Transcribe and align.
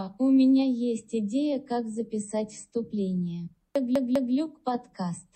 Папа, 0.00 0.22
у 0.22 0.30
меня 0.30 0.64
есть 0.64 1.14
идея, 1.14 1.60
как 1.60 1.86
записать 1.86 2.52
вступление. 2.52 3.50
Глюк 3.74 4.64
подкаст. 4.64 5.28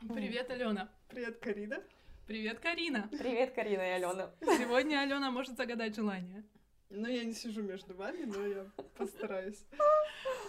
Привет, 0.00 0.50
Алена. 0.50 0.92
Привет, 1.08 1.38
Карина. 1.38 1.82
Привет, 2.26 2.60
Карина. 2.60 3.08
Привет, 3.10 3.54
Карина 3.54 3.80
и 3.80 3.92
Алена. 3.92 4.34
Сегодня 4.42 5.00
Алена 5.00 5.30
может 5.30 5.56
загадать 5.56 5.96
желание. 5.96 6.44
Ну, 6.90 7.08
я 7.08 7.24
не 7.24 7.32
сижу 7.32 7.62
между 7.62 7.94
вами, 7.94 8.24
но 8.24 8.46
я 8.46 8.66
постараюсь. 8.98 9.64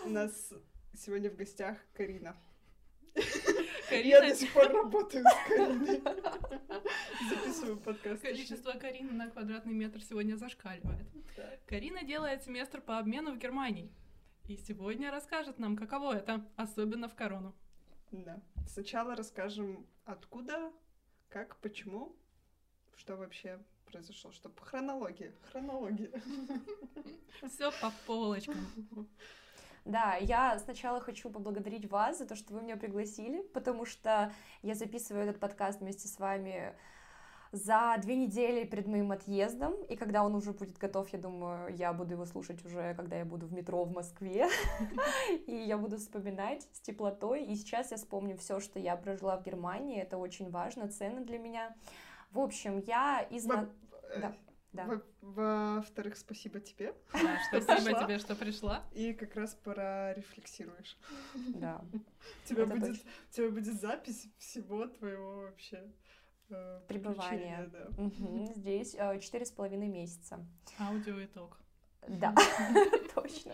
У 0.03 0.09
нас 0.09 0.51
сегодня 0.93 1.29
в 1.29 1.37
гостях 1.37 1.77
Карина. 1.93 2.35
Карина... 3.93 4.09
Я 4.09 4.21
до 4.21 4.35
сих 4.35 4.53
пор 4.53 4.71
работаю 4.71 5.23
с 5.23 5.47
Кариной. 5.47 6.01
Записываю 7.29 7.77
подкаст. 7.77 8.21
Количество 8.21 8.71
Карины 8.71 9.11
на 9.11 9.29
квадратный 9.29 9.73
метр 9.73 10.01
сегодня 10.01 10.35
зашкаливает. 10.35 11.05
Карина 11.67 12.03
делает 12.03 12.43
семестр 12.43 12.81
по 12.81 12.97
обмену 12.97 13.31
в 13.33 13.37
Германии. 13.37 13.91
И 14.47 14.57
сегодня 14.57 15.11
расскажет 15.11 15.59
нам, 15.59 15.77
каково 15.77 16.17
это, 16.17 16.45
особенно 16.55 17.07
в 17.07 17.15
корону. 17.15 17.55
Да. 18.11 18.41
Сначала 18.67 19.15
расскажем, 19.15 19.85
откуда, 20.05 20.71
как, 21.29 21.57
почему, 21.57 22.15
что 22.95 23.15
вообще 23.15 23.59
произошло, 23.85 24.31
чтобы 24.31 24.59
хронология, 24.59 25.33
хронология. 25.51 26.09
Все 27.47 27.71
по 27.79 27.91
полочкам. 28.05 28.67
Да, 29.85 30.15
я 30.15 30.57
сначала 30.59 31.01
хочу 31.01 31.29
поблагодарить 31.29 31.89
вас 31.89 32.19
за 32.19 32.25
то, 32.25 32.35
что 32.35 32.53
вы 32.53 32.61
меня 32.61 32.77
пригласили, 32.77 33.41
потому 33.53 33.85
что 33.85 34.31
я 34.61 34.75
записываю 34.75 35.27
этот 35.27 35.39
подкаст 35.41 35.81
вместе 35.81 36.07
с 36.07 36.19
вами 36.19 36.73
за 37.53 37.95
две 38.01 38.15
недели 38.15 38.63
перед 38.65 38.87
моим 38.87 39.11
отъездом, 39.11 39.75
и 39.83 39.95
когда 39.95 40.23
он 40.23 40.33
уже 40.33 40.53
будет 40.53 40.77
готов, 40.77 41.07
я 41.09 41.19
думаю, 41.19 41.75
я 41.75 41.93
буду 41.93 42.13
его 42.13 42.25
слушать 42.25 42.65
уже, 42.65 42.95
когда 42.95 43.17
я 43.17 43.25
буду 43.25 43.45
в 43.45 43.53
метро 43.53 43.83
в 43.83 43.91
Москве, 43.91 44.47
и 45.45 45.53
я 45.53 45.77
буду 45.77 45.97
вспоминать 45.97 46.67
с 46.71 46.79
теплотой, 46.79 47.43
и 47.43 47.55
сейчас 47.55 47.91
я 47.91 47.97
вспомню 47.97 48.37
все, 48.37 48.59
что 48.59 48.79
я 48.79 48.95
прожила 48.95 49.37
в 49.37 49.43
Германии, 49.43 50.01
это 50.01 50.17
очень 50.17 50.49
важно, 50.49 50.87
ценно 50.87 51.21
для 51.21 51.37
меня. 51.37 51.75
В 52.31 52.39
общем, 52.39 52.79
я 52.87 53.21
из... 53.29 53.45
Да, 54.73 54.85
да. 54.85 55.01
Во- 55.21 55.75
Во-вторых, 55.75 56.17
спасибо 56.17 56.59
тебе. 56.59 56.93
Да, 57.13 57.39
Спасибо 57.49 57.75
пришла. 57.85 58.03
тебе, 58.05 58.19
что 58.19 58.35
пришла. 58.35 58.83
И 58.91 59.13
как 59.13 59.35
раз 59.35 59.53
пора 59.55 60.13
рефлексируешь. 60.13 60.97
Да. 61.35 61.83
У 61.93 62.47
тебя, 62.47 62.63
Это 62.63 62.75
будет, 62.75 62.95
у 62.97 63.31
тебя 63.33 63.49
будет 63.49 63.79
запись 63.79 64.27
всего 64.37 64.87
твоего 64.87 65.41
вообще 65.43 65.91
э, 66.49 66.81
приключения, 66.87 67.67
да. 67.67 67.87
Мгм, 68.01 68.45
Здесь 68.55 68.95
э, 68.97 69.19
четыре 69.19 69.45
с 69.45 69.51
половиной 69.51 69.87
месяца. 69.89 70.45
Аудиоитог. 70.79 71.57
Да, 72.07 72.33
точно. 73.15 73.53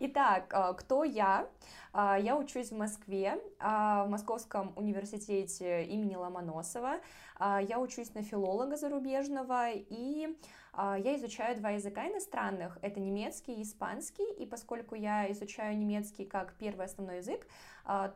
Итак, 0.00 0.52
а, 0.52 0.72
кто 0.72 1.04
я? 1.04 1.48
А, 1.92 2.18
Я 2.18 2.36
учусь 2.36 2.70
в 2.70 2.76
Москве, 2.76 3.38
а, 3.58 4.04
в 4.04 4.10
Московском 4.10 4.72
университете 4.76 5.84
имени 5.84 6.16
Ломоносова. 6.16 7.00
Я 7.40 7.80
учусь 7.80 8.14
на 8.14 8.22
филолога 8.22 8.76
зарубежного, 8.76 9.70
и 9.70 10.36
я 10.76 11.16
изучаю 11.16 11.56
два 11.56 11.70
языка 11.70 12.06
иностранных. 12.08 12.78
Это 12.82 13.00
немецкий 13.00 13.54
и 13.54 13.62
испанский, 13.62 14.32
и 14.34 14.46
поскольку 14.46 14.94
я 14.94 15.28
изучаю 15.32 15.76
немецкий 15.76 16.24
как 16.24 16.54
первый 16.54 16.86
основной 16.86 17.16
язык, 17.16 17.48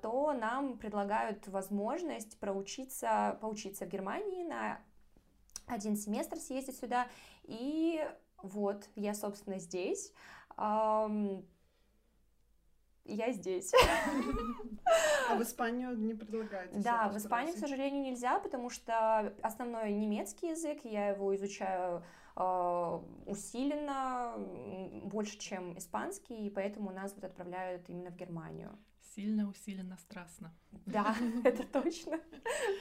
то 0.00 0.32
нам 0.32 0.78
предлагают 0.78 1.48
возможность 1.48 2.38
проучиться, 2.38 3.36
поучиться 3.40 3.84
в 3.84 3.88
Германии 3.88 4.44
на 4.44 4.78
один 5.66 5.96
семестр 5.96 6.36
съездить 6.36 6.78
сюда, 6.78 7.08
и 7.42 8.06
вот, 8.42 8.88
я, 8.94 9.14
собственно, 9.14 9.58
здесь. 9.58 10.12
Я 10.58 11.22
здесь. 13.32 13.72
А 15.28 15.34
в 15.34 15.42
Испанию 15.42 15.96
не 15.96 16.14
предлагаете? 16.14 16.78
Да, 16.78 17.08
в 17.08 17.16
Испанию, 17.16 17.54
к 17.54 17.58
сожалению, 17.58 18.00
нельзя, 18.00 18.38
потому 18.38 18.70
что 18.70 19.34
основной 19.42 19.92
немецкий 19.92 20.50
язык, 20.50 20.84
я 20.84 21.08
его 21.08 21.34
изучаю 21.34 22.04
э, 22.36 23.00
усиленно, 23.26 24.34
больше, 25.02 25.36
чем 25.38 25.76
испанский, 25.76 26.46
и 26.46 26.50
поэтому 26.50 26.92
нас 26.92 27.12
вот 27.14 27.24
отправляют 27.24 27.88
именно 27.88 28.10
в 28.10 28.16
Германию. 28.16 28.78
Сильно, 29.16 29.48
усиленно, 29.48 29.96
страстно. 29.96 30.54
Да, 30.84 31.16
это 31.44 31.66
точно. 31.66 32.20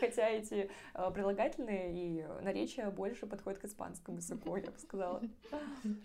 Хотя 0.01 0.27
эти 0.27 0.69
э, 0.93 1.11
прилагательные 1.11 1.93
и 1.95 2.27
наречия 2.43 2.91
больше 2.91 3.25
подходят 3.25 3.59
к 3.61 3.63
испанскому 3.63 4.17
языку, 4.17 4.57
я 4.57 4.69
бы 4.69 4.77
сказала. 4.77 5.21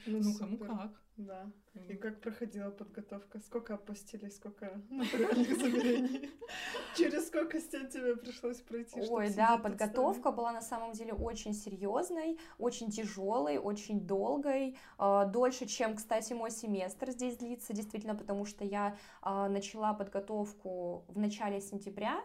Ну, 0.07 0.23
кому 0.39 0.57
супер. 0.57 0.67
как. 0.69 0.93
Да. 1.17 1.51
И 1.89 1.95
как 1.95 2.21
проходила 2.21 2.71
подготовка? 2.71 3.39
Сколько 3.41 3.75
опустились, 3.75 4.37
сколько 4.37 4.81
натуральных 4.91 5.57
замерений? 5.59 6.31
Через 6.97 7.29
сколько 7.29 7.61
стен 7.61 7.89
тебе 7.89 8.17
пришлось 8.17 8.61
пройти? 8.61 9.01
Ой, 9.01 9.33
да, 9.35 9.57
под 9.57 9.73
подготовка 9.73 10.33
была 10.33 10.53
на 10.53 10.63
самом 10.63 10.93
деле 10.93 11.13
очень 11.13 11.55
серьезной, 11.55 12.39
очень 12.59 12.91
тяжелой, 12.91 13.59
очень 13.59 14.01
долгой, 14.01 14.77
э, 14.99 15.25
дольше, 15.29 15.67
чем, 15.67 15.97
кстати, 15.97 16.33
мой 16.33 16.51
семестр 16.51 17.11
здесь 17.11 17.37
длится, 17.37 17.73
действительно, 17.73 18.15
потому 18.15 18.45
что 18.45 18.65
я 18.65 18.97
э, 19.23 19.49
начала 19.49 19.95
подготовку 19.95 21.05
в 21.09 21.19
начале 21.19 21.61
сентября, 21.61 22.19
а, 22.19 22.25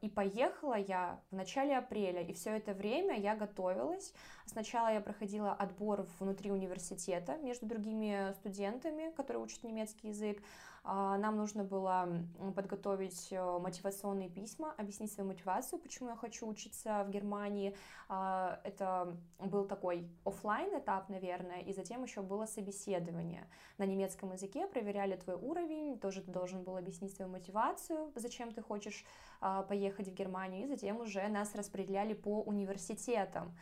и 0.00 0.08
поехала 0.08 0.74
я 0.74 1.20
в 1.30 1.34
начале 1.34 1.76
апреля, 1.76 2.22
и 2.22 2.32
все 2.32 2.50
это 2.50 2.72
время 2.72 3.18
я 3.18 3.34
готовилась. 3.34 4.12
Сначала 4.46 4.88
я 4.92 5.00
проходила 5.00 5.52
отбор 5.52 6.06
внутри 6.20 6.50
университета 6.50 7.36
между 7.38 7.66
другими 7.66 8.32
студентами, 8.34 9.10
которые 9.16 9.42
учат 9.42 9.64
немецкий 9.64 10.08
язык. 10.08 10.42
А, 10.86 11.16
Нам 11.16 11.36
нужно 11.36 11.64
было 11.64 12.06
подготовить 12.54 13.28
э, 13.32 13.58
мотивационные 13.58 14.28
письма, 14.28 14.74
объяснить 14.76 15.10
свою 15.12 15.28
мотивацию, 15.30 15.78
почему 15.78 16.10
я 16.10 16.16
хочу 16.16 16.46
учиться 16.46 17.04
в 17.04 17.10
Германии. 17.10 17.74
А, 18.08 18.60
Это 18.64 19.16
был 19.38 19.64
такой 19.64 20.06
оффлайн 20.26 20.78
этап, 20.78 21.08
наверное, 21.08 21.60
и 21.60 21.72
затем 21.72 22.02
еще 22.02 22.20
было 22.20 22.44
собеседование 22.44 23.48
на 23.78 23.86
немецком 23.86 24.32
языке, 24.32 24.66
проверяли 24.66 25.16
твой 25.16 25.36
уровень, 25.36 25.98
тоже 25.98 26.20
ты 26.20 26.30
должен 26.30 26.62
был 26.62 26.76
объяснить 26.76 27.16
свою 27.16 27.30
мотивацию, 27.30 28.12
зачем 28.14 28.52
ты 28.52 28.60
хочешь 28.60 29.06
а, 29.40 29.62
поехать 29.62 30.08
в 30.08 30.14
Германию, 30.14 30.64
и 30.64 30.66
затем 30.68 31.00
уже 31.00 31.26
нас 31.28 31.54
распределяли 31.54 32.12
по 32.12 32.42
университетам. 32.42 33.56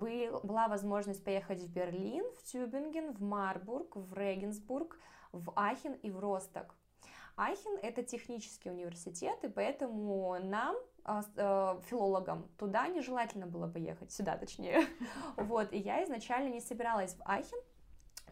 Был- 0.00 0.40
Была 0.42 0.68
возможность 0.68 1.24
поехать 1.24 1.60
в 1.60 1.68
Берлин, 1.70 2.24
в 2.38 2.44
Тюбинген, 2.44 3.12
в 3.12 3.20
Марбург, 3.20 3.96
в 3.96 4.14
Регенсбург, 4.14 4.98
в 5.38 5.52
Ахен 5.56 5.94
и 5.94 6.10
в 6.10 6.18
Росток. 6.18 6.74
Ахен— 7.36 7.78
это 7.82 8.02
технический 8.02 8.70
университет, 8.70 9.38
и 9.42 9.48
поэтому 9.48 10.38
нам, 10.42 10.74
а, 11.04 11.22
э, 11.36 11.80
филологам, 11.86 12.48
туда 12.56 12.88
нежелательно 12.88 13.46
было 13.46 13.66
бы 13.66 13.78
ехать, 13.78 14.10
сюда 14.10 14.36
точнее. 14.36 14.86
Вот, 15.36 15.72
и 15.72 15.78
я 15.78 16.02
изначально 16.04 16.48
не 16.48 16.60
собиралась 16.60 17.14
в 17.14 17.22
Ахен, 17.26 17.58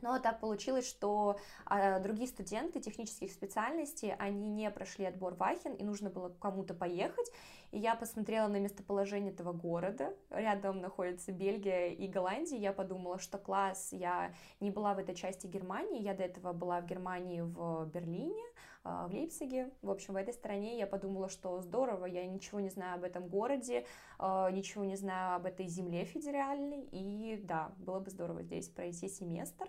но 0.00 0.18
так 0.18 0.40
получилось, 0.40 0.88
что 0.88 1.38
а, 1.66 1.98
другие 2.00 2.28
студенты 2.28 2.80
технических 2.80 3.32
специальностей, 3.32 4.14
они 4.14 4.48
не 4.48 4.70
прошли 4.70 5.04
отбор 5.04 5.34
в 5.34 5.42
Ахен, 5.42 5.74
и 5.74 5.84
нужно 5.84 6.10
было 6.10 6.28
кому-то 6.28 6.74
поехать. 6.74 7.30
И 7.74 7.78
я 7.80 7.96
посмотрела 7.96 8.46
на 8.46 8.60
местоположение 8.60 9.32
этого 9.32 9.52
города. 9.52 10.14
Рядом 10.30 10.80
находится 10.80 11.32
Бельгия 11.32 11.88
и 11.88 12.06
Голландия. 12.06 12.56
Я 12.56 12.72
подумала, 12.72 13.18
что 13.18 13.36
класс, 13.36 13.88
я 13.90 14.32
не 14.60 14.70
была 14.70 14.94
в 14.94 14.98
этой 15.00 15.16
части 15.16 15.48
Германии. 15.48 16.00
Я 16.00 16.14
до 16.14 16.22
этого 16.22 16.52
была 16.52 16.80
в 16.80 16.86
Германии 16.86 17.40
в 17.40 17.86
Берлине, 17.86 18.44
а, 18.84 19.08
в 19.08 19.12
Лейпциге. 19.12 19.72
В 19.82 19.90
общем, 19.90 20.14
в 20.14 20.16
этой 20.16 20.32
стране 20.32 20.78
я 20.78 20.86
подумала, 20.86 21.28
что 21.28 21.60
здорово, 21.62 22.06
я 22.06 22.24
ничего 22.24 22.60
не 22.60 22.70
знаю 22.70 22.94
об 22.94 23.02
этом 23.02 23.26
городе, 23.26 23.86
а, 24.20 24.48
ничего 24.52 24.84
не 24.84 24.94
знаю 24.94 25.34
об 25.34 25.46
этой 25.46 25.66
земле 25.66 26.04
федеральной. 26.04 26.82
И 26.92 27.40
да, 27.42 27.72
было 27.78 27.98
бы 27.98 28.08
здорово 28.08 28.44
здесь 28.44 28.68
пройти 28.68 29.08
семестр, 29.08 29.68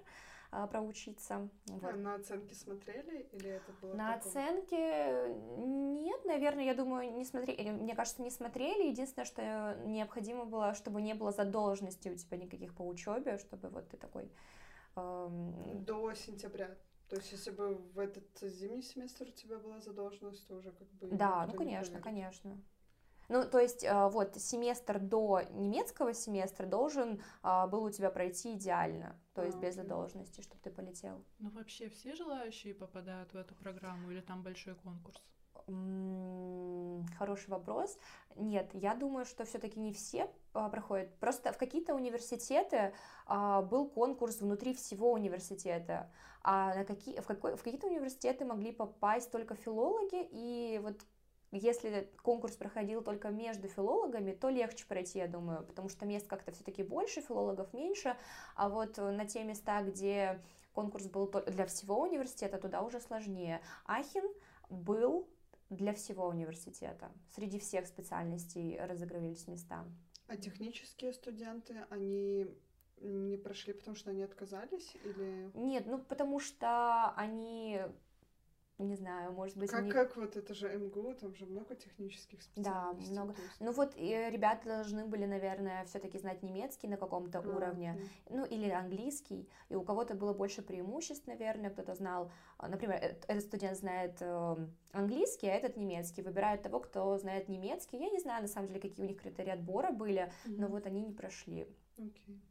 а, 0.56 0.68
проучиться. 0.68 1.50
Вот. 1.68 1.84
А 1.84 1.98
на 1.98 2.16
оценки 2.16 2.54
смотрели 2.54 3.28
или 3.34 3.50
это 3.50 3.72
было 3.82 3.94
На 3.94 4.14
такое? 4.14 4.32
оценке 4.32 5.36
нет, 5.58 6.24
наверное, 6.26 6.64
я 6.64 6.74
думаю, 6.74 7.12
не 7.12 7.26
смотрели, 7.26 7.72
мне 7.72 7.94
кажется, 7.96 8.22
не 8.22 8.32
смотрели. 8.32 8.88
Единственное, 8.88 9.26
что 9.26 9.78
необходимо 9.86 10.46
было, 10.46 10.74
чтобы 10.74 11.02
не 11.02 11.14
было 11.14 11.32
задолженности 11.32 12.10
у 12.10 12.16
тебя 12.16 12.38
никаких 12.38 12.74
по 12.74 12.88
учебе, 12.88 13.38
чтобы 13.38 13.68
вот 13.70 13.90
ты 13.90 13.98
такой... 13.98 14.32
эм, 14.96 15.84
До 15.84 16.14
сентября. 16.14 16.70
То 17.10 17.18
есть, 17.18 17.32
если 17.34 17.52
бы 17.52 17.76
в 17.76 18.00
этот 18.00 18.40
зимний 18.42 18.82
семестр 18.82 19.28
у 19.28 19.32
тебя 19.32 19.58
была 19.60 19.80
задолженность, 19.82 20.48
то 20.48 20.56
уже 20.56 20.72
как 20.72 20.88
бы... 20.94 21.08
Да, 21.08 21.46
ну 21.46 21.52
не 21.52 21.58
конечно, 21.58 22.00
конечно. 22.02 22.58
Ну, 23.30 23.44
то 23.50 23.60
есть, 23.60 23.84
э, 23.84 24.08
вот, 24.10 24.36
семестр 24.36 25.00
до 25.00 25.42
немецкого 25.52 26.14
семестра 26.14 26.66
должен 26.66 27.22
а, 27.42 27.68
был 27.68 27.84
у 27.84 27.90
тебя 27.90 28.10
пройти 28.10 28.54
идеально, 28.54 29.20
то 29.34 29.44
есть 29.44 29.58
А, 29.58 29.62
без 29.62 29.76
задолженности, 29.76 30.42
чтобы 30.42 30.62
ты 30.62 30.70
полетел. 30.70 31.24
Ну, 31.40 31.50
вообще 31.50 31.90
все 31.90 32.14
желающие 32.14 32.74
попадают 32.74 33.34
в 33.34 33.38
эту 33.38 33.56
программу 33.56 34.12
или 34.12 34.22
там 34.22 34.44
большой 34.44 34.76
конкурс? 34.76 35.22
Хороший 37.18 37.50
вопрос. 37.50 37.98
Нет, 38.36 38.70
я 38.74 38.94
думаю, 38.94 39.26
что 39.26 39.46
все-таки 39.46 39.80
не 39.80 39.92
все 39.94 40.30
а, 40.54 40.70
проходят. 40.70 41.18
Просто 41.20 41.52
в 41.52 41.58
какие-то 41.58 41.96
университеты 41.96 42.94
был 43.28 43.90
конкурс 43.90 44.42
внутри 44.42 44.76
всего 44.76 45.12
университета, 45.12 46.12
а 46.44 46.76
на 46.76 46.86
какие, 46.86 47.20
в, 47.20 47.26
какой, 47.26 47.56
в 47.56 47.64
какие-то 47.64 47.88
университеты 47.88 48.46
могли 48.46 48.72
попасть 48.72 49.32
только 49.32 49.56
филологи, 49.56 50.28
и 50.32 50.80
вот 50.84 51.02
если 51.52 52.10
конкурс 52.22 52.56
проходил 52.56 53.02
только 53.02 53.30
между 53.30 53.68
филологами, 53.68 54.34
то 54.34 54.50
легче 54.50 54.86
пройти, 54.86 55.20
я 55.20 55.28
думаю, 55.28 55.64
потому 55.64 55.90
что 55.90 56.06
мест 56.06 56.28
как-то 56.28 56.52
все-таки 56.52 56.84
больше, 56.84 57.22
филологов 57.22 57.74
меньше, 57.74 58.18
а 58.56 58.70
вот 58.70 58.98
на 58.98 59.26
те 59.26 59.44
места, 59.44 59.82
где 59.82 60.42
конкурс 60.74 61.06
был 61.06 61.32
для 61.48 61.66
всего 61.66 62.02
университета, 62.02 62.58
туда 62.58 62.82
уже 62.82 63.00
сложнее. 63.00 63.62
Ахин 63.86 64.26
был 64.70 65.28
для 65.70 65.94
всего 65.94 66.28
университета. 66.28 67.12
Среди 67.34 67.60
всех 67.60 67.88
специальностей 67.88 68.78
разыгрывались 68.80 69.48
места. 69.48 69.86
А 70.28 70.38
технические 70.38 71.14
студенты, 71.14 71.86
они 71.90 72.48
не 73.02 73.38
прошли, 73.38 73.74
потому 73.74 73.96
что 73.96 74.12
они 74.12 74.24
отказались? 74.24 74.96
Или 75.04 75.52
Нет, 75.54 75.86
ну 75.86 76.00
потому 76.00 76.40
что 76.40 77.14
они, 77.16 77.82
не 78.84 78.96
знаю, 78.96 79.32
может 79.32 79.56
быть, 79.58 79.70
как, 79.70 79.80
они... 79.80 79.92
как 79.92 80.18
вот 80.18 80.36
это 80.36 80.54
же 80.54 80.68
МГУ, 80.78 81.14
там 81.14 81.34
же 81.34 81.46
много 81.46 81.76
технических 81.76 82.40
Да, 82.40 82.92
специальностей. 82.92 83.12
много. 83.14 83.34
то 83.34 83.42
есть- 83.42 83.62
Ну 83.62 83.72
вот 83.72 83.94
и 83.96 84.30
ребята 84.30 84.66
должны 84.68 85.06
были, 85.06 85.26
наверное, 85.26 85.86
все-таки 85.86 86.18
знать 86.18 86.44
немецкий 86.44 86.88
на 86.90 86.98
каком-то 86.98 87.40
А, 87.40 87.42
уровне, 87.42 87.92
окей. 87.92 88.10
ну 88.30 88.46
или 88.46 88.70
английский, 88.70 89.48
и 89.70 89.76
у 89.76 89.84
кого-то 89.84 90.14
было 90.16 90.34
больше 90.34 90.62
преимуществ, 90.62 91.26
наверное, 91.28 91.70
кто-то 91.70 91.96
знал, 91.96 92.32
а, 92.58 92.68
например, 92.68 92.98
э- 93.02 93.16
этот 93.28 93.44
студент 93.44 93.78
знает 93.78 94.18
э, 94.22 94.68
английский, 94.92 95.48
а 95.48 95.54
этот 95.54 95.78
немецкий, 95.78 96.22
выбирают 96.22 96.62
того, 96.62 96.82
кто 96.82 97.18
знает 97.18 97.48
немецкий. 97.48 97.98
Я 97.98 98.10
не 98.10 98.20
знаю, 98.20 98.42
на 98.42 98.48
самом 98.50 98.68
деле, 98.68 98.82
какие 98.82 99.06
у 99.06 99.08
них 99.08 99.22
критерии 99.22 99.52
отбора 99.52 99.92
были, 99.92 100.32
но 100.46 100.64
Мгм. 100.66 100.72
вот 100.72 100.86
они 100.86 101.02
не 101.02 101.14
прошли. 101.14 101.66
Окей. 101.98 102.42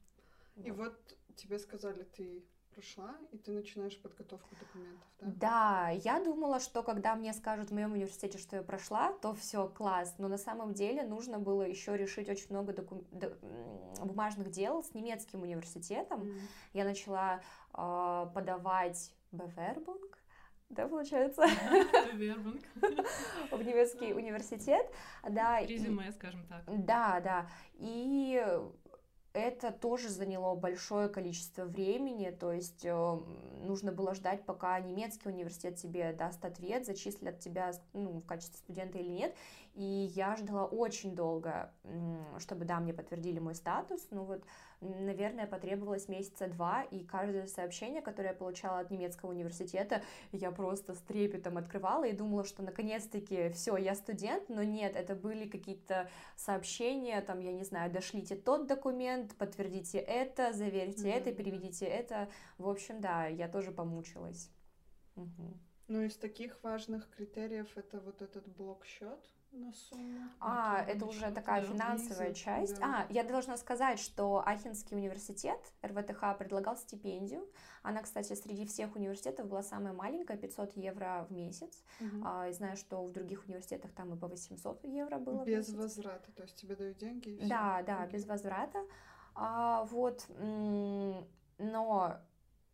И 0.57 0.71
Вот. 0.71 0.95
вот 0.95 1.17
тебе 1.37 1.59
сказали, 1.59 2.05
ты 2.05 2.43
прошла, 2.75 3.15
и 3.33 3.39
ты 3.39 3.53
начинаешь 3.53 4.01
подготовку 4.01 4.55
документов, 4.57 5.09
да? 5.21 5.33
Да, 5.37 5.89
я 5.91 6.23
думала, 6.23 6.61
что 6.61 6.83
когда 6.83 7.15
мне 7.15 7.33
скажут 7.33 7.71
в 7.71 7.75
моем 7.75 7.93
университете, 7.93 8.39
что 8.39 8.57
я 8.57 8.63
прошла, 8.63 9.13
то 9.23 9.35
все 9.35 9.69
класс. 9.69 10.15
Но 10.19 10.29
на 10.29 10.39
самом 10.39 10.75
деле 10.75 11.03
нужно 11.05 11.39
было 11.39 11.63
еще 11.63 11.97
решить 11.97 12.29
очень 12.29 12.47
много 12.51 12.73
доку- 12.73 13.05
бумажных 14.05 14.51
дел 14.51 14.83
с 14.83 14.95
немецким 14.95 15.43
университетом. 15.43 16.23
М. 16.23 16.39
Я 16.73 16.85
начала 16.85 17.41
а, 17.73 18.27
подавать 18.27 19.13
Bewerbung, 19.33 20.01
да, 20.71 20.89
получается, 20.89 21.43
Вербанк. 22.15 22.63
в 23.51 23.63
немецкий 23.63 24.13
университет, 24.13 24.91
да, 25.29 25.61
Резюме, 25.63 26.11
скажем 26.13 26.47
так. 26.49 26.65
да, 26.67 27.21
да, 27.21 27.47
и 27.75 28.43
это 29.35 29.73
тоже 29.73 30.09
заняло 30.09 30.55
большое 30.55 31.09
количество 31.09 31.65
времени, 31.65 32.31
то 32.31 32.53
есть 32.53 32.85
э, 32.85 33.21
нужно 33.63 33.91
было 33.91 34.15
ждать, 34.15 34.47
пока 34.47 34.79
немецкий 34.79 35.29
университет 35.29 35.75
тебе 35.75 36.13
даст 36.13 36.45
ответ, 36.45 36.87
зачислят 36.87 37.41
тебя 37.41 37.73
ну, 37.93 38.21
в 38.21 38.27
качестве 38.27 38.59
студента 38.59 38.99
или 38.99 39.09
нет, 39.09 39.37
и 39.75 40.11
я 40.15 40.37
ждала 40.37 40.67
очень 40.67 41.17
долго, 41.17 41.73
чтобы, 42.39 42.65
да, 42.65 42.79
мне 42.79 42.95
подтвердили 42.95 43.41
мой 43.41 43.55
статус, 43.57 44.07
ну 44.11 44.25
вот, 44.25 44.45
наверное, 44.81 45.47
потребовалось 45.47 46.09
месяца 46.09 46.47
два, 46.47 46.83
и 46.85 47.05
каждое 47.05 47.47
сообщение, 47.49 48.01
которое 48.01 48.29
я 48.29 48.35
получала 48.35 48.79
от 48.79 48.91
немецкого 48.91 49.31
университета, 49.31 50.03
я 50.31 50.53
просто 50.53 50.95
с 50.95 50.99
трепетом 50.99 51.59
открывала 51.59 52.05
и 52.05 52.13
думала, 52.13 52.45
что 52.45 52.63
наконец-таки 52.63 53.51
все, 53.51 53.77
я 53.77 53.95
студент, 53.97 54.49
но 54.49 54.63
нет, 54.63 54.95
это 54.95 55.17
были 55.17 55.49
какие-то 55.49 56.09
сообщения, 56.37 57.21
там, 57.21 57.41
я 57.41 57.53
не 57.53 57.65
знаю, 57.65 57.91
дошлите 57.91 58.37
тот 58.37 58.69
документ, 58.69 59.35
подтвердите 59.37 59.99
это, 59.99 60.53
заверьте 60.53 61.11
это, 61.11 61.31
Мгм. 61.31 61.37
переведите 61.37 61.87
это. 61.87 62.29
В 62.59 62.69
общем, 62.69 63.01
да, 63.01 63.27
я 63.27 63.49
тоже 63.49 63.73
помучилась. 63.73 64.51
Мгм. 65.17 65.61
Ну, 65.89 66.03
из 66.03 66.17
таких 66.17 66.63
важных 66.63 67.11
критериев 67.11 67.77
это 67.77 68.01
вот 68.01 68.23
этот 68.23 68.47
блок-счет 68.47 69.19
на 69.55 69.73
сумму. 69.73 70.21
А, 70.41 70.81
Окей, 70.81 70.95
это 70.95 71.07
уже 71.07 71.31
такая 71.31 71.63
финансовая 71.63 72.29
Виза, 72.29 72.39
часть. 72.39 72.79
да. 72.81 73.07
А, 73.09 73.13
я 73.13 73.25
должна 73.25 73.57
сказать, 73.57 73.99
что 73.99 74.43
Ахенский 74.45 74.97
университет, 74.97 75.59
РВТХ, 75.83 76.37
предлагал 76.39 76.77
стипендию. 76.77 77.47
Она, 77.83 78.03
кстати, 78.03 78.33
среди 78.35 78.67
всех 78.67 78.97
университетов 78.97 79.47
была 79.49 79.63
самая 79.63 79.93
маленькая, 79.93 80.37
500 80.37 80.77
евро 80.77 81.27
в 81.29 81.33
месяц. 81.33 81.83
Мгм. 82.01 82.27
А, 82.27 82.49
и 82.49 82.53
знаю, 82.53 82.77
что 82.77 83.05
в 83.05 83.13
других 83.13 83.45
университетах 83.47 83.93
там 83.93 84.15
и 84.15 84.19
по 84.19 84.27
800 84.29 84.85
евро 84.85 85.19
было 85.19 85.45
Без 85.45 85.73
возврата, 85.73 86.33
то 86.33 86.43
есть 86.43 86.57
тебе 86.57 86.77
дают 86.77 86.99
деньги 86.99 87.31
и. 87.31 87.49
Да, 87.49 87.83
да, 87.87 88.03
Окей. 88.03 88.15
без 88.19 88.27
возврата. 88.27 88.79
А, 89.35 89.85
вот, 89.85 90.27
но 91.59 92.21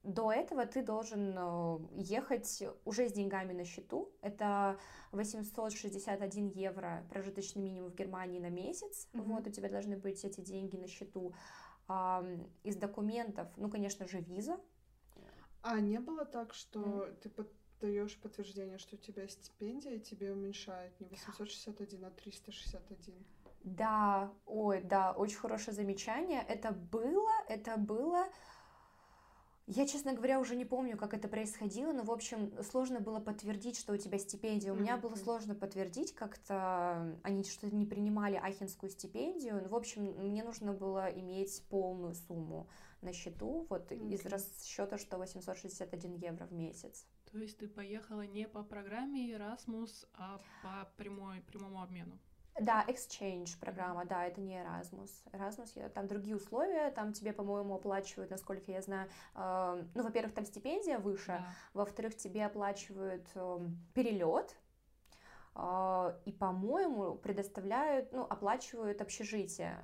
до 0.02 0.32
этого 0.32 0.64
ты 0.64 0.82
должен 0.82 1.34
э, 1.36 1.78
ехать 1.96 2.62
уже 2.84 3.08
с 3.08 3.12
деньгами 3.12 3.52
на 3.52 3.64
счету. 3.64 4.10
Это 4.22 4.78
861 5.12 6.48
евро 6.48 7.04
прожиточный 7.10 7.62
минимум 7.62 7.90
в 7.90 7.94
Германии 7.94 8.40
на 8.40 8.48
месяц. 8.48 9.08
Мгм. 9.12 9.34
Вот, 9.34 9.46
у 9.46 9.50
тебя 9.50 9.68
должны 9.68 9.96
быть 9.96 10.24
эти 10.24 10.40
деньги 10.40 10.76
на 10.76 10.86
счету. 10.86 11.34
Из 12.62 12.76
документов, 12.76 13.48
ну, 13.56 13.68
конечно 13.68 14.06
же, 14.06 14.20
виза. 14.20 14.60
А 15.62 15.80
не 15.80 15.98
было 15.98 16.24
так, 16.24 16.54
что 16.54 17.08
ты 17.20 17.28
подаешь 17.28 18.16
подтверждение, 18.20 18.78
что 18.78 18.94
у 18.94 18.98
тебя 18.98 19.26
стипендия, 19.26 19.96
и 19.96 19.98
тебе 19.98 20.32
уменьшают 20.32 20.98
не 21.00 21.08
861, 21.08 22.04
а 22.04 22.10
361? 22.10 23.26
Да, 23.64 24.32
ой, 24.46 24.82
да, 24.82 25.12
очень 25.12 25.36
хорошее 25.36 25.74
замечание. 25.74 26.44
Это 26.48 26.70
было, 26.70 27.32
это 27.48 27.76
было. 27.76 28.26
Я, 29.72 29.86
честно 29.86 30.14
говоря, 30.14 30.40
уже 30.40 30.56
не 30.56 30.64
помню, 30.64 30.96
как 30.96 31.14
это 31.14 31.28
происходило, 31.28 31.92
но, 31.92 32.02
в 32.02 32.10
общем, 32.10 32.52
сложно 32.64 32.98
было 32.98 33.20
подтвердить, 33.20 33.78
что 33.78 33.92
у 33.92 33.96
тебя 33.96 34.18
стипендия. 34.18 34.72
У 34.72 34.76
меня 34.76 34.96
было 34.96 35.14
сложно 35.14 35.54
подтвердить, 35.54 36.12
как-то 36.12 37.16
они 37.22 37.44
что-то 37.44 37.76
не 37.76 37.86
принимали 37.86 38.34
ахинскую 38.34 38.90
стипендию. 38.90 39.60
Ну, 39.62 39.68
в 39.68 39.76
общем, 39.76 40.06
мне 40.18 40.42
нужно 40.42 40.72
было 40.72 41.06
иметь 41.06 41.62
полную 41.68 42.16
сумму 42.16 42.68
на 43.00 43.12
счету, 43.12 43.68
вот 43.70 43.92
из 43.92 44.20
Окей. 44.26 44.32
расчета, 44.32 44.98
что 44.98 45.18
861 45.18 46.14
евро 46.16 46.46
в 46.46 46.52
месяц. 46.52 47.06
То 47.30 47.38
есть 47.38 47.58
ты 47.58 47.68
поехала 47.68 48.26
не 48.26 48.48
по 48.48 48.64
программе 48.64 49.30
Erasmus, 49.30 50.04
а 50.14 50.40
по 50.64 50.90
прямой, 50.96 51.42
прямому 51.42 51.80
обмену. 51.80 52.18
Да, 52.58 52.84
exchange 52.88 53.58
программа, 53.58 54.04
да, 54.04 54.26
это 54.26 54.40
не 54.40 54.56
Erasmus. 54.60 55.10
Erasmus, 55.32 55.88
там 55.90 56.08
другие 56.08 56.36
условия, 56.36 56.90
там 56.90 57.12
тебе, 57.12 57.32
по-моему, 57.32 57.74
оплачивают, 57.74 58.30
насколько 58.30 58.72
я 58.72 58.82
знаю, 58.82 59.08
э, 59.34 59.84
ну, 59.94 60.02
во-первых, 60.02 60.34
там 60.34 60.44
стипендия 60.44 60.98
выше, 60.98 61.38
Да. 61.38 61.46
во-вторых, 61.74 62.16
тебе 62.16 62.46
оплачивают 62.46 63.28
перелет, 63.94 64.56
и, 66.24 66.32
по-моему, 66.32 67.16
предоставляют, 67.16 68.12
ну, 68.12 68.22
оплачивают 68.22 69.00
общежитие, 69.02 69.76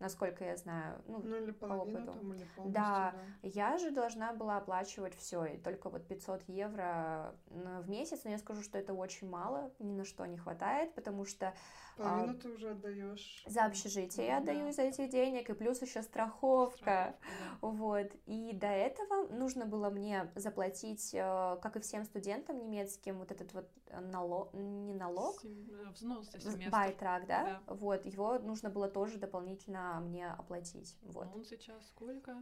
насколько 0.00 0.44
я 0.44 0.56
знаю. 0.56 1.02
Ну, 1.06 1.20
Ну 1.24 1.36
или 1.36 1.50
половину 1.50 1.98
опыту. 1.98 2.12
там, 2.18 2.32
или 2.34 2.44
полностью, 2.56 2.72
Да. 2.72 3.12
да. 3.14 3.48
я 3.48 3.78
же 3.78 3.90
должна 3.90 4.32
была 4.32 4.56
оплачивать 4.58 5.14
все, 5.16 5.44
и 5.44 5.58
только 5.58 5.90
вот 5.90 6.06
500 6.06 6.42
евро 6.48 7.34
в 7.48 7.88
месяц, 7.88 8.20
но 8.24 8.30
я 8.30 8.38
скажу, 8.38 8.62
что 8.62 8.78
это 8.78 8.94
очень 8.94 9.28
мало, 9.28 9.72
ни 9.78 9.92
на 9.92 10.04
что 10.04 10.24
не 10.26 10.36
хватает, 10.38 10.94
потому 10.94 11.24
что 11.24 11.52
Половину 11.96 12.32
а, 12.32 12.34
ты 12.40 12.48
уже 12.50 12.70
отдаешь. 12.70 13.42
за 13.46 13.64
общежитие 13.64 14.26
я 14.26 14.36
Да. 14.36 14.42
отдаю 14.52 14.68
из 14.68 14.78
этих 14.78 15.10
денег, 15.10 15.50
и 15.50 15.52
плюс 15.54 15.82
еще 15.82 16.02
страховка. 16.02 16.78
Страховка, 16.78 17.14
да. 17.24 17.58
Вот. 17.60 18.12
И 18.26 18.52
до 18.52 18.66
этого 18.68 19.26
нужно 19.28 19.66
было 19.66 19.90
мне 19.90 20.30
заплатить, 20.36 21.12
э, 21.14 21.56
как 21.62 21.76
и 21.76 21.80
всем 21.80 22.04
студентам 22.04 22.58
немецким, 22.58 23.18
вот 23.18 23.30
этот 23.32 23.52
вот 23.52 23.68
налог, 23.90 24.52
не 24.54 24.94
налог, 24.94 25.40
Сем- 25.40 25.66
э, 25.70 25.90
Взнос 25.90 26.30
за 26.30 26.38
в- 26.38 26.42
семестр. 26.42 26.70
байтрак, 26.70 27.26
да? 27.26 27.60
Вот, 27.66 28.04
его 28.06 28.38
нужно 28.38 28.70
было 28.70 28.88
тоже 28.88 29.18
дополнительно 29.18 29.87
мне 30.00 30.30
оплатить. 30.30 30.96
Вот. 31.02 31.28
Он 31.34 31.44
сейчас 31.44 31.86
сколько? 31.88 32.36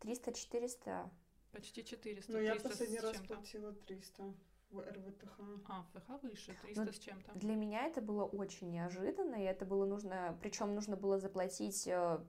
300-400. 0.00 1.10
Почти 1.52 1.84
400. 1.84 2.32
Ну, 2.32 2.38
я 2.38 2.52
300 2.52 2.68
с 2.68 2.70
последний 2.70 3.00
раз 3.00 3.16
платила 3.26 3.72
300 3.72 4.34
в 4.70 4.80
РВТХ. 4.80 5.40
А, 5.68 5.82
в 5.82 6.00
ФХ 6.00 6.22
выше, 6.22 6.56
300 6.62 6.92
с 6.92 6.98
чем-то. 6.98 7.32
Для 7.34 7.54
меня 7.54 7.86
это 7.86 8.00
было 8.00 8.24
очень 8.24 8.70
неожиданно, 8.70 9.36
и 9.36 9.44
это 9.44 9.64
было 9.64 9.86
нужно, 9.86 10.38
причем 10.42 10.74
нужно 10.74 10.96
было 10.96 11.18
заплатить 11.18 11.86
э, 11.86 12.20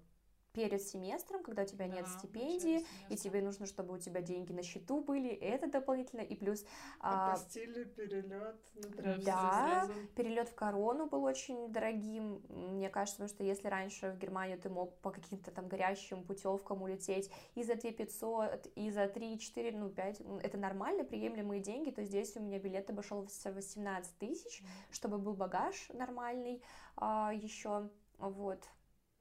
перед 0.64 0.82
семестром, 0.82 1.44
когда 1.44 1.64
у 1.64 1.66
тебя 1.66 1.88
нет 1.88 2.06
Да, 2.06 2.10
в 2.10 2.14
стипендии, 2.14 2.86
и 3.10 3.16
тебе 3.16 3.42
нужно, 3.42 3.66
чтобы 3.66 3.94
у 3.94 3.98
тебя 3.98 4.22
деньги 4.22 4.52
на 4.54 4.64
счету 4.64 5.02
были, 5.02 5.30
это 5.30 5.68
дополнительно, 5.70 6.22
и 6.22 6.36
плюс 6.36 6.66
а, 7.00 7.36
Опустили 7.36 7.84
перелет. 7.86 8.58
Ну, 8.76 9.22
Да, 9.24 9.88
сразу. 9.88 9.94
перелет 10.16 10.50
в 10.50 10.56
корону 10.56 11.06
был 11.08 11.24
очень 11.24 11.72
дорогим, 11.72 12.42
мне 12.50 12.90
кажется, 12.90 13.18
потому 13.20 13.30
что 13.36 13.44
если 13.44 13.68
раньше 13.68 14.12
в 14.12 14.18
Германию 14.18 14.60
ты 14.60 14.70
мог 14.70 14.98
по 15.00 15.12
каким-то 15.12 15.52
там 15.52 15.68
горящим 15.68 16.24
путевкам 16.24 16.82
улететь 16.82 17.32
и 17.56 17.64
за 17.64 17.76
2 17.76 17.92
500, 17.92 18.68
и 18.76 18.92
за 18.92 19.08
3, 19.08 19.40
4, 19.40 19.72
ну 19.78 19.90
5, 19.90 20.20
м, 20.22 20.38
это 20.40 20.58
нормально, 20.58 21.04
приемлемые 21.06 21.62
деньги, 21.62 21.92
то 21.92 22.04
здесь 22.04 22.36
у 22.36 22.42
меня 22.42 22.60
билет 22.60 22.90
обошелся 22.90 23.52
18 23.54 24.18
тысяч, 24.18 24.64
чтобы 24.92 25.18
был 25.18 25.34
багаж 25.34 25.90
нормальный 25.94 26.62
еще, 27.00 27.90
вот, 28.18 28.68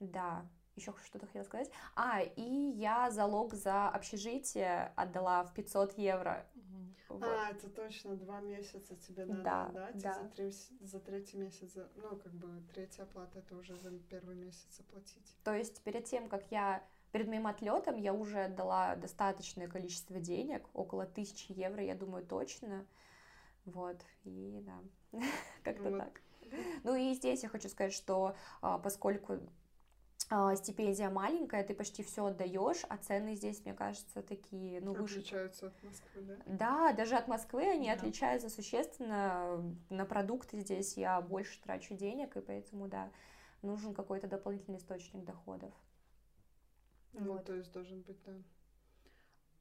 да. 0.00 0.44
Еще 0.78 0.94
что-то 1.04 1.26
хотела 1.26 1.42
сказать. 1.42 1.70
А, 1.96 2.20
и 2.22 2.42
я 2.42 3.10
залог 3.10 3.52
за 3.54 3.88
общежитие 3.88 4.92
отдала 4.94 5.42
в 5.42 5.52
500 5.52 5.98
евро. 5.98 6.46
Вот. 7.08 7.24
А, 7.24 7.50
это 7.50 7.68
точно, 7.68 8.14
два 8.14 8.40
месяца 8.40 8.94
тебе 8.94 9.24
надо 9.24 9.42
Да, 9.42 9.66
отдать, 9.66 9.98
да. 9.98 10.14
за, 10.14 10.28
три- 10.28 10.52
за 10.80 11.00
третий 11.00 11.36
месяц, 11.38 11.72
за- 11.72 11.88
ну, 11.96 12.16
как 12.16 12.32
бы, 12.32 12.62
третья 12.72 13.02
оплата, 13.02 13.40
это 13.40 13.56
уже 13.56 13.76
за 13.76 13.90
первый 13.90 14.36
месяц 14.36 14.78
оплатить. 14.78 15.34
То 15.42 15.52
есть 15.52 15.82
перед 15.82 16.04
тем, 16.04 16.28
как 16.28 16.48
я 16.52 16.84
перед 17.10 17.26
моим 17.26 17.46
отлетом, 17.48 17.96
я 17.96 18.12
уже 18.12 18.44
отдала 18.44 18.94
достаточное 18.94 19.66
количество 19.66 20.20
денег, 20.20 20.68
около 20.74 21.06
тысячи 21.06 21.50
евро, 21.50 21.82
я 21.82 21.94
думаю, 21.96 22.24
точно. 22.24 22.86
Вот, 23.64 24.00
и 24.24 24.62
да, 24.62 24.78
как-то 25.64 25.90
Вот. 25.90 25.98
так. 25.98 26.20
Ну 26.84 26.94
и 26.94 27.12
здесь 27.14 27.42
я 27.42 27.48
хочу 27.48 27.68
сказать, 27.68 27.92
что 27.92 28.34
а, 28.62 28.78
поскольку 28.78 29.38
стипендия 30.56 31.08
маленькая, 31.10 31.64
ты 31.64 31.74
почти 31.74 32.02
все 32.02 32.26
отдаешь, 32.26 32.82
а 32.88 32.96
цены 32.98 33.34
здесь, 33.34 33.64
мне 33.64 33.72
кажется, 33.74 34.22
такие, 34.22 34.80
ну, 34.80 34.92
выше. 34.92 35.20
Отличаются 35.20 35.68
от 35.68 35.82
Москвы, 35.82 36.22
да? 36.22 36.36
Да, 36.46 36.92
даже 36.92 37.16
от 37.16 37.28
Москвы 37.28 37.62
они 37.62 37.86
Да. 37.86 37.94
отличаются 37.94 38.50
существенно. 38.50 39.62
На 39.88 40.04
продукты 40.04 40.60
здесь 40.60 40.96
я 40.96 41.20
больше 41.22 41.60
трачу 41.62 41.94
денег, 41.94 42.36
и 42.36 42.40
поэтому, 42.40 42.88
да, 42.88 43.10
нужен 43.62 43.94
какой-то 43.94 44.26
дополнительный 44.28 44.78
источник 44.78 45.24
доходов. 45.24 45.72
Ну, 47.14 47.32
Вот. 47.32 47.46
то 47.46 47.54
есть 47.54 47.72
должен 47.72 48.02
быть, 48.02 48.22
да. 48.24 48.32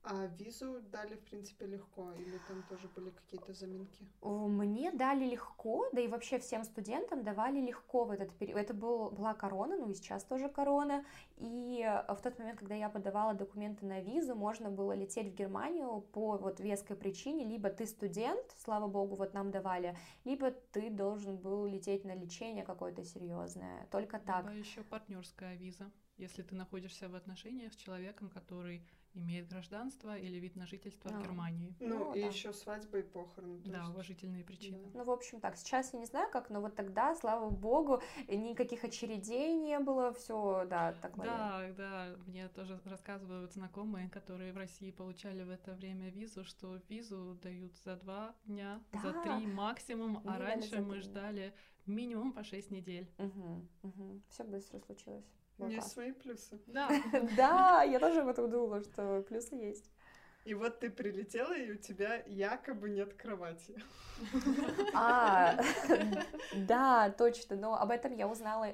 А 0.10 0.26
визу 0.40 0.82
дали, 0.92 1.16
в 1.16 1.24
принципе, 1.26 1.66
легко, 1.66 2.14
или 2.14 2.38
там 2.48 2.64
тоже 2.70 2.88
были 2.96 3.10
какие-то 3.10 3.54
заминки? 3.54 4.08
Мне 4.22 4.92
дали 4.92 5.26
легко, 5.26 5.90
да 5.92 6.02
и 6.02 6.08
вообще 6.08 6.40
всем 6.40 6.64
студентам 6.64 7.24
давали 7.24 7.60
легко 7.60 8.06
в 8.06 8.12
этот 8.12 8.34
период. 8.38 8.58
Это 8.58 8.74
был, 8.74 9.12
была 9.12 9.34
корона, 9.34 9.76
ну 9.76 9.90
и 9.90 9.94
сейчас 9.94 10.24
тоже 10.24 10.48
корона. 10.48 11.04
И 11.36 11.84
э, 11.86 12.14
в 12.14 12.22
тот 12.22 12.40
момент, 12.40 12.60
когда 12.60 12.76
я 12.76 12.90
подавала 12.90 13.34
документы 13.34 13.86
на 13.86 14.00
визу, 14.00 14.34
можно 14.34 14.70
было 14.70 14.94
лететь 14.94 15.34
в 15.34 15.36
Германию 15.36 16.02
по 16.14 16.38
вот 16.38 16.60
веской 16.60 16.96
причине. 16.96 17.44
Либо 17.44 17.70
ты 17.70 17.86
студент, 17.86 18.56
слава 18.58 18.88
богу, 18.88 19.16
вот 19.16 19.34
нам 19.34 19.52
давали, 19.52 19.98
либо 20.24 20.52
ты 20.52 20.90
должен 20.90 21.38
был 21.38 21.66
лететь 21.66 22.06
на 22.06 22.16
лечение 22.16 22.64
какое-то 22.64 23.04
серьезное. 23.04 23.88
Только 23.92 24.20
так. 24.20 24.46
Либо 24.46 24.56
еще 24.56 24.84
партнерская 24.84 25.56
виза, 25.56 25.92
если 26.18 26.44
ты 26.44 26.56
находишься 26.56 27.10
в 27.10 27.16
отношениях 27.16 27.74
с 27.74 27.76
человеком, 27.76 28.30
который 28.30 28.88
имеет 29.18 29.48
гражданство 29.50 30.18
или 30.18 30.38
вид 30.38 30.56
на 30.56 30.66
жительство 30.66 31.12
А. 31.14 31.20
в 31.20 31.24
Германии. 31.24 31.76
Ну, 31.80 31.98
Ну, 32.00 32.14
и 32.14 32.22
да. 32.22 32.28
еще 32.28 32.54
свадьбы 32.54 33.00
и 33.00 33.04
похороны. 33.04 33.60
Да, 33.66 33.80
есть. 33.80 33.90
уважительные 33.92 34.44
причины. 34.44 34.86
Да. 34.94 35.00
Ну, 35.00 35.04
в 35.06 35.12
общем, 35.12 35.40
так, 35.40 35.58
сейчас 35.58 35.94
я 35.94 36.00
не 36.00 36.06
знаю 36.06 36.30
как, 36.32 36.50
но 36.50 36.62
вот 36.62 36.76
тогда, 36.76 37.16
слава 37.16 37.50
богу, 37.50 38.02
никаких 38.28 38.84
очередей 38.84 39.56
не 39.56 39.80
было, 39.80 40.14
все, 40.14 40.66
да, 40.70 40.94
так 41.02 41.18
лояльно. 41.18 41.74
Да, 41.78 42.16
да, 42.16 42.16
мне 42.28 42.48
тоже 42.50 42.80
рассказывают 42.86 43.54
знакомые, 43.54 44.10
которые 44.10 44.54
в 44.54 44.58
России 44.58 44.92
получали 44.92 45.44
в 45.44 45.50
это 45.50 45.74
время 45.74 46.10
визу, 46.10 46.44
что 46.44 46.80
визу 46.90 47.38
дают 47.42 47.76
за 47.78 47.96
два 47.96 48.36
дня, 48.46 48.82
за 48.94 49.14
Да. 49.14 49.24
три 49.24 49.48
максимум, 49.48 50.18
а 50.20 50.32
дали 50.32 50.44
раньше 50.44 50.76
за 50.76 50.82
мы 50.82 51.00
ждали 51.02 51.54
минимум 51.86 52.34
по 52.34 52.44
шесть 52.44 52.72
недель. 52.72 53.10
Все 54.30 54.44
быстро 54.44 54.80
случилось. 54.80 55.26
Было 55.58 55.68
Есть 55.68 55.80
классно. 55.80 55.94
свои 55.94 56.12
плюсы. 56.12 56.60
Да, 56.68 56.90
Да, 57.38 57.84
я 57.84 58.00
тоже 58.00 58.22
об 58.22 58.28
этом 58.28 58.50
думала, 58.50 58.82
что 58.82 59.24
плюсы 59.28 59.56
есть. 59.56 59.90
И 60.46 60.54
вот 60.54 60.80
ты 60.80 60.90
прилетела, 60.90 61.54
и 61.54 61.72
у 61.72 61.76
тебя 61.76 62.24
якобы 62.26 62.90
нет 62.90 63.14
кровати. 63.16 63.76
А, 64.94 65.60
да, 66.56 67.10
точно, 67.12 67.58
но 67.58 67.76
об 67.76 67.92
этом 67.92 68.16
я 68.16 68.30
узнала. 68.30 68.68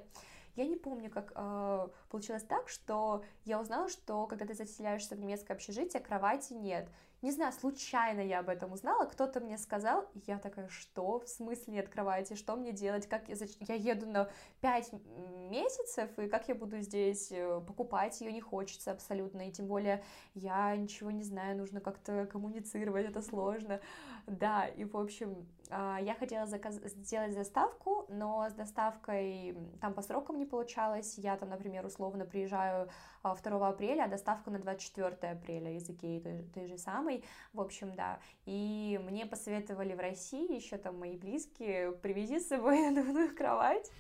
Я 0.56 0.68
не 0.68 0.75
помню, 0.75 1.10
как 1.10 1.32
э, 1.36 1.88
получилось 2.12 2.44
так, 2.44 2.70
что 2.70 3.24
я 3.44 3.60
узнала, 3.60 3.90
что 3.90 4.28
когда 4.28 4.46
ты 4.46 4.54
заселяешься 4.54 5.16
в 5.16 5.20
немецкое 5.20 5.58
общежитие, 5.58 6.00
кровати 6.00 6.54
нет. 6.54 6.88
Не 7.24 7.32
знаю, 7.32 7.54
случайно 7.54 8.20
я 8.20 8.40
об 8.40 8.50
этом 8.50 8.74
узнала, 8.74 9.06
кто-то 9.06 9.40
мне 9.40 9.58
сказал, 9.58 10.08
и 10.13 10.22
я 10.28 10.38
такая, 10.38 10.68
что? 10.68 11.22
В 11.22 11.28
смысле 11.28 11.74
нет 11.74 11.90
кровати? 11.90 12.36
Что 12.36 12.56
мне 12.56 12.72
делать? 12.72 13.08
Как 13.08 13.30
я, 13.30 13.36
я 13.62 13.75
еду 13.75 14.06
на 14.06 14.30
5 14.62 14.92
месяцев, 15.50 16.09
и 16.17 16.27
как 16.27 16.47
я 16.47 16.55
буду 16.55 16.79
здесь 16.81 17.31
э, 17.31 17.62
покупать? 17.65 18.19
Ее 18.21 18.31
не 18.31 18.41
хочется 18.41 18.91
абсолютно, 18.91 19.47
и 19.47 19.51
тем 19.51 19.67
более 19.67 20.03
я 20.33 20.75
ничего 20.75 21.12
не 21.12 21.23
знаю, 21.23 21.57
нужно 21.57 21.81
как-то 21.81 22.25
коммуницировать, 22.25 23.05
это 23.05 23.21
сложно. 23.21 23.79
Да, 24.25 24.65
и 24.67 24.85
в 24.85 24.95
общем, 24.95 25.45
а, 25.69 26.00
я 26.01 26.13
хотела 26.13 26.45
заказ... 26.45 26.75
сделать 26.75 27.35
доставку, 27.35 28.05
но 28.09 28.47
с 28.50 28.53
доставкой 28.53 29.57
там 29.81 29.93
по 29.93 30.01
срокам 30.01 30.38
не 30.38 30.45
получалось. 30.45 31.17
Я 31.17 31.35
там, 31.35 31.50
например, 31.50 31.85
условно 31.85 32.25
приезжаю 32.25 32.89
а, 33.21 33.35
2 33.35 33.67
апреля, 33.67 34.03
а 34.03 34.07
доставка 34.07 34.51
на 34.51 34.59
24 34.59 35.31
апреля 35.31 35.75
из 35.75 35.89
Икеи 35.89 36.19
той, 36.19 36.43
той 36.53 36.67
же 36.67 36.77
самой. 36.77 37.23
В 37.53 37.59
общем, 37.59 37.95
да. 37.95 38.19
И 38.45 39.00
мне 39.03 39.25
посоветовали 39.25 39.93
в 39.93 40.00
России, 40.00 40.55
еще 40.55 40.77
там 40.77 41.00
мои 41.00 41.17
близкие, 41.17 41.91
привези 41.91 42.39
с 42.39 42.47
собой 42.47 42.79
надувную 42.89 43.35
кровать. 43.35 43.91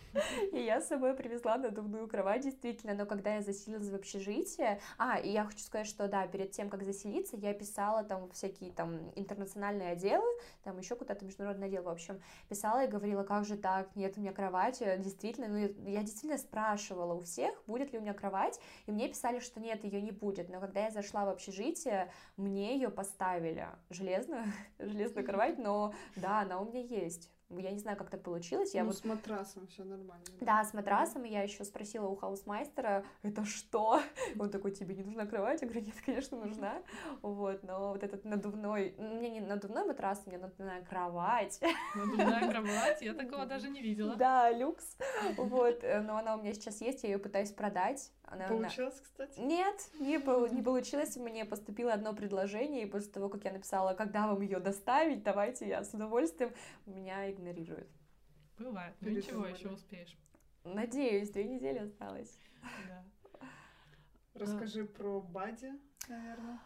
И 0.51 0.59
я 0.59 0.79
с 0.79 0.87
собой 0.87 1.13
привезла 1.13 1.32
надувную 1.41 2.07
кровать, 2.07 2.43
действительно. 2.43 2.93
Но 2.93 3.05
когда 3.05 3.35
я 3.35 3.41
заселилась 3.41 3.89
в 3.89 3.95
общежитие... 3.95 4.79
А, 4.97 5.19
и 5.19 5.29
я 5.29 5.45
хочу 5.45 5.59
сказать, 5.59 5.87
что 5.87 6.07
да, 6.07 6.27
перед 6.27 6.51
тем, 6.51 6.69
как 6.69 6.83
заселиться, 6.83 7.37
я 7.37 7.53
писала 7.53 8.03
там 8.03 8.29
всякие 8.31 8.71
там 8.71 9.11
интернациональные 9.15 9.91
отделы, 9.91 10.25
там 10.63 10.77
еще 10.77 10.95
куда-то 10.95 11.25
международный 11.25 11.67
отдел, 11.67 11.83
в 11.83 11.89
общем, 11.89 12.21
писала 12.49 12.85
и 12.85 12.87
говорила, 12.87 13.23
как 13.23 13.45
же 13.45 13.57
так, 13.57 13.95
нет 13.95 14.17
у 14.17 14.21
меня 14.21 14.31
кровати, 14.31 14.97
действительно, 14.97 15.47
ну, 15.47 15.57
я 15.57 16.01
действительно 16.01 16.37
спрашивала 16.37 17.13
у 17.13 17.21
всех, 17.21 17.63
будет 17.67 17.91
ли 17.93 17.99
у 17.99 18.01
меня 18.01 18.13
кровать, 18.13 18.59
и 18.85 18.91
мне 18.91 19.07
писали, 19.07 19.39
что 19.39 19.59
нет, 19.59 19.83
ее 19.83 20.01
не 20.01 20.11
будет, 20.11 20.49
но 20.49 20.59
когда 20.59 20.85
я 20.85 20.91
зашла 20.91 21.25
в 21.25 21.29
общежитие, 21.29 22.11
мне 22.37 22.75
ее 22.75 22.89
поставили, 22.89 23.67
железную, 23.89 24.45
железную 24.79 25.25
кровать, 25.25 25.57
но 25.57 25.93
да, 26.15 26.41
она 26.41 26.59
у 26.59 26.65
меня 26.65 26.81
есть, 26.81 27.29
я 27.49 27.71
не 27.71 27.79
знаю, 27.79 27.97
как 27.97 28.09
так 28.09 28.23
получилось, 28.23 28.73
я 28.73 28.81
ну, 28.83 28.87
вот 28.89 28.97
с 28.97 29.03
матрасом 29.05 29.67
все 29.67 29.83
нормально. 29.83 30.25
да, 30.41 30.63
с 30.63 30.73
матрасом, 30.73 31.25
и 31.25 31.29
я 31.29 31.43
еще 31.43 31.63
спросила 31.63 32.07
у 32.07 32.15
Hausmeister 32.15 32.90
а, 32.90 33.03
это 33.21 33.45
что? 33.45 34.01
Он 34.39 34.49
такой, 34.49 34.71
тебе 34.71 34.95
не 34.95 35.03
нужна 35.03 35.25
кровать? 35.25 35.61
Я 35.61 35.67
говорю, 35.67 35.85
нет, 35.85 35.95
конечно, 36.05 36.37
нужна. 36.37 36.81
Вот, 37.21 37.63
но 37.63 37.91
вот 37.91 38.03
этот 38.03 38.25
надувной, 38.25 38.95
мне 38.97 39.29
не 39.29 39.41
надувной 39.41 39.85
матрас, 39.85 40.25
мне 40.25 40.37
надувная 40.37 40.81
кровать. 40.83 41.59
надувная 41.95 42.49
кровать, 42.51 43.01
я 43.01 43.13
такого 43.13 43.45
даже 43.45 43.69
не 43.69 43.81
видела. 43.81 44.15
Да, 44.15 44.49
люкс. 44.51 44.97
Вот, 45.37 45.83
э, 45.83 46.01
но 46.01 46.17
она 46.17 46.35
у 46.35 46.41
меня 46.41 46.53
сейчас 46.53 46.81
есть, 46.81 47.03
я 47.03 47.11
ее 47.11 47.17
пытаюсь 47.19 47.51
продать. 47.51 48.11
Она, 48.25 48.47
она- 48.47 48.55
Получилось, 48.55 48.99
кстати? 48.99 49.39
Нет, 49.39 49.75
не, 49.99 50.19
пол- 50.19 50.47
не 50.47 50.61
получилось. 50.63 51.15
Мне 51.17 51.45
поступило 51.45 51.93
одно 51.93 52.13
предложение, 52.13 52.83
и 52.83 52.85
после 52.85 53.11
того, 53.11 53.29
как 53.29 53.43
я 53.43 53.51
написала, 53.51 53.93
когда 53.93 54.27
вам 54.27 54.41
ее 54.41 54.59
доставить, 54.59 55.23
давайте 55.23 55.67
я 55.67 55.83
с 55.83 55.93
удовольствием, 55.93 56.51
меня 56.85 57.29
игнорируют. 57.33 57.89
Бывает, 58.57 58.95
ну 59.01 59.09
ничего, 59.09 59.45
еще 59.47 59.69
успеешь. 59.69 60.17
Надеюсь, 60.63 61.29
две 61.31 61.43
недели 61.45 61.79
осталось. 61.79 62.37
Да. 62.87 63.03
Расскажи 64.33 64.85
про 64.85 65.21
Бади, 65.21 65.71
наверное. 66.07 66.59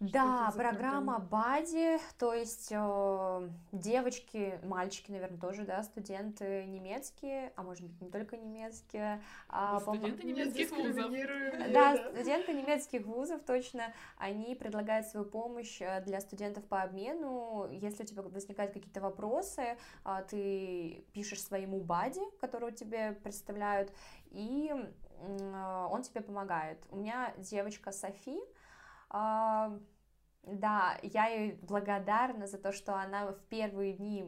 Да, 0.00 0.50
программа 0.56 1.18
Бади, 1.18 1.98
то 2.18 2.32
есть 2.32 2.68
э, 2.70 3.48
девочки, 3.70 4.58
мальчики, 4.62 5.10
наверное, 5.10 5.38
тоже, 5.38 5.64
да, 5.64 5.82
студенты 5.82 6.64
немецкие, 6.64 7.52
а 7.54 7.62
может 7.62 7.84
быть 7.84 8.00
не 8.00 8.08
только 8.08 8.38
немецкие, 8.38 9.22
а, 9.50 9.78
пом- 9.80 9.98
студенты 9.98 10.26
Не 10.26 10.32
немецких 10.32 10.70
вузов. 10.78 11.12
Да, 11.74 11.96
студенты 12.12 12.54
немецких 12.54 13.04
вузов, 13.04 13.42
точно, 13.42 13.92
они 14.16 14.54
предлагают 14.54 15.06
свою 15.06 15.26
помощь 15.26 15.82
э, 15.82 16.00
для 16.06 16.20
студентов 16.22 16.64
по 16.64 16.80
обмену. 16.80 17.68
Если 17.70 18.04
у 18.04 18.06
тебя 18.06 18.22
возникают 18.22 18.72
какие-то 18.72 19.02
вопросы, 19.02 19.76
а, 20.04 20.22
ты 20.22 21.04
пишешь 21.12 21.42
своему 21.42 21.78
бади, 21.78 22.22
которого 22.40 22.72
тебе 22.72 23.12
представляют, 23.22 23.92
и 24.30 24.72
э, 25.20 25.86
он 25.90 26.02
тебе 26.02 26.22
помогает. 26.22 26.78
У 26.90 26.96
меня 26.96 27.34
девочка 27.36 27.92
Софи, 27.92 28.38
а, 28.38 28.42
Да, 29.10 30.98
я 31.02 31.26
ей 31.26 31.58
благодарна 31.62 32.46
за 32.46 32.56
то, 32.56 32.72
что 32.72 32.94
она 32.94 33.26
в 33.32 33.40
первые 33.50 33.92
дни 33.92 34.24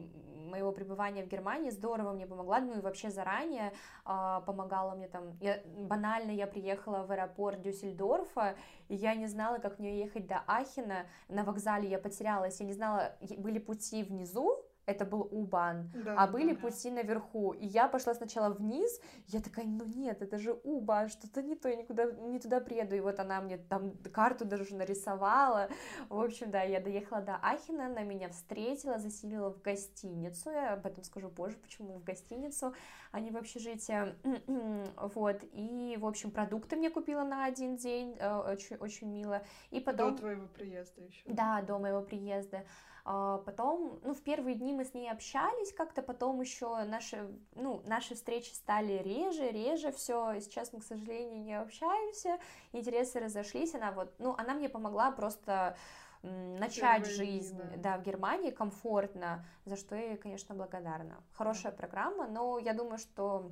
моего 0.53 0.71
пребывания 0.71 1.23
в 1.23 1.27
Германии 1.27 1.71
здорово 1.71 2.13
мне 2.13 2.27
помогла, 2.27 2.59
ну 2.59 2.77
и 2.77 2.81
вообще 2.81 3.09
заранее 3.09 3.73
э, 4.05 4.41
помогала 4.45 4.93
мне 4.93 5.07
там. 5.07 5.35
Я, 5.41 5.61
банально 5.65 6.29
я 6.29 6.45
приехала 6.45 7.03
в 7.03 7.11
аэропорт 7.11 7.61
Дюссельдорфа, 7.61 8.55
и 8.87 8.95
я 8.95 9.15
не 9.15 9.25
знала, 9.25 9.57
как 9.57 9.79
мне 9.79 9.97
ехать 9.99 10.27
до 10.27 10.43
Ахена. 10.45 11.07
На 11.29 11.43
вокзале 11.43 11.89
я 11.89 11.97
потерялась, 11.97 12.59
я 12.59 12.65
не 12.67 12.73
знала, 12.73 13.15
были 13.37 13.57
пути 13.57 14.03
внизу, 14.03 14.63
это 14.85 15.05
был 15.05 15.27
Убан, 15.31 15.91
да, 15.93 16.15
а 16.17 16.27
были 16.27 16.53
да, 16.53 16.59
пути 16.59 16.91
наверху. 16.91 17.53
И 17.53 17.65
я 17.65 17.87
пошла 17.87 18.13
сначала 18.13 18.53
вниз, 18.53 18.99
я 19.27 19.39
такая, 19.39 19.65
ну 19.65 19.85
нет, 19.85 20.21
это 20.21 20.37
же 20.37 20.53
Убан, 20.63 21.09
что-то 21.09 21.41
не 21.41 21.55
то, 21.55 21.69
я 21.69 21.75
никуда 21.75 22.05
не 22.05 22.39
туда 22.39 22.59
приеду. 22.59 22.95
И 22.95 22.99
вот 22.99 23.19
она 23.19 23.41
мне 23.41 23.57
там 23.57 23.93
карту 24.11 24.45
даже 24.45 24.75
нарисовала. 24.75 25.69
В 26.09 26.19
общем, 26.19 26.51
да, 26.51 26.61
я 26.63 26.81
доехала 26.81 27.21
до 27.21 27.35
Ахина, 27.35 27.85
она 27.85 28.03
меня 28.03 28.29
встретила, 28.29 28.99
заселила 28.99 29.51
в 29.51 29.61
гостиницу. 29.61 30.51
Я 30.51 30.73
об 30.73 30.85
этом 30.85 31.03
скажу 31.03 31.29
позже, 31.29 31.57
почему 31.57 31.99
в 31.99 32.03
гостиницу, 32.03 32.73
а 33.11 33.19
не 33.19 33.31
в 33.31 33.37
общежитие. 33.37 34.15
вот, 34.97 35.43
и, 35.53 35.97
в 35.99 36.05
общем, 36.05 36.31
продукты 36.31 36.75
мне 36.75 36.89
купила 36.89 37.23
на 37.23 37.45
один 37.45 37.77
день, 37.77 38.15
э, 38.19 38.35
очень, 38.35 38.75
очень 38.77 39.07
мило. 39.07 39.43
И 39.71 39.79
потом... 39.79 40.11
До 40.11 40.19
твоего 40.21 40.47
приезда 40.47 41.01
еще. 41.01 41.21
Да, 41.25 41.61
до 41.61 41.79
моего 41.79 42.01
приезда. 42.01 42.65
А, 43.05 43.39
потом, 43.39 43.99
ну, 44.03 44.13
в 44.13 44.21
первые 44.21 44.55
дни 44.55 44.71
мы 44.71 44.85
с 44.85 44.93
ней 44.93 45.11
общались 45.11 45.73
как-то, 45.73 46.01
потом 46.01 46.39
еще 46.39 46.83
наши, 46.85 47.29
ну, 47.53 47.81
наши 47.85 48.15
встречи 48.15 48.53
стали 48.53 48.93
реже, 48.93 49.49
реже, 49.49 49.91
все, 49.91 50.39
сейчас 50.39 50.71
мы, 50.71 50.79
к 50.79 50.85
сожалению, 50.85 51.41
не 51.41 51.59
общаемся, 51.59 52.39
интересы 52.71 53.19
разошлись, 53.19 53.75
она 53.75 53.91
вот, 53.91 54.13
ну, 54.19 54.35
она 54.37 54.53
мне 54.53 54.69
помогла 54.69 55.11
просто 55.11 55.75
начать 56.21 57.03
Первые 57.03 57.15
жизнь 57.15 57.57
да. 57.57 57.77
да, 57.77 57.97
в 57.97 58.03
Германии 58.03 58.51
комфортно, 58.51 59.45
за 59.65 59.75
что 59.75 59.95
я 59.95 60.11
ей, 60.11 60.17
конечно, 60.17 60.55
благодарна. 60.55 61.21
Хорошая 61.33 61.73
да. 61.73 61.77
программа, 61.77 62.27
но 62.27 62.57
я 62.57 62.73
думаю, 62.73 62.97
что 62.97 63.51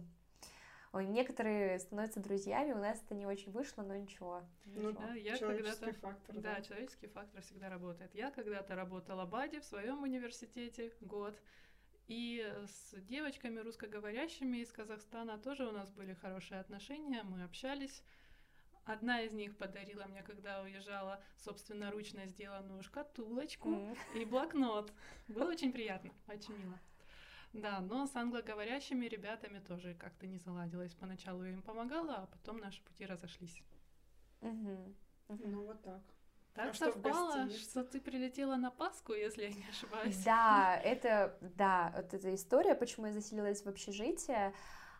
Некоторые 0.93 1.79
становятся 1.79 2.19
друзьями, 2.19 2.73
у 2.73 2.77
нас 2.77 3.01
это 3.01 3.15
не 3.15 3.25
очень 3.25 3.51
вышло, 3.51 3.81
но 3.81 3.95
ничего. 3.95 4.43
Ну, 4.65 4.91
да, 4.91 5.13
я 5.13 5.37
человеческий 5.37 5.93
фактор. 5.93 6.35
Да, 6.35 6.55
да, 6.55 6.61
человеческий 6.61 7.07
фактор 7.07 7.41
всегда 7.41 7.69
работает. 7.69 8.13
Я 8.13 8.29
когда-то 8.29 8.75
работала 8.75 9.25
в 9.25 9.33
АДе 9.33 9.61
в 9.61 9.65
своем 9.65 10.03
университете 10.03 10.91
год, 10.99 11.39
и 12.07 12.45
с 12.65 12.93
девочками 13.03 13.59
русскоговорящими 13.59 14.57
из 14.57 14.71
Казахстана 14.73 15.37
тоже 15.37 15.65
у 15.65 15.71
нас 15.71 15.89
были 15.91 16.13
хорошие 16.13 16.59
отношения, 16.59 17.23
мы 17.23 17.43
общались. 17.43 18.03
Одна 18.83 19.21
из 19.21 19.31
них 19.31 19.55
подарила 19.55 20.03
мне, 20.05 20.21
когда 20.23 20.61
уезжала, 20.61 21.23
собственноручно 21.37 22.25
сделанную 22.25 22.83
шкатулочку 22.83 23.69
mm. 23.69 23.97
и 24.15 24.25
блокнот. 24.25 24.91
Было 25.29 25.51
очень 25.51 25.71
приятно, 25.71 26.11
очень 26.27 26.57
мило. 26.57 26.77
Да, 27.53 27.81
но 27.81 28.07
с 28.07 28.15
англоговорящими 28.15 29.05
ребятами 29.07 29.59
тоже 29.59 29.93
как-то 29.95 30.25
не 30.25 30.37
заладилось. 30.37 30.93
Поначалу 30.93 31.43
я 31.43 31.51
им 31.51 31.61
помогала, 31.61 32.15
а 32.15 32.27
потом 32.27 32.59
наши 32.59 32.81
пути 32.83 33.05
разошлись. 33.05 33.61
Угу. 34.41 34.95
Угу. 35.29 35.47
Ну 35.47 35.65
вот 35.65 35.81
так. 35.81 36.01
Так 36.53 36.71
а 36.71 36.73
совпало, 36.73 37.49
что, 37.49 37.59
что 37.59 37.83
ты 37.83 38.01
прилетела 38.01 38.55
на 38.55 38.71
Пасху, 38.71 39.13
если 39.13 39.43
я 39.43 39.49
не 39.49 39.65
ошибаюсь. 39.69 40.21
Да, 40.23 40.75
это, 40.83 41.37
да, 41.41 41.93
вот 41.95 42.13
эта 42.13 42.35
история, 42.35 42.75
почему 42.75 43.05
я 43.07 43.13
заселилась 43.13 43.63
в 43.63 43.67
общежитие, 43.67 44.53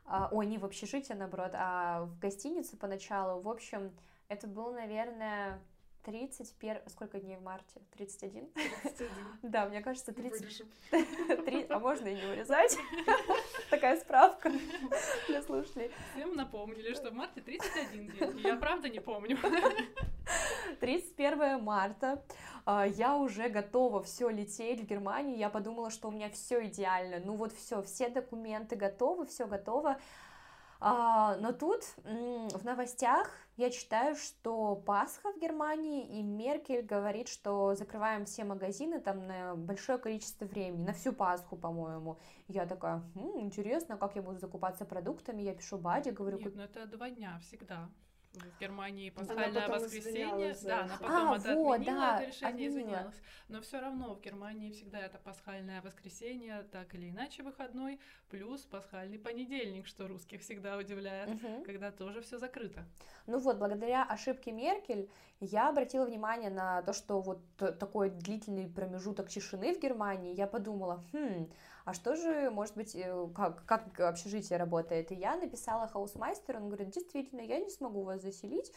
а, 0.05 0.29
ой, 0.31 0.45
не 0.45 0.57
в 0.57 0.65
общежитие, 0.65 1.17
наоборот, 1.17 1.51
а 1.53 2.05
в 2.05 2.19
гостиницу 2.19 2.77
поначалу. 2.77 3.41
В 3.41 3.49
общем, 3.49 3.91
это 4.29 4.47
был, 4.47 4.71
наверное, 4.73 5.61
31... 6.03 6.81
Сколько 6.87 7.19
дней 7.19 7.37
в 7.37 7.43
марте? 7.43 7.81
31? 7.91 8.47
31. 8.53 9.09
Да, 9.43 9.67
мне 9.67 9.81
кажется, 9.81 10.13
30... 10.13 10.63
3... 10.89 11.67
А 11.69 11.79
можно 11.79 12.07
и 12.07 12.15
не 12.15 12.25
вырезать? 12.25 12.77
Такая 13.69 13.99
справка 13.99 14.51
для 15.27 15.41
слушателей. 15.41 15.91
Всем 16.13 16.35
напомнили, 16.35 16.93
что 16.93 17.11
в 17.11 17.13
марте 17.13 17.41
31 17.41 18.11
день. 18.11 18.39
Я 18.39 18.55
правда 18.55 18.89
не 18.89 18.99
помню. 18.99 19.37
31 20.79 21.63
марта. 21.63 22.23
А, 22.65 22.85
я 22.85 23.15
уже 23.15 23.49
готова 23.49 24.01
все 24.03 24.29
лететь 24.29 24.81
в 24.81 24.85
Германию. 24.85 25.37
Я 25.37 25.49
подумала, 25.49 25.89
что 25.91 26.07
у 26.07 26.11
меня 26.11 26.29
все 26.29 26.65
идеально. 26.65 27.19
Ну 27.23 27.35
вот 27.35 27.53
все, 27.53 27.81
все 27.81 28.09
документы 28.09 28.75
готовы, 28.75 29.25
все 29.25 29.47
готово. 29.47 29.99
А, 30.83 31.37
но 31.37 31.53
тут 31.53 31.83
в 31.95 32.65
новостях 32.65 33.29
я 33.55 33.69
читаю, 33.69 34.15
что 34.15 34.75
Пасха 34.75 35.31
в 35.31 35.39
Германии, 35.39 36.19
и 36.19 36.23
Меркель 36.23 36.81
говорит, 36.81 37.27
что 37.27 37.75
закрываем 37.75 38.25
все 38.25 38.43
магазины 38.45 38.99
там 38.99 39.27
на 39.27 39.55
большое 39.55 39.99
количество 39.99 40.45
времени, 40.45 40.83
на 40.83 40.93
всю 40.93 41.13
Пасху, 41.13 41.55
по-моему. 41.55 42.17
Я 42.47 42.65
такая, 42.65 43.03
М, 43.13 43.39
интересно, 43.41 43.95
как 43.95 44.15
я 44.15 44.23
буду 44.23 44.39
закупаться 44.39 44.83
продуктами, 44.83 45.43
я 45.43 45.53
пишу 45.53 45.77
Баде, 45.77 46.09
говорю... 46.09 46.39
Нет, 46.39 46.55
ну 46.55 46.63
это 46.63 46.87
два 46.87 47.11
дня 47.11 47.39
всегда 47.43 47.87
в 48.33 48.59
Германии 48.59 49.09
пасхальное 49.09 49.67
воскресенье. 49.67 50.55
Да, 50.63 50.83
она 50.83 50.97
потом 50.97 51.31
а, 51.31 51.37
это 51.37 51.55
вот, 51.55 51.73
отменила, 51.73 51.99
да, 51.99 52.21
это 52.21 52.29
решение 52.29 52.49
отменила. 52.49 52.69
извинялась. 52.69 53.21
Но 53.49 53.61
все 53.61 53.79
равно 53.79 54.15
в 54.15 54.21
Германии 54.21 54.71
всегда 54.71 54.99
это 54.99 55.17
пасхальное 55.17 55.81
воскресенье, 55.81 56.63
так 56.71 56.93
или 56.95 57.09
иначе 57.09 57.43
выходной, 57.43 57.99
плюс 58.29 58.61
пасхальный 58.61 59.19
понедельник, 59.19 59.87
что 59.87 60.07
русских 60.07 60.41
всегда 60.41 60.77
удивляет, 60.77 61.29
угу. 61.29 61.63
когда 61.65 61.91
тоже 61.91 62.21
все 62.21 62.37
закрыто. 62.37 62.85
Ну 63.27 63.39
вот, 63.39 63.57
благодаря 63.57 64.03
ошибке 64.03 64.51
Меркель 64.51 65.09
я 65.41 65.69
обратила 65.69 66.05
внимание 66.05 66.49
на 66.49 66.81
то, 66.83 66.93
что 66.93 67.19
вот 67.19 67.41
такой 67.57 68.09
длительный 68.09 68.69
промежуток 68.69 69.29
тишины 69.29 69.75
в 69.75 69.81
Германии, 69.81 70.33
я 70.33 70.47
подумала, 70.47 71.03
хм, 71.11 71.49
а 71.91 71.93
что 71.93 72.15
же, 72.15 72.49
может 72.51 72.75
быть, 72.75 72.95
э, 72.95 73.27
как, 73.35 73.65
как 73.65 73.99
общежитие 73.99 74.57
работает? 74.57 75.11
И 75.11 75.15
я 75.15 75.35
написала 75.35 75.89
Hausmeister 75.89 76.49
у, 76.49 76.59
он 76.59 76.67
говорит, 76.67 76.89
действительно, 76.89 77.41
я 77.41 77.59
не 77.59 77.69
смогу 77.69 78.03
вас 78.03 78.21
заселить, 78.21 78.71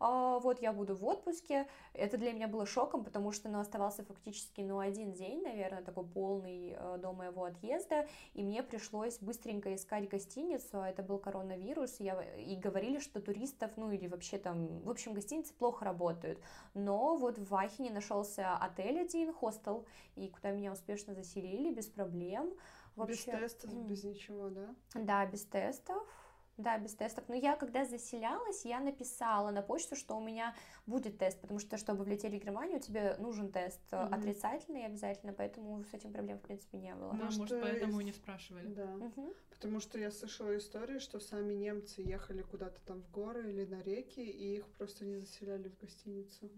вот 0.00 0.62
я 0.62 0.72
буду 0.72 0.96
в 0.96 1.04
отпуске. 1.04 1.66
Это 1.92 2.16
для 2.16 2.32
меня 2.32 2.48
было 2.48 2.66
шоком, 2.66 3.04
потому 3.04 3.32
что, 3.32 3.48
ну, 3.48 3.60
оставался 3.60 4.04
фактически, 4.04 4.62
ну, 4.62 4.78
один 4.78 5.12
день, 5.12 5.42
наверное, 5.42 5.82
такой 5.82 6.06
полный 6.06 6.74
э, 6.76 6.98
до 6.98 7.12
моего 7.12 7.44
отъезда, 7.44 8.08
и 8.32 8.42
мне 8.42 8.62
пришлось 8.62 9.18
быстренько 9.18 9.74
искать 9.74 10.08
гостиницу, 10.08 10.80
а 10.80 10.88
это 10.88 11.02
был 11.02 11.18
коронавирус, 11.18 12.00
и, 12.00 12.04
я, 12.04 12.22
и 12.36 12.56
говорили, 12.56 12.98
что 12.98 13.20
туристов, 13.20 13.70
ну, 13.76 13.90
или 13.92 14.06
вообще 14.06 14.38
там, 14.38 14.80
в 14.80 14.90
общем, 14.90 15.12
гостиницы 15.12 15.52
плохо 15.54 15.84
работают, 15.84 16.40
но 16.74 17.16
вот 17.16 17.38
в 17.38 17.54
Ахине 17.54 17.90
нашелся 17.90 18.56
отель 18.56 19.00
один, 19.00 19.32
хостел, 19.32 19.84
и 20.16 20.28
куда 20.28 20.50
меня 20.50 20.72
успешно 20.72 21.14
заселили 21.14 21.72
без 21.72 21.86
проблем. 21.86 22.54
Вообще, 22.96 23.32
без 23.32 23.54
тестов, 23.54 23.72
без 23.86 24.04
ничего, 24.04 24.48
да? 24.48 24.74
Да, 24.94 25.26
без 25.26 25.44
тестов. 25.44 26.02
Да, 26.62 26.78
без 26.78 26.94
тестов. 26.94 27.24
Но 27.28 27.34
я, 27.34 27.56
когда 27.56 27.84
заселялась, 27.84 28.64
я 28.64 28.80
написала 28.80 29.50
на 29.50 29.62
почту, 29.62 29.96
что 29.96 30.16
у 30.16 30.20
меня 30.20 30.54
будет 30.86 31.18
тест, 31.18 31.40
потому 31.40 31.58
что, 31.58 31.76
чтобы 31.78 32.04
влететь 32.04 32.32
в 32.32 32.44
Германию, 32.44 32.80
тебе 32.80 33.16
нужен 33.18 33.50
тест 33.50 33.80
mm-hmm. 33.90 34.14
отрицательный 34.14 34.86
обязательно, 34.86 35.32
поэтому 35.32 35.82
с 35.84 35.94
этим 35.94 36.12
проблем, 36.12 36.38
в 36.38 36.42
принципе, 36.42 36.78
не 36.78 36.94
было. 36.94 37.12
Да, 37.12 37.24
может, 37.24 37.40
может 37.40 37.60
поэтому 37.62 38.00
и 38.00 38.04
не 38.04 38.12
спрашивали. 38.12 38.66
Да, 38.68 38.94
угу. 38.96 39.34
потому 39.50 39.80
что 39.80 39.98
я 39.98 40.10
слышала 40.10 40.56
истории, 40.56 40.98
что 40.98 41.18
сами 41.20 41.54
немцы 41.54 42.02
ехали 42.02 42.42
куда-то 42.42 42.80
там 42.82 43.02
в 43.02 43.10
горы 43.10 43.50
или 43.50 43.64
на 43.64 43.80
реки, 43.82 44.20
и 44.20 44.56
их 44.56 44.66
просто 44.68 45.04
не 45.04 45.16
заселяли 45.16 45.68
в 45.68 45.78
гостиницу. 45.78 46.50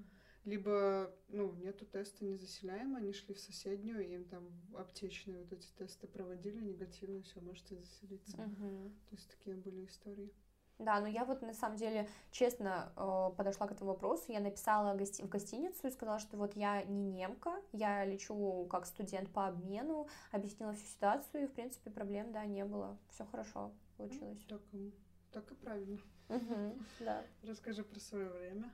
Либо, 0.45 1.15
ну, 1.29 1.53
нету 1.55 1.87
теста 1.87 2.25
незаселяемо, 2.25 2.99
они 2.99 3.13
шли 3.13 3.33
в 3.33 3.39
соседнюю, 3.39 4.09
им 4.09 4.25
там 4.25 4.49
аптечные 4.77 5.39
вот 5.39 5.53
эти 5.53 5.69
тесты 5.79 6.09
проводили, 6.09 6.61
негативные, 6.61 7.23
все, 7.23 7.41
можете 7.41 7.77
заселиться. 7.77 8.37
Угу. 8.43 8.91
То 9.09 9.15
есть 9.15 9.31
такие 9.31 9.55
были 9.55 9.85
истории. 9.85 10.33
Да, 10.79 11.01
но 11.01 11.07
я 11.07 11.25
вот 11.25 11.43
на 11.43 11.55
самом 11.55 11.77
деле 11.77 12.09
честно 12.33 12.93
э, 12.97 13.37
подошла 13.37 13.69
к 13.69 13.73
этому 13.73 13.93
вопросу. 13.93 14.33
Я 14.33 14.41
написала 14.41 14.97
гости- 14.97 15.23
в 15.23 15.29
гостиницу 15.29 15.87
и 15.87 15.91
сказала, 15.91 16.19
что 16.19 16.37
вот 16.37 16.57
я 16.57 16.83
не 16.83 17.05
немка, 17.05 17.63
я 17.73 18.05
лечу 18.05 18.67
как 18.69 18.87
студент 18.87 19.31
по 19.31 19.47
обмену, 19.47 20.09
объяснила 20.33 20.73
всю 20.73 20.87
ситуацию, 20.87 21.45
и 21.45 21.47
в 21.47 21.53
принципе 21.53 21.91
проблем, 21.91 22.33
да, 22.33 22.45
не 22.47 22.65
было. 22.65 22.99
Все 23.11 23.25
хорошо 23.27 23.73
получилось. 23.97 24.41
Ну, 24.51 24.59
так, 24.59 25.43
так 25.45 25.53
и 25.53 25.55
правильно. 25.55 25.99
Угу, 26.29 26.79
да. 27.01 27.25
Расскажи 27.43 27.85
про 27.85 28.01
свое 28.01 28.29
время 28.29 28.73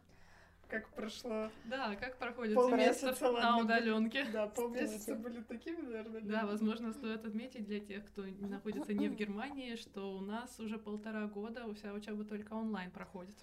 как 0.68 0.88
прошло. 0.90 1.50
Да, 1.64 1.96
как 1.96 2.18
проходит 2.18 2.58
семестр 2.58 3.16
на 3.32 3.58
удаленке. 3.58 4.26
Да, 4.32 4.46
полмесяца 4.56 5.14
были 5.14 5.42
такими, 5.42 5.80
наверное. 5.80 6.20
Да, 6.20 6.46
возможно, 6.46 6.92
стоит 6.92 7.24
отметить 7.24 7.64
для 7.64 7.80
тех, 7.80 8.06
кто 8.06 8.22
находится 8.22 8.92
не 8.92 9.08
в 9.08 9.14
Германии, 9.16 9.76
что 9.76 10.16
у 10.16 10.20
нас 10.20 10.60
уже 10.60 10.78
полтора 10.78 11.26
года 11.26 11.72
вся 11.74 11.92
учеба 11.92 12.24
только 12.24 12.52
онлайн 12.52 12.90
проходит. 12.90 13.36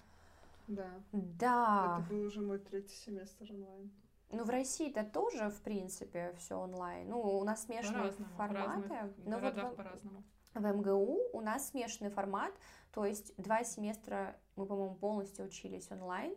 Да. 0.68 0.90
Да. 1.12 1.98
Это 2.00 2.14
был 2.14 2.26
уже 2.26 2.40
мой 2.40 2.58
третий 2.58 2.96
семестр 2.96 3.46
онлайн. 3.50 3.90
Ну, 4.30 4.44
в 4.44 4.50
России-то 4.50 5.04
тоже, 5.04 5.50
в 5.50 5.60
принципе, 5.62 6.34
все 6.38 6.56
онлайн. 6.56 7.08
Ну, 7.08 7.20
у 7.20 7.44
нас 7.44 7.64
смешанные 7.64 8.12
форматы. 8.36 8.88
В 8.88 9.28
но 9.28 9.38
вот 9.38 9.54
в, 9.54 9.74
по-разному. 9.74 10.24
В 10.54 10.66
МГУ 10.66 11.30
у 11.32 11.40
нас 11.40 11.68
смешанный 11.68 12.10
формат, 12.10 12.52
то 12.92 13.04
есть 13.04 13.34
два 13.36 13.62
семестра 13.62 14.36
мы, 14.56 14.66
по-моему, 14.66 14.94
полностью 14.96 15.44
учились 15.44 15.90
онлайн, 15.90 16.34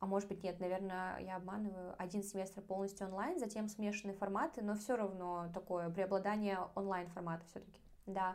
а 0.00 0.06
может 0.06 0.28
быть 0.28 0.42
нет, 0.42 0.58
наверное, 0.60 1.18
я 1.18 1.36
обманываю, 1.36 1.94
один 1.98 2.22
семестр 2.22 2.62
полностью 2.62 3.06
онлайн, 3.06 3.38
затем 3.38 3.68
смешанные 3.68 4.16
форматы, 4.16 4.62
но 4.62 4.74
все 4.74 4.96
равно 4.96 5.50
такое 5.52 5.90
преобладание 5.90 6.58
онлайн 6.74 7.06
формата 7.08 7.44
все-таки, 7.46 7.80
да. 8.06 8.34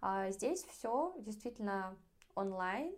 А 0.00 0.30
здесь 0.30 0.64
все 0.64 1.14
действительно 1.18 1.96
онлайн. 2.34 2.94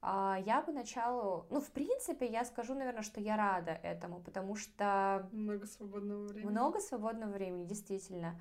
А 0.00 0.38
я 0.46 0.62
поначалу, 0.62 1.46
ну, 1.50 1.60
в 1.60 1.70
принципе, 1.70 2.26
я 2.26 2.44
скажу, 2.44 2.74
наверное, 2.74 3.02
что 3.02 3.20
я 3.20 3.36
рада 3.36 3.72
этому, 3.72 4.20
потому 4.20 4.54
что... 4.54 5.28
Много 5.32 5.66
свободного 5.66 6.26
времени. 6.28 6.50
Много 6.50 6.80
свободного 6.80 7.32
времени, 7.32 7.66
действительно. 7.66 8.40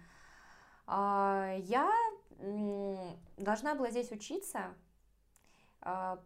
А, 0.88 1.56
я 1.60 1.92
должна 3.38 3.76
была 3.76 3.90
здесь 3.90 4.12
учиться, 4.12 4.76
а, 5.82 6.24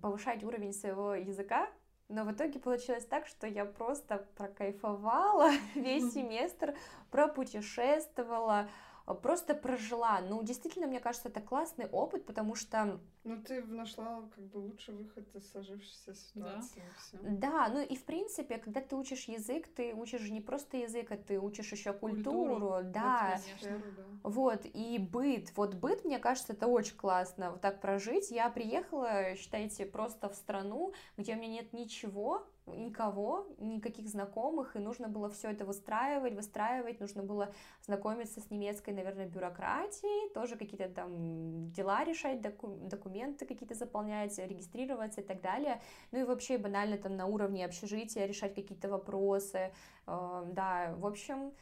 повышать 0.00 0.44
уровень 0.44 0.72
своего 0.72 1.14
языка, 1.14 1.68
но 2.08 2.24
в 2.24 2.32
итоге 2.32 2.58
получилось 2.58 3.06
так, 3.06 3.26
что 3.26 3.46
я 3.46 3.64
просто 3.64 4.26
прокайфовала 4.36 5.50
весь 5.74 6.12
семестр, 6.12 6.74
пропутешествовала, 7.10 8.68
просто 9.14 9.54
прожила. 9.54 10.20
Ну, 10.20 10.42
действительно, 10.42 10.86
мне 10.86 11.00
кажется, 11.00 11.28
это 11.28 11.40
классный 11.40 11.86
опыт, 11.86 12.26
потому 12.26 12.54
что 12.54 13.00
ну, 13.22 13.42
ты 13.42 13.62
нашла 13.62 14.22
как 14.34 14.44
бы 14.46 14.58
лучший 14.58 14.94
выход 14.94 15.34
из 15.34 15.50
сложившейся 15.50 16.14
ситуации. 16.14 16.82
Да. 17.12 17.50
да, 17.50 17.68
ну 17.68 17.82
и 17.82 17.94
в 17.94 18.04
принципе, 18.04 18.56
когда 18.56 18.80
ты 18.80 18.96
учишь 18.96 19.24
язык, 19.24 19.68
ты 19.68 19.94
учишь 19.94 20.30
не 20.30 20.40
просто 20.40 20.78
язык, 20.78 21.10
а 21.10 21.16
ты 21.18 21.38
учишь 21.38 21.70
еще 21.70 21.92
культуру, 21.92 22.54
культуру 22.54 22.90
да. 22.90 23.38
Вот, 23.60 23.80
да. 23.96 24.04
Вот, 24.22 24.60
и 24.64 24.98
быт. 24.98 25.52
Вот 25.56 25.74
быт, 25.74 26.04
мне 26.04 26.18
кажется, 26.18 26.54
это 26.54 26.66
очень 26.66 26.96
классно 26.96 27.50
вот 27.50 27.60
так 27.60 27.80
прожить. 27.82 28.30
Я 28.30 28.48
приехала, 28.48 29.36
считайте, 29.36 29.84
просто 29.84 30.30
в 30.30 30.34
страну, 30.34 30.94
где 31.18 31.34
у 31.34 31.36
меня 31.36 31.48
нет 31.48 31.72
ничего, 31.74 32.46
никого, 32.74 33.46
никаких 33.58 34.08
знакомых, 34.08 34.76
и 34.76 34.78
нужно 34.78 35.08
было 35.08 35.28
все 35.28 35.50
это 35.50 35.64
выстраивать, 35.64 36.34
выстраивать, 36.34 37.00
нужно 37.00 37.22
было 37.22 37.52
знакомиться 37.82 38.40
с 38.40 38.50
немецкой, 38.50 38.94
наверное, 38.94 39.26
бюрократией, 39.26 40.30
тоже 40.30 40.56
какие-то 40.56 40.88
там 40.88 41.70
дела 41.72 42.04
решать, 42.04 42.40
доку- 42.40 42.76
документы 42.88 43.46
какие-то 43.46 43.74
заполнять, 43.74 44.38
регистрироваться 44.38 45.20
и 45.20 45.24
так 45.24 45.40
далее. 45.40 45.80
Ну 46.12 46.20
и 46.20 46.24
вообще 46.24 46.58
банально 46.58 46.98
там 46.98 47.16
на 47.16 47.26
уровне 47.26 47.64
общежития 47.64 48.26
решать 48.26 48.54
какие-то 48.54 48.88
вопросы. 48.88 49.72
Э, 50.06 50.44
да, 50.46 50.94
в 50.96 51.06
общем, 51.06 51.52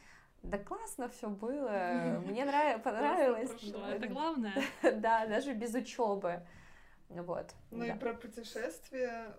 да 0.43 0.57
классно 0.57 1.09
все 1.09 1.29
было, 1.29 2.21
мне 2.25 2.45
нрав... 2.45 2.81
понравилось. 2.81 3.51
Это 3.91 4.07
главное. 4.07 4.53
Да, 4.81 5.27
даже 5.27 5.53
без 5.53 5.73
учебы. 5.73 6.41
Вот. 7.09 7.55
Ну 7.71 7.79
да. 7.79 7.87
и 7.87 7.99
про 7.99 8.13
путешествия. 8.13 9.35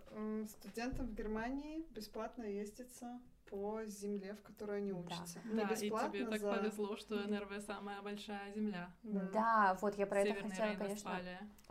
Студентам 0.48 1.06
в 1.06 1.14
Германии 1.14 1.86
бесплатно 1.90 2.42
ездится 2.42 3.20
по 3.50 3.84
земле, 3.86 4.34
в 4.34 4.42
которой 4.42 4.78
они 4.78 4.92
учатся. 4.92 5.40
Да, 5.44 5.64
да 5.64 5.74
и 5.74 5.90
тебе 5.90 6.26
так 6.26 6.40
за... 6.40 6.52
повезло, 6.52 6.96
что 6.96 7.16
НРВ 7.16 7.62
самая 7.64 8.00
большая 8.02 8.52
земля. 8.52 8.90
Да, 9.02 9.20
да 9.32 9.78
вот 9.80 9.96
я 9.96 10.06
про 10.06 10.22
Северный 10.22 10.40
это 10.40 10.48
хотела, 10.50 10.76
конечно, 10.76 11.20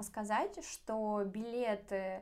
сказать, 0.02 0.66
что 0.66 1.24
билеты 1.26 2.22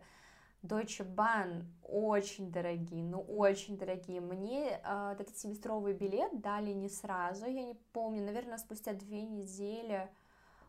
Deutsche 0.63 1.05
Bahn 1.05 1.65
очень 1.83 2.51
дорогие, 2.51 3.03
ну 3.03 3.19
очень 3.21 3.77
дорогие. 3.77 4.21
Мне 4.21 4.79
э, 4.83 5.15
этот 5.19 5.37
семестровый 5.37 5.93
билет 5.93 6.39
дали 6.41 6.71
не 6.71 6.89
сразу, 6.89 7.45
я 7.45 7.63
не 7.63 7.75
помню, 7.93 8.23
наверное, 8.23 8.57
спустя 8.57 8.93
две 8.93 9.23
недели 9.23 10.09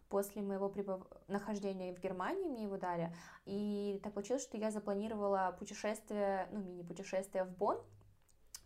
после 0.08 0.42
моего 0.42 0.68
прибыв... 0.68 1.02
нахождения 1.28 1.94
в 1.94 2.00
Германии 2.00 2.48
мне 2.48 2.64
его 2.64 2.76
дали. 2.76 3.12
И 3.44 4.00
так 4.02 4.14
получилось, 4.14 4.42
что 4.42 4.56
я 4.56 4.70
запланировала 4.70 5.54
путешествие, 5.58 6.48
ну, 6.52 6.60
мини-путешествие 6.60 7.44
в 7.44 7.50
Бонн, 7.56 7.78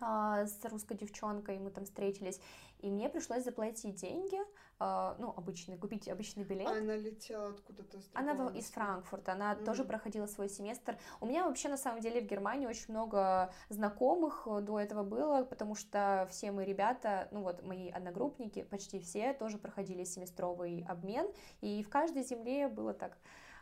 а, 0.00 0.46
с 0.46 0.64
русской 0.64 0.96
девчонкой, 0.96 1.58
мы 1.58 1.70
там 1.70 1.84
встретились, 1.84 2.40
и 2.82 2.90
мне 2.90 3.08
пришлось 3.08 3.44
заплатить 3.44 3.94
деньги, 3.94 4.38
а, 4.78 5.16
ну, 5.18 5.32
обычный, 5.36 5.78
купить 5.78 6.08
обычный 6.08 6.42
билет. 6.42 6.66
А 6.66 6.72
она 6.72 6.96
летела 6.96 7.50
откуда-то? 7.50 8.00
Она 8.14 8.34
в, 8.34 8.54
из 8.56 8.68
Франкфурта, 8.70 9.32
она 9.32 9.52
mm-hmm. 9.52 9.64
тоже 9.64 9.84
проходила 9.84 10.26
свой 10.26 10.48
семестр. 10.48 10.98
У 11.20 11.26
меня 11.26 11.46
вообще, 11.46 11.68
на 11.68 11.76
самом 11.76 12.00
деле, 12.00 12.20
в 12.20 12.26
Германии 12.26 12.66
очень 12.66 12.86
много 12.88 13.52
знакомых 13.68 14.46
до 14.62 14.80
этого 14.80 15.04
было, 15.04 15.44
потому 15.44 15.76
что 15.76 16.26
все 16.30 16.50
мои 16.50 16.66
ребята, 16.66 17.28
ну 17.30 17.42
вот, 17.42 17.62
мои 17.62 17.90
одногруппники, 17.90 18.64
почти 18.64 18.98
все 18.98 19.32
тоже 19.32 19.58
проходили 19.58 20.02
семестровый 20.02 20.84
обмен, 20.88 21.28
и 21.60 21.84
в 21.84 21.88
каждой 21.88 22.24
земле 22.24 22.66
было 22.66 22.92
так 22.92 23.16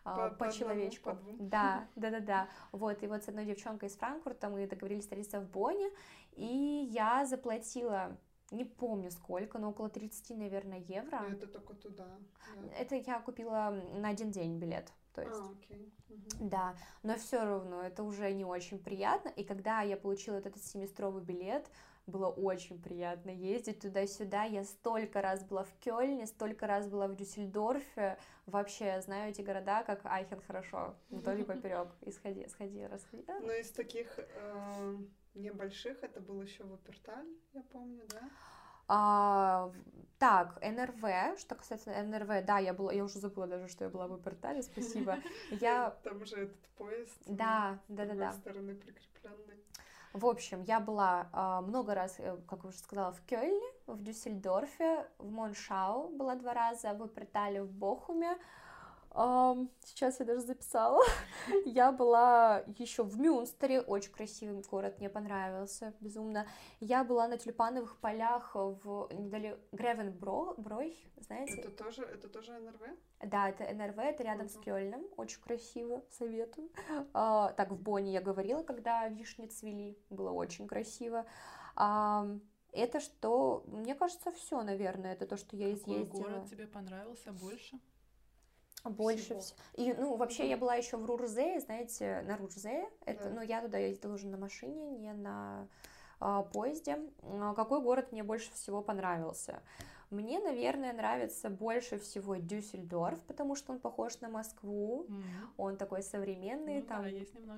по, 0.04 0.30
по, 0.30 0.46
по 0.46 0.52
человечку. 0.52 1.10
По 1.10 1.18
да, 1.38 1.86
да, 1.96 2.10
да, 2.10 2.20
да. 2.20 2.48
Вот, 2.72 3.02
и 3.02 3.06
вот 3.06 3.22
с 3.22 3.28
одной 3.28 3.44
девчонкой 3.44 3.90
из 3.90 3.96
Франкфурта 3.96 4.48
мы 4.48 4.66
договорились 4.66 5.02
встретиться 5.02 5.40
в 5.40 5.50
Бонне, 5.50 5.90
и 6.32 6.88
я 6.90 7.26
заплатила 7.26 8.16
не 8.50 8.64
помню 8.64 9.10
сколько, 9.10 9.58
но 9.58 9.70
около 9.70 9.88
30, 9.88 10.36
наверное, 10.36 10.78
евро. 10.78 11.24
Это 11.30 11.46
только 11.46 11.74
туда. 11.74 12.08
Да. 12.56 12.76
Это 12.76 12.96
я 12.96 13.20
купила 13.20 13.70
на 13.94 14.08
один 14.08 14.30
день 14.30 14.58
билет. 14.58 14.92
То 15.14 15.22
есть, 15.22 15.40
а, 15.40 15.50
окей. 15.50 15.92
Угу. 16.08 16.48
Да, 16.48 16.74
но 17.02 17.16
все 17.16 17.44
равно 17.44 17.82
это 17.82 18.02
уже 18.02 18.32
не 18.32 18.44
очень 18.44 18.78
приятно. 18.78 19.28
И 19.30 19.44
когда 19.44 19.82
я 19.82 19.96
получила 19.96 20.36
вот 20.36 20.46
этот 20.46 20.62
семестровый 20.62 21.22
билет, 21.22 21.70
было 22.06 22.28
очень 22.28 22.80
приятно 22.80 23.30
ездить 23.30 23.80
туда-сюда. 23.80 24.44
Я 24.44 24.64
столько 24.64 25.22
раз 25.22 25.44
была 25.44 25.64
в 25.64 25.72
Кёльне, 25.80 26.26
столько 26.26 26.66
раз 26.66 26.88
была 26.88 27.06
в 27.08 27.14
Дюссельдорфе. 27.14 28.18
Вообще, 28.46 29.00
знаю 29.02 29.30
эти 29.30 29.42
города, 29.42 29.82
как 29.84 30.04
Айхен 30.04 30.40
хорошо, 30.40 30.94
вдоль 31.10 31.40
и 31.40 31.44
поперек. 31.44 31.88
И 32.02 32.10
сходи, 32.10 32.46
сходи, 32.48 32.86
расходи. 32.86 33.24
Ну, 33.28 33.52
из 33.52 33.70
таких 33.70 34.18
э, 34.18 34.96
небольших 35.34 36.02
это 36.02 36.20
был 36.20 36.42
еще 36.42 36.64
Вуперталь, 36.64 37.28
я 37.52 37.62
помню, 37.62 38.02
да? 38.08 38.30
А, 38.92 39.72
так, 40.18 40.58
НРВ, 40.60 41.38
что 41.38 41.54
касается 41.54 41.90
НРВ, 42.02 42.44
да, 42.44 42.58
я 42.58 42.74
была, 42.74 42.92
я 42.92 43.04
уже 43.04 43.20
забыла 43.20 43.46
даже, 43.46 43.68
что 43.68 43.84
я 43.84 43.90
была 43.90 44.08
в 44.08 44.10
Вупертале, 44.10 44.62
спасибо. 44.62 45.18
Я... 45.60 45.90
Там 46.02 46.24
же 46.24 46.36
этот 46.36 46.68
поезд. 46.76 47.16
Да, 47.26 47.78
да, 47.88 48.04
да, 48.04 48.14
да. 48.14 48.32
стороны 48.32 48.74
прикрепленный. 48.74 49.64
В 50.12 50.26
общем, 50.26 50.62
я 50.62 50.80
была 50.80 51.28
э, 51.32 51.66
много 51.66 51.94
раз, 51.94 52.16
э, 52.18 52.36
как 52.48 52.64
уже 52.64 52.78
сказала, 52.78 53.12
в 53.12 53.20
Кёльне, 53.26 53.72
в 53.86 54.02
Дюссельдорфе, 54.02 55.06
в 55.18 55.30
Моншау 55.30 56.08
была 56.08 56.34
два 56.34 56.52
раза, 56.52 56.92
в 56.92 56.98
Вупертале, 56.98 57.62
в 57.62 57.70
Бохуме, 57.70 58.36
сейчас 59.12 60.20
я 60.20 60.26
даже 60.26 60.40
записала. 60.42 61.02
я 61.64 61.92
была 61.92 62.64
еще 62.78 63.02
в 63.02 63.18
Мюнстере, 63.18 63.80
очень 63.80 64.12
красивый 64.12 64.62
город, 64.62 64.98
мне 64.98 65.08
понравился 65.08 65.94
безумно. 66.00 66.46
Я 66.80 67.04
была 67.04 67.26
на 67.28 67.36
тюльпановых 67.36 67.98
полях 67.98 68.54
в 68.54 69.08
недалеко 69.12 69.58
Гревенброй, 69.72 70.96
знаете? 71.16 71.60
Это 71.60 71.70
тоже, 71.70 72.02
это 72.02 72.28
тоже 72.28 72.52
НРВ? 72.52 72.82
Да, 73.24 73.48
это 73.48 73.64
НРВ, 73.74 73.98
это 73.98 74.22
рядом 74.22 74.46
uh-huh. 74.46 74.60
с 74.60 74.64
Кёльном, 74.64 75.04
очень 75.16 75.40
красиво, 75.40 76.02
советую. 76.10 76.70
Uh, 77.12 77.52
так, 77.54 77.70
в 77.70 77.80
Бонне 77.80 78.12
я 78.12 78.20
говорила, 78.20 78.62
когда 78.62 79.08
вишни 79.08 79.46
цвели, 79.46 79.98
было 80.08 80.30
очень 80.30 80.66
красиво. 80.68 81.26
Uh, 81.76 82.40
это 82.72 83.00
что, 83.00 83.64
мне 83.66 83.94
кажется, 83.94 84.30
все, 84.30 84.62
наверное, 84.62 85.12
это 85.14 85.26
то, 85.26 85.36
что 85.36 85.56
я 85.56 85.72
изъездила. 85.72 86.04
Какой 86.04 86.20
город 86.22 86.48
тебе 86.48 86.66
понравился 86.66 87.32
больше? 87.32 87.80
Больше 88.84 89.38
всего. 89.38 89.58
И, 89.74 89.92
ну, 89.92 90.16
вообще, 90.16 90.48
я 90.48 90.56
была 90.56 90.74
еще 90.74 90.96
в 90.96 91.04
Рурзее, 91.04 91.60
знаете, 91.60 92.22
на 92.26 92.36
Рурзее. 92.36 92.88
Это, 93.04 93.24
да. 93.24 93.30
ну, 93.30 93.42
я 93.42 93.60
туда 93.60 93.78
ездила 93.78 94.14
уже 94.14 94.26
на 94.26 94.38
машине, 94.38 94.90
не 94.90 95.12
на 95.12 95.68
а, 96.18 96.42
поезде. 96.42 96.98
А 97.22 97.54
какой 97.54 97.82
город 97.82 98.12
мне 98.12 98.22
больше 98.22 98.52
всего 98.52 98.82
понравился? 98.82 99.62
Мне, 100.10 100.40
наверное, 100.40 100.92
нравится 100.92 101.48
больше 101.50 101.98
всего 101.98 102.34
Дюссельдорф, 102.34 103.20
потому 103.26 103.54
что 103.54 103.72
он 103.72 103.78
похож 103.78 104.20
на 104.20 104.28
Москву. 104.28 105.06
Mm-hmm. 105.08 105.22
Он 105.56 105.76
такой 105.76 106.02
современный, 106.02 106.80
ну, 106.80 106.86
там 106.86 107.04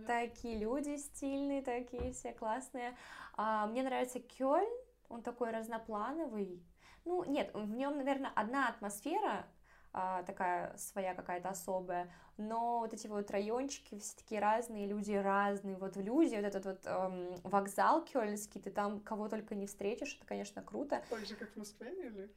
да, 0.06 0.26
такие 0.26 0.58
люди 0.58 0.96
стильные, 0.96 1.62
такие 1.62 2.12
все 2.12 2.32
классные. 2.32 2.94
А, 3.34 3.66
мне 3.66 3.82
нравится 3.82 4.20
Кёльн, 4.20 4.68
он 5.08 5.22
такой 5.22 5.50
разноплановый. 5.50 6.62
Ну, 7.06 7.24
нет, 7.24 7.50
в 7.54 7.74
нем, 7.74 7.96
наверное, 7.96 8.30
одна 8.34 8.68
атмосфера, 8.68 9.46
а, 9.94 10.22
такая 10.22 10.74
своя 10.76 11.14
какая-то 11.14 11.50
особая, 11.50 12.10
но 12.38 12.80
вот 12.80 12.94
эти 12.94 13.06
вот 13.08 13.30
райончики 13.30 13.98
все 13.98 14.16
такие 14.16 14.40
разные, 14.40 14.86
люди 14.86 15.12
разные, 15.12 15.76
вот 15.76 15.96
в 15.96 16.00
люди, 16.00 16.34
вот 16.34 16.44
этот 16.44 16.64
вот 16.64 16.86
эм, 16.86 17.34
вокзал 17.42 18.02
кёльнский, 18.04 18.60
ты 18.60 18.70
там 18.70 19.00
кого 19.00 19.28
только 19.28 19.54
не 19.54 19.66
встретишь, 19.66 20.16
это, 20.16 20.26
конечно, 20.26 20.62
круто. 20.62 21.02
Так 21.10 21.26
же, 21.26 21.36
как 21.36 21.50
в 21.50 21.56
Москве 21.56 22.06
или 22.06 22.32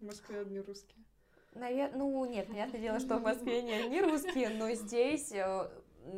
в 0.00 0.04
Москве 0.04 0.40
одни 0.40 0.58
русские? 0.60 1.04
Навер... 1.54 1.94
Ну, 1.94 2.24
нет, 2.26 2.48
понятное 2.48 2.80
дело, 2.80 2.98
что 2.98 3.18
в 3.18 3.22
Москве 3.22 3.62
не 3.62 3.72
одни 3.72 4.00
русские, 4.00 4.50
но 4.50 4.72
здесь, 4.72 5.30
э, 5.32 5.70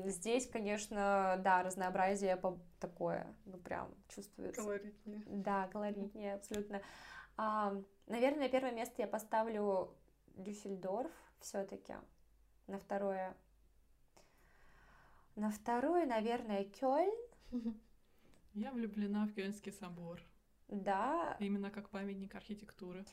здесь, 0.07 0.49
конечно, 0.49 1.39
да, 1.45 1.63
разнообразие 1.63 2.41
такое, 2.81 3.27
ну, 3.45 3.59
прям 3.59 3.95
чувствуется. 4.09 4.63
Колоритнее. 4.63 5.23
Да, 5.27 5.69
колоритнее, 5.69 6.35
абсолютно. 6.35 6.81
А, 7.37 7.75
наверное, 8.07 8.49
первое 8.49 8.73
место 8.73 8.95
я 9.03 9.07
поставлю 9.07 9.95
Дюссельдорф 10.39 11.13
все-таки 11.41 11.95
на 12.69 12.79
второе. 12.79 13.37
На 15.35 15.51
второе, 15.51 16.07
наверное, 16.07 16.65
Кёльн. 16.65 17.13
Я 18.55 18.73
влюблена 18.73 19.27
в 19.27 19.35
Кёльнский 19.35 19.73
собор. 19.73 20.21
Да, 20.69 21.37
Именно 21.41 21.71
как 21.71 21.91
памятник 21.91 22.35
архитектуры. 22.35 23.05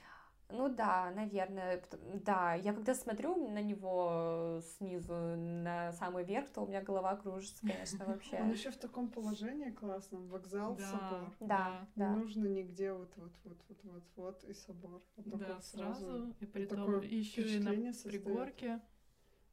Ну 0.49 0.69
да, 0.69 1.12
наверное, 1.15 1.81
да. 2.25 2.53
Я 2.55 2.73
когда 2.73 2.93
смотрю 2.93 3.36
на 3.49 3.62
него 3.62 4.62
снизу 4.77 5.13
на 5.13 5.91
самый 5.93 6.23
верх, 6.23 6.49
то 6.49 6.62
у 6.62 6.67
меня 6.67 6.81
голова 6.81 7.15
кружится, 7.15 7.62
конечно, 7.65 7.99
Он 8.05 8.12
вообще. 8.12 8.38
еще 8.38 8.71
в 8.71 8.77
таком 8.77 9.10
положении 9.10 9.71
классном. 9.71 10.27
Вокзал, 10.27 10.77
Да, 10.77 10.86
собор. 10.91 11.29
Да, 11.41 11.88
Не 11.95 12.03
да. 12.03 12.15
нужно 12.15 12.45
нигде 12.45 12.93
вот 12.93 13.12
вот 13.17 13.31
вот 13.43 13.58
вот 13.69 13.84
вот 13.84 14.03
вот 14.15 14.43
и 14.43 14.53
собор. 14.53 15.01
Вот 15.17 15.31
такой 15.31 15.39
Да, 15.39 15.62
сразу. 15.62 16.34
И 16.39 16.45
при 16.45 16.65
том 16.65 17.01
еще 17.01 17.41
и 17.41 17.60
на 17.60 17.93
пригорке. 18.03 18.79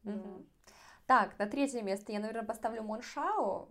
Да. 0.05 0.13
Мгм. 0.13 0.47
Так, 1.07 1.39
на 1.39 1.47
третье 1.47 1.83
место 1.83 2.13
я, 2.13 2.21
наверное, 2.21 2.45
поставлю 2.47 2.83
Моншау. 2.83 3.69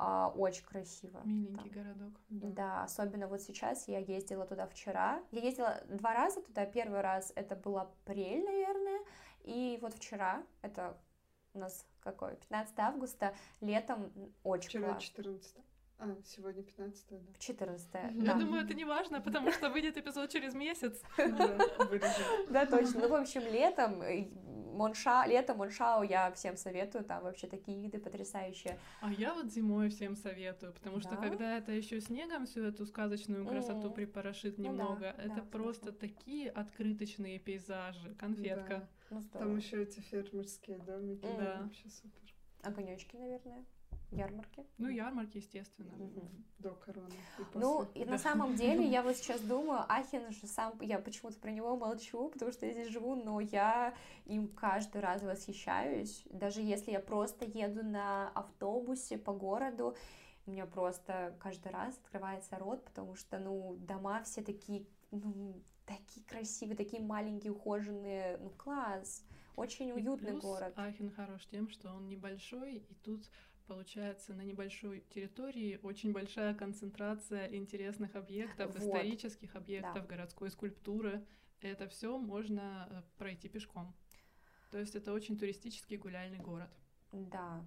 А, 0.00 0.28
очень 0.28 0.64
красиво. 0.64 1.20
Миленький 1.24 1.70
там. 1.70 1.82
городок. 1.82 2.20
Да. 2.28 2.48
Да, 2.48 2.82
особенно 2.84 3.26
вот 3.26 3.42
сейчас 3.42 3.88
я 3.88 3.98
ездила 3.98 4.46
туда 4.46 4.66
вчера. 4.68 5.20
Я 5.32 5.40
ездила 5.40 5.82
два 5.88 6.14
раза 6.14 6.40
туда. 6.40 6.66
Первый 6.66 7.00
раз 7.00 7.32
это 7.34 7.56
был 7.56 7.78
апрель, 7.78 8.44
наверное. 8.44 9.00
И 9.42 9.78
вот 9.82 9.94
вчера, 9.94 10.44
это 10.62 10.96
у 11.52 11.58
нас 11.58 11.84
какой, 12.00 12.36
15 12.36 12.78
августа, 12.78 13.34
летом 13.60 14.12
очень 14.44 14.68
Вчера 14.68 14.84
классно. 14.84 15.00
14 15.00 15.56
А, 16.00 16.16
сегодня 16.24 16.62
15 16.62 17.06
да. 17.10 17.16
14 17.38 17.94
Мгм. 17.94 18.24
Я 18.24 18.34
да. 18.34 18.38
думаю, 18.38 18.64
это 18.64 18.74
не 18.74 18.84
важно, 18.84 19.20
потому 19.20 19.50
что 19.50 19.68
выйдет 19.68 19.96
эпизод 19.96 20.30
через 20.30 20.54
месяц. 20.54 21.02
Да. 21.16 21.58
Да, 22.50 22.66
точно. 22.66 23.00
Ну, 23.00 23.08
в 23.08 23.14
общем, 23.14 23.40
летом, 23.42 24.00
э, 24.02 24.28
Монша, 24.78 25.24
лето 25.26 25.54
Моншау 25.54 26.02
я 26.04 26.30
всем 26.32 26.56
советую, 26.56 27.04
там 27.04 27.24
вообще 27.24 27.48
такие 27.48 27.80
виды 27.80 27.98
потрясающие. 27.98 28.78
А 29.00 29.12
я 29.12 29.34
вот 29.34 29.50
зимой 29.50 29.88
всем 29.88 30.14
советую, 30.14 30.72
потому 30.72 31.00
что 31.00 31.10
Да? 31.10 31.16
когда 31.16 31.58
это 31.58 31.72
еще 31.72 32.00
снегом 32.00 32.46
всю 32.46 32.62
эту 32.62 32.86
сказочную 32.86 33.44
красоту 33.44 33.90
припорошит 33.90 34.56
Ну 34.56 34.64
да, 34.64 34.70
немного, 34.70 35.00
да, 35.00 35.22
это 35.24 35.42
просто 35.42 35.90
такие 35.90 36.48
открыточные 36.50 37.40
пейзажи, 37.40 38.14
конфетка. 38.14 38.88
Да. 39.10 39.16
Ну, 39.16 39.22
Там 39.32 39.56
еще 39.56 39.82
эти 39.82 39.98
фермерские 39.98 40.78
домики. 40.78 41.26
Да. 41.38 41.62
Вообще 41.62 41.88
супер. 41.88 42.20
Огонечки, 42.62 43.16
наверное, 43.16 43.64
ярмарки. 44.10 44.66
Ну, 44.78 44.88
ярмарки, 44.88 45.38
естественно. 45.38 45.92
Мгм. 45.96 46.44
До 46.58 46.70
короны. 46.74 47.12
и 47.38 47.42
Ну, 47.54 47.84
после. 47.84 48.02
и 48.02 48.04
на 48.04 48.12
Да. 48.12 48.18
самом 48.18 48.54
деле, 48.56 48.86
я 48.86 49.02
вот 49.02 49.16
сейчас 49.16 49.40
думаю, 49.42 49.84
Ахен 49.88 50.30
же 50.32 50.46
сам, 50.46 50.78
я 50.80 50.98
почему-то 50.98 51.38
про 51.38 51.50
него 51.50 51.76
молчу, 51.76 52.28
потому 52.30 52.52
что 52.52 52.66
я 52.66 52.72
здесь 52.72 52.88
живу, 52.88 53.14
но 53.14 53.40
я 53.40 53.94
им 54.24 54.48
каждый 54.48 55.00
раз 55.00 55.22
восхищаюсь. 55.22 56.24
Даже 56.30 56.62
если 56.62 56.90
я 56.90 57.00
просто 57.00 57.44
еду 57.44 57.84
на 57.84 58.30
автобусе 58.30 59.18
по 59.18 59.32
городу, 59.32 59.96
у 60.46 60.50
меня 60.50 60.64
просто 60.66 61.36
каждый 61.40 61.70
раз 61.72 61.98
открывается 61.98 62.56
рот, 62.58 62.82
потому 62.84 63.14
что, 63.14 63.38
ну, 63.38 63.76
дома 63.76 64.22
все 64.24 64.42
такие, 64.42 64.86
ну, 65.10 65.62
такие 65.84 66.24
красивые, 66.26 66.76
такие 66.76 67.02
маленькие, 67.02 67.52
ухоженные, 67.52 68.38
ну, 68.38 68.50
класс. 68.50 69.24
Очень 69.56 69.88
И 69.90 69.92
уютный 69.92 70.30
плюс 70.32 70.42
город. 70.42 70.72
Ахен 70.76 71.10
хорош 71.10 71.44
тем, 71.46 71.68
что 71.68 71.92
он 71.92 72.08
небольшой, 72.08 72.76
и 72.76 72.94
тут 73.02 73.28
получается 73.68 74.34
на 74.34 74.42
небольшой 74.42 75.04
территории 75.10 75.78
очень 75.82 76.12
большая 76.12 76.54
концентрация 76.54 77.54
интересных 77.54 78.16
объектов, 78.16 78.74
Вот. 78.74 78.82
исторических 78.82 79.54
объектов, 79.54 80.06
городской 80.06 80.50
скульптуры. 80.50 81.24
Это 81.60 81.86
все 81.88 82.18
можно 82.18 82.88
э, 82.90 83.02
пройти 83.18 83.48
пешком. 83.48 83.94
То 84.70 84.78
есть 84.78 84.94
это 84.96 85.12
очень 85.12 85.38
туристический 85.38 85.96
гуляльный 85.96 86.38
город. 86.38 86.70
Да, 87.12 87.64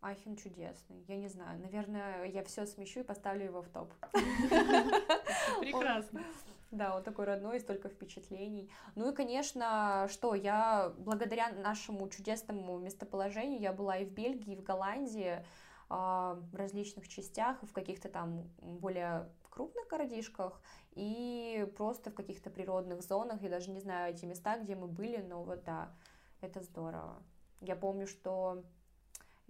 Ахен 0.00 0.36
чудесный. 0.36 1.04
Я 1.08 1.16
не 1.16 1.28
знаю, 1.28 1.60
наверное, 1.60 2.24
я 2.24 2.42
все 2.44 2.66
смещу 2.66 3.00
и 3.00 3.04
поставлю 3.04 3.44
его 3.44 3.62
в 3.62 3.68
топ. 3.68 3.92
Прекрасно. 5.60 6.24
Да, 6.70 6.96
он 6.96 7.02
такой 7.02 7.24
родной, 7.24 7.58
столько 7.58 7.88
впечатлений. 7.88 8.70
Ну 8.94 9.10
и, 9.10 9.14
конечно, 9.14 10.06
что, 10.08 10.34
я 10.34 10.92
благодаря 10.98 11.50
нашему 11.50 12.08
чудесному 12.08 12.78
местоположению, 12.78 13.60
я 13.60 13.72
была 13.72 13.96
и 13.98 14.04
в 14.04 14.12
Бельгии, 14.12 14.52
и 14.52 14.56
в 14.56 14.62
Голландии, 14.62 15.44
а, 15.88 16.38
в 16.52 16.54
различных 16.54 17.08
частях, 17.08 17.60
в 17.62 17.72
каких-то 17.72 18.08
там 18.08 18.48
более 18.60 19.28
крупных 19.50 19.88
городишках, 19.88 20.62
и 20.92 21.68
просто 21.76 22.10
в 22.10 22.14
каких-то 22.14 22.50
природных 22.50 23.02
зонах. 23.02 23.42
Я 23.42 23.50
даже 23.50 23.70
не 23.70 23.80
знаю 23.80 24.14
эти 24.14 24.24
места, 24.24 24.56
где 24.58 24.76
мы 24.76 24.86
были, 24.86 25.16
но 25.16 25.42
вот 25.42 25.64
да, 25.64 25.92
это 26.40 26.60
здорово. 26.60 27.20
Я 27.60 27.74
помню, 27.74 28.06
что 28.06 28.62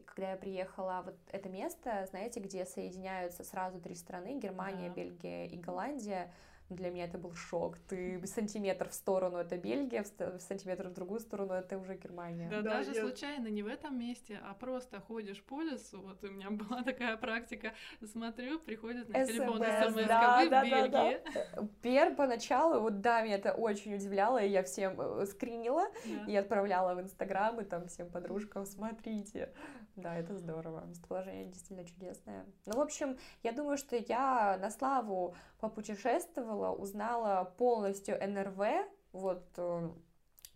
когда 0.07 0.31
я 0.31 0.37
приехала, 0.37 1.03
вот 1.05 1.17
это 1.31 1.51
место, 1.51 2.07
знаете, 2.11 2.41
где 2.41 2.65
соединяются 2.65 3.45
сразу 3.45 3.79
три 3.79 3.95
страны, 3.95 4.39
Германия, 4.39 4.89
Да. 4.89 4.95
Бельгия 4.95 5.47
и 5.47 5.57
Голландия, 5.57 6.33
для 6.75 6.91
меня 6.91 7.05
это 7.05 7.19
был 7.19 7.35
шок. 7.35 7.79
Ты 7.79 8.21
сантиметр 8.27 8.89
в 8.89 8.95
сторону 8.95 9.39
это 9.39 9.57
Бельгия, 9.57 10.05
в 10.05 10.41
сантиметр 10.41 10.89
в 10.89 10.93
другую 10.95 11.21
сторону 11.21 11.55
это 11.55 11.79
уже 11.79 11.97
Германия. 11.97 12.49
Да, 12.51 12.63
Да, 12.63 12.71
даже 12.79 12.93
я- 12.93 13.01
случайно 13.03 13.49
не 13.49 13.63
в 13.63 13.67
этом 13.67 13.99
месте, 13.99 14.41
а 14.49 14.55
просто 14.55 15.01
ходишь 15.01 15.43
по 15.43 15.61
лесу. 15.63 16.01
Вот 16.01 16.23
у 16.25 16.29
меня 16.29 16.51
была 16.51 16.83
такая 16.85 17.17
практика. 17.17 17.73
Смотрю, 18.05 18.59
приходит 18.59 19.09
на 19.09 19.25
телефон 19.27 19.63
SMS, 19.63 19.91
смс 19.93 20.07
да, 20.07 20.39
вы 20.41 20.47
в 20.47 20.51
да, 20.51 20.65
да, 20.65 20.89
да. 20.89 21.11
Бельгии. 21.11 21.71
Пер 21.83 22.15
поначалу, 22.15 22.81
вот 22.81 23.01
да, 23.01 23.23
меня 23.23 23.37
это 23.37 23.53
очень 23.53 23.95
удивляло, 23.95 24.39
и 24.43 24.49
я 24.49 24.63
всем 24.63 25.01
э, 25.01 25.27
скринила 25.27 25.87
Да. 26.05 26.31
и 26.33 26.37
отправляла 26.37 26.95
в 26.95 27.01
Инстаграм, 27.01 27.61
и 27.61 27.65
там 27.65 27.87
всем 27.89 28.09
подружкам, 28.11 28.65
смотрите. 28.67 29.51
Да, 30.01 30.17
это 30.17 30.37
здорово. 30.37 30.85
Местоположение 30.87 31.47
действительно 31.47 31.85
чудесное. 31.85 32.47
Ну, 32.67 32.77
в 32.77 32.81
общем, 32.81 33.19
я 33.43 33.53
думаю, 33.53 33.77
что 33.77 33.97
я 33.97 34.59
на 34.61 34.71
славу 34.71 35.35
попутешествовала, 35.59 36.75
узнала 36.75 37.45
полностью 37.59 38.17
НРВ, 38.19 38.87
вот 39.13 39.45
э, 39.57 39.91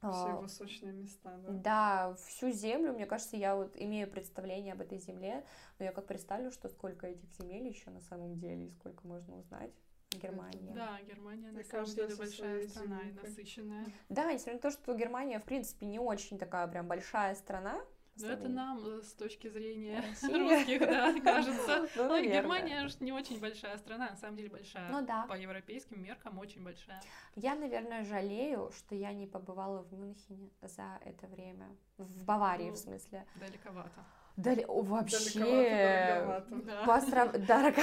Все 0.00 0.26
а, 0.26 0.36
его 0.38 0.48
сочные 0.48 0.92
места, 0.92 1.36
да. 1.38 1.52
Да, 1.52 2.14
всю 2.26 2.50
землю, 2.50 2.92
мне 2.92 3.06
кажется, 3.06 3.36
я 3.36 3.56
вот 3.56 3.76
имею 3.76 4.10
представление 4.10 4.74
об 4.74 4.80
этой 4.80 4.98
земле, 4.98 5.44
но 5.78 5.84
я 5.84 5.92
как 5.92 6.06
представлю, 6.06 6.50
что 6.50 6.68
сколько 6.68 7.06
этих 7.06 7.30
земель 7.32 7.66
еще 7.66 7.90
на 7.90 8.00
самом 8.00 8.36
деле, 8.36 8.66
и 8.66 8.70
сколько 8.70 9.06
можно 9.06 9.36
узнать 9.38 9.72
в 10.10 10.18
Германии. 10.18 10.72
Да, 10.74 11.00
Германия 11.02 11.50
на 11.50 11.64
самом 11.64 11.86
деле 11.86 12.14
большая 12.16 12.68
страна 12.68 13.00
и 13.02 13.12
насыщенная. 13.12 13.86
Да, 14.08 14.32
несмотря 14.32 14.54
на 14.54 14.60
то, 14.60 14.70
что 14.70 14.94
Германия, 14.94 15.40
в 15.40 15.44
принципе, 15.44 15.86
не 15.86 15.98
очень 15.98 16.38
такая 16.38 16.66
прям 16.68 16.86
большая 16.86 17.34
страна. 17.34 17.80
По 18.14 18.22
Но 18.22 18.32
это 18.32 18.48
нам 18.48 18.78
э, 18.86 19.02
с 19.02 19.12
точки 19.14 19.48
зрения 19.48 20.02
русских, 20.22 20.80
да, 20.86 21.20
кажется. 21.20 21.88
Ну, 21.96 22.02
Ну, 22.04 22.08
наверное. 22.08 22.40
Германия 22.40 22.88
не 23.00 23.12
очень 23.12 23.40
большая 23.40 23.76
страна, 23.78 24.10
на 24.10 24.16
самом 24.16 24.36
деле 24.36 24.48
большая. 24.48 24.90
Ну 24.90 25.04
да. 25.04 25.26
По 25.28 25.34
европейским 25.34 26.02
меркам 26.02 26.38
очень 26.38 26.62
большая. 26.62 27.00
Я, 27.34 27.54
наверное, 27.54 28.04
жалею, 28.04 28.70
что 28.76 28.94
я 28.94 29.12
не 29.12 29.26
побывала 29.26 29.82
в 29.82 29.92
Мюнхене 29.92 30.50
за 30.62 30.98
это 31.04 31.26
время. 31.26 31.66
В 31.98 32.24
Баварии, 32.24 32.68
Ну, 32.68 32.74
в 32.74 32.78
смысле. 32.78 33.26
Далековато. 33.36 34.04
Дали... 34.36 34.64
о, 34.66 34.82
вообще... 34.82 36.44
Да. 36.50 36.84
Посрав- 36.84 37.38
Дорого, 37.46 37.82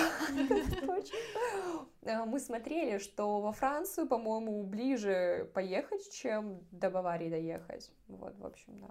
Мы 2.26 2.40
смотрели, 2.40 2.98
что 2.98 3.40
во 3.40 3.54
Францию, 3.54 4.06
по-моему, 4.08 4.64
ближе 4.64 5.50
поехать, 5.54 6.12
чем 6.14 6.62
до 6.72 6.90
Баварии 6.90 7.30
доехать. 7.30 7.92
Вот, 8.08 8.38
в 8.38 8.46
общем, 8.46 8.80
да. 8.80 8.90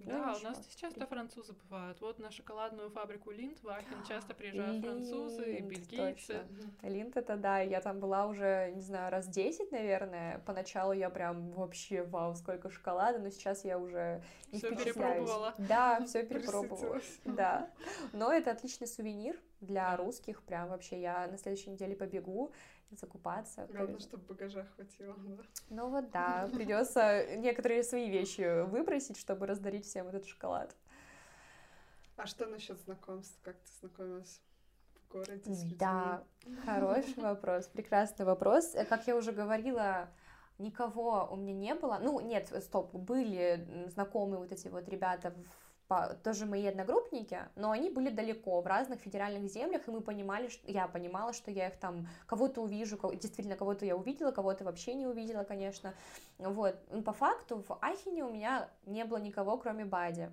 Да, 0.00 0.36
у 0.40 0.44
нас 0.44 0.66
часто 0.76 1.06
французы 1.06 1.52
бывают. 1.52 2.00
Вот 2.00 2.18
на 2.18 2.30
шоколадную 2.30 2.90
фабрику 2.90 3.30
Линд 3.30 3.62
в 3.62 3.68
Ахен 3.68 4.02
часто 4.08 4.34
приезжают 4.34 4.84
французы 4.84 5.56
и 5.56 5.62
бельгийцы. 5.62 6.46
Линд 6.82 7.16
это 7.16 7.36
да, 7.36 7.60
я 7.60 7.80
там 7.80 8.00
была 8.00 8.26
уже, 8.26 8.72
не 8.74 8.82
знаю, 8.82 9.10
раз 9.10 9.28
10, 9.28 9.72
наверное. 9.72 10.40
Поначалу 10.46 10.92
я 10.92 11.10
прям 11.10 11.50
вообще, 11.50 12.02
вау, 12.02 12.34
сколько 12.34 12.70
шоколада, 12.70 13.18
но 13.18 13.30
сейчас 13.30 13.64
я 13.64 13.78
уже 13.78 14.22
не 14.52 14.58
впечатляюсь. 14.58 14.94
перепробовала. 14.94 15.54
Да, 15.58 16.04
все 16.04 16.24
перепробовала. 16.24 17.00
Да. 17.24 17.70
Но 18.12 18.32
это 18.32 18.50
отличный 18.50 18.86
сувенир 18.86 19.38
для 19.60 19.96
русских. 19.96 20.42
Прям 20.42 20.68
вообще 20.68 21.00
я 21.00 21.26
на 21.26 21.36
следующей 21.36 21.70
неделе 21.70 21.94
побегу 21.94 22.52
закупаться. 22.96 23.66
Главное, 23.70 23.98
чтобы 24.00 24.24
багажа 24.24 24.64
хватило. 24.76 25.14
да. 25.18 25.42
Ну 25.70 25.88
вот 25.90 26.10
да, 26.10 26.48
придется 26.54 27.36
некоторые 27.36 27.82
свои 27.82 28.10
вещи 28.10 28.64
выбросить, 28.64 29.16
чтобы 29.16 29.46
раздарить 29.46 29.84
всем 29.84 30.08
этот 30.08 30.26
шоколад. 30.26 30.74
А 32.16 32.26
что 32.26 32.46
насчет 32.46 32.78
знакомств? 32.80 33.38
Как 33.42 33.56
ты 33.56 33.70
знакомилась 33.80 34.42
в 34.94 35.12
городе 35.12 35.42
с 35.42 35.62
людьми? 35.62 35.76
Да, 35.78 36.24
хороший 36.64 37.14
вопрос, 37.22 37.66
прекрасный 37.68 38.26
вопрос. 38.26 38.74
Э, 38.74 38.84
Как 38.84 39.06
я 39.06 39.16
уже 39.16 39.32
говорила, 39.32 40.08
никого 40.58 41.28
у 41.30 41.36
меня 41.36 41.54
не 41.54 41.74
было. 41.74 41.98
Ну, 42.02 42.20
нет, 42.20 42.52
стоп, 42.62 42.94
были 42.94 43.86
знакомые 43.88 44.38
вот 44.40 44.52
эти 44.52 44.68
вот 44.68 44.88
ребята, 44.88 45.34
тоже 46.22 46.46
мои 46.46 46.66
одногруппники, 46.66 47.38
но 47.56 47.70
они 47.70 47.90
были 47.90 48.10
далеко, 48.10 48.60
в 48.60 48.66
разных 48.66 49.00
федеральных 49.00 49.50
землях, 49.50 49.88
и 49.88 49.90
мы 49.90 50.00
понимали, 50.00 50.48
что 50.48 50.70
я 50.70 50.86
понимала, 50.86 51.32
что 51.32 51.50
я 51.50 51.68
их 51.68 51.76
там 51.78 52.06
кого-то 52.26 52.62
увижу, 52.62 52.96
ко- 52.96 53.14
действительно 53.14 53.56
кого-то 53.56 53.84
я 53.84 53.96
увидела, 53.96 54.30
кого-то 54.30 54.64
вообще 54.64 54.94
не 54.94 55.06
увидела, 55.06 55.44
конечно. 55.44 55.94
Вот, 56.38 56.76
Ну, 56.90 57.02
по 57.02 57.12
факту 57.12 57.64
в 57.68 57.78
Ахене 57.80 58.24
у 58.24 58.30
меня 58.30 58.68
не 58.86 59.04
было 59.04 59.18
никого, 59.18 59.58
кроме 59.58 59.84
Бади. 59.84 60.30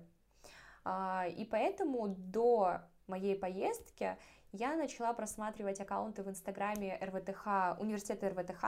А, 0.84 1.26
и 1.26 1.44
поэтому 1.44 2.08
до 2.08 2.80
моей 3.06 3.36
поездки 3.36 4.16
я 4.52 4.76
начала 4.76 5.12
просматривать 5.12 5.80
аккаунты 5.80 6.22
в 6.22 6.28
Инстаграме 6.28 6.98
РВТХ, 7.02 7.78
университета 7.80 8.30
РВТХ, 8.30 8.64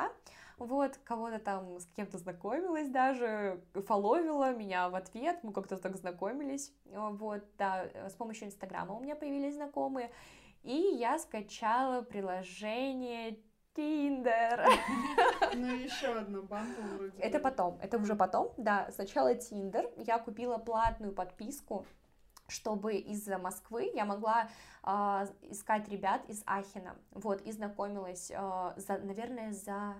вот, 0.61 0.99
кого-то 1.05 1.39
там 1.39 1.81
с 1.81 1.87
кем-то 1.87 2.19
знакомилась 2.19 2.89
даже, 2.89 3.61
фоловила 3.87 4.55
меня 4.55 4.89
в 4.91 4.95
ответ, 4.95 5.39
мы 5.43 5.53
как-то 5.53 5.77
так 5.79 5.97
знакомились, 5.97 6.73
вот, 6.85 7.43
да, 7.57 7.89
с 8.09 8.15
помощью 8.15 8.49
Инстаграма 8.49 8.95
у 8.95 9.01
меня 9.01 9.17
появились 9.17 9.55
знакомые, 9.55 10.11
и 10.63 10.75
я 10.75 11.19
скачала 11.19 12.03
приложение 12.03 13.39
Тиндер. 13.75 14.67
Ну, 15.55 15.75
еще 15.75 16.09
одно, 16.09 16.43
Бамбл 16.43 16.83
вроде. 16.97 17.19
Это 17.19 17.41
потом, 17.41 17.79
это 17.81 17.99
уже 17.99 18.15
потом, 18.15 18.53
да. 18.57 18.89
Сначала 18.93 19.35
Тиндер. 19.35 19.91
Я 19.97 20.19
купила 20.19 20.59
платную 20.59 21.13
подписку, 21.13 21.87
чтобы 22.47 22.97
из 22.97 23.27
Москвы 23.27 23.91
я 23.95 24.05
могла 24.05 24.49
э, 24.85 25.27
искать 25.43 25.89
ребят 25.89 26.23
из 26.29 26.43
Ахена. 26.47 26.97
Вот, 27.11 27.41
и 27.41 27.53
знакомилась, 27.53 28.31
э, 28.31 28.73
за, 28.77 28.99
наверное, 28.99 29.53
за 29.53 29.97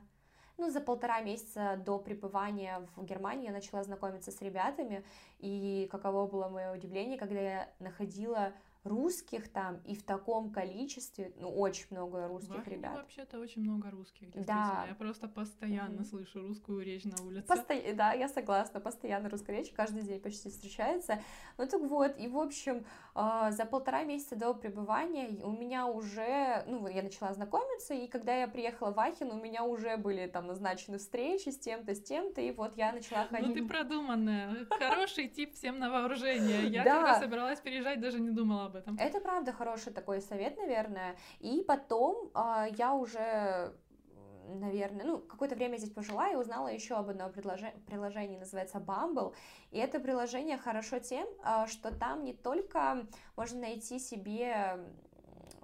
ну, 0.61 0.71
за 0.71 0.81
полтора 0.81 1.21
месяца 1.21 1.81
до 1.85 1.99
пребывания 1.99 2.87
в 2.97 3.05
Германии 3.05 3.47
я 3.47 3.53
начала 3.53 3.83
знакомиться 3.83 4.31
с 4.31 4.41
ребятами, 4.43 5.05
и 5.39 5.89
каково 5.91 6.27
было 6.27 6.49
мое 6.49 6.73
удивление, 6.73 7.19
когда 7.19 7.41
я 7.41 7.69
находила 7.79 8.53
русских 8.85 9.49
там 9.53 9.77
и 9.85 9.95
в 9.95 10.03
таком 10.03 10.51
количестве, 10.51 11.33
ну, 11.39 11.51
очень 11.51 11.87
много 11.91 12.29
русских 12.29 12.65
в 12.65 12.69
ребят. 12.69 12.97
вообще-то 12.97 13.39
очень 13.39 13.63
много 13.63 13.91
русских. 13.91 14.31
Да. 14.47 14.87
Я 14.89 14.95
просто 14.95 15.29
постоянно 15.29 15.97
Мгм. 15.97 16.05
слышу 16.05 16.41
русскую 16.41 16.83
речь 16.83 17.05
на 17.05 17.23
улице. 17.23 17.47
Посто- 17.47 17.95
Да, 17.95 18.13
я 18.13 18.29
согласна, 18.29 18.81
постоянно 18.81 19.29
русская 19.29 19.59
речь, 19.59 19.71
каждый 19.73 20.03
день 20.03 20.21
почти 20.21 20.49
встречается. 20.49 21.21
Ну 21.59 21.67
так 21.67 21.81
вот, 21.83 22.17
и 22.19 22.27
в 22.29 22.39
общем, 22.39 22.85
а, 23.15 23.51
за 23.51 23.67
полтора 23.67 24.05
месяца 24.05 24.35
до 24.37 24.55
пребывания 24.55 25.29
у 25.45 25.51
меня 25.53 25.87
уже, 25.87 26.65
ну, 26.67 26.89
я 26.89 27.03
начала 27.03 27.35
знакомиться, 27.35 27.93
и 27.93 28.07
когда 28.07 28.35
я 28.35 28.49
приехала 28.49 28.93
в 28.93 28.99
Ахен, 28.99 29.31
у 29.31 29.37
меня 29.43 29.65
уже 29.65 29.97
были 29.99 30.27
там 30.27 30.47
назначены 30.47 30.97
встречи 30.99 31.51
с 31.51 31.59
тем-то, 31.59 31.95
с 31.95 32.03
тем-то, 32.03 32.41
и 32.41 32.51
вот 32.53 32.77
я 32.77 32.93
начала 32.93 33.27
Ну 33.31 33.37
ходить. 33.37 33.55
ты 33.55 33.67
продуманная, 33.69 34.57
хороший 34.71 35.29
тип 35.29 35.55
всем 35.55 35.79
на 35.79 35.91
вооружение. 35.91 36.67
Я 36.69 36.85
Да. 36.85 36.97
когда 36.97 37.21
собиралась 37.21 37.61
переезжать, 37.61 38.01
даже 38.01 38.21
не 38.21 38.31
думала 38.31 38.70
об 38.71 38.77
этом. 38.77 38.97
Это 38.99 39.21
правда 39.21 39.53
хороший 39.53 39.93
такой 39.93 40.21
совет, 40.21 40.57
наверное. 40.57 41.17
И 41.41 41.63
потом 41.67 42.31
а, 42.35 42.67
я 42.79 42.95
уже 42.95 43.75
наверное, 44.53 45.07
ну, 45.07 45.19
какое-то 45.19 45.55
время 45.55 45.77
здесь 45.77 45.91
пожила 45.91 46.29
и 46.29 46.35
узнала 46.35 46.69
еще 46.69 46.95
об 46.95 47.09
одном 47.09 47.31
предложе- 47.31 47.79
приложении, 47.87 48.39
называется 48.39 48.79
Bumble. 48.79 49.33
И 49.71 49.79
это 49.79 50.01
приложение 50.01 50.59
хорошо 50.59 50.99
тем, 50.99 51.29
а, 51.43 51.67
что 51.67 51.95
там 51.95 52.25
не 52.25 52.33
только 52.33 53.07
можно 53.37 53.61
найти 53.61 53.99
себе, 53.99 54.79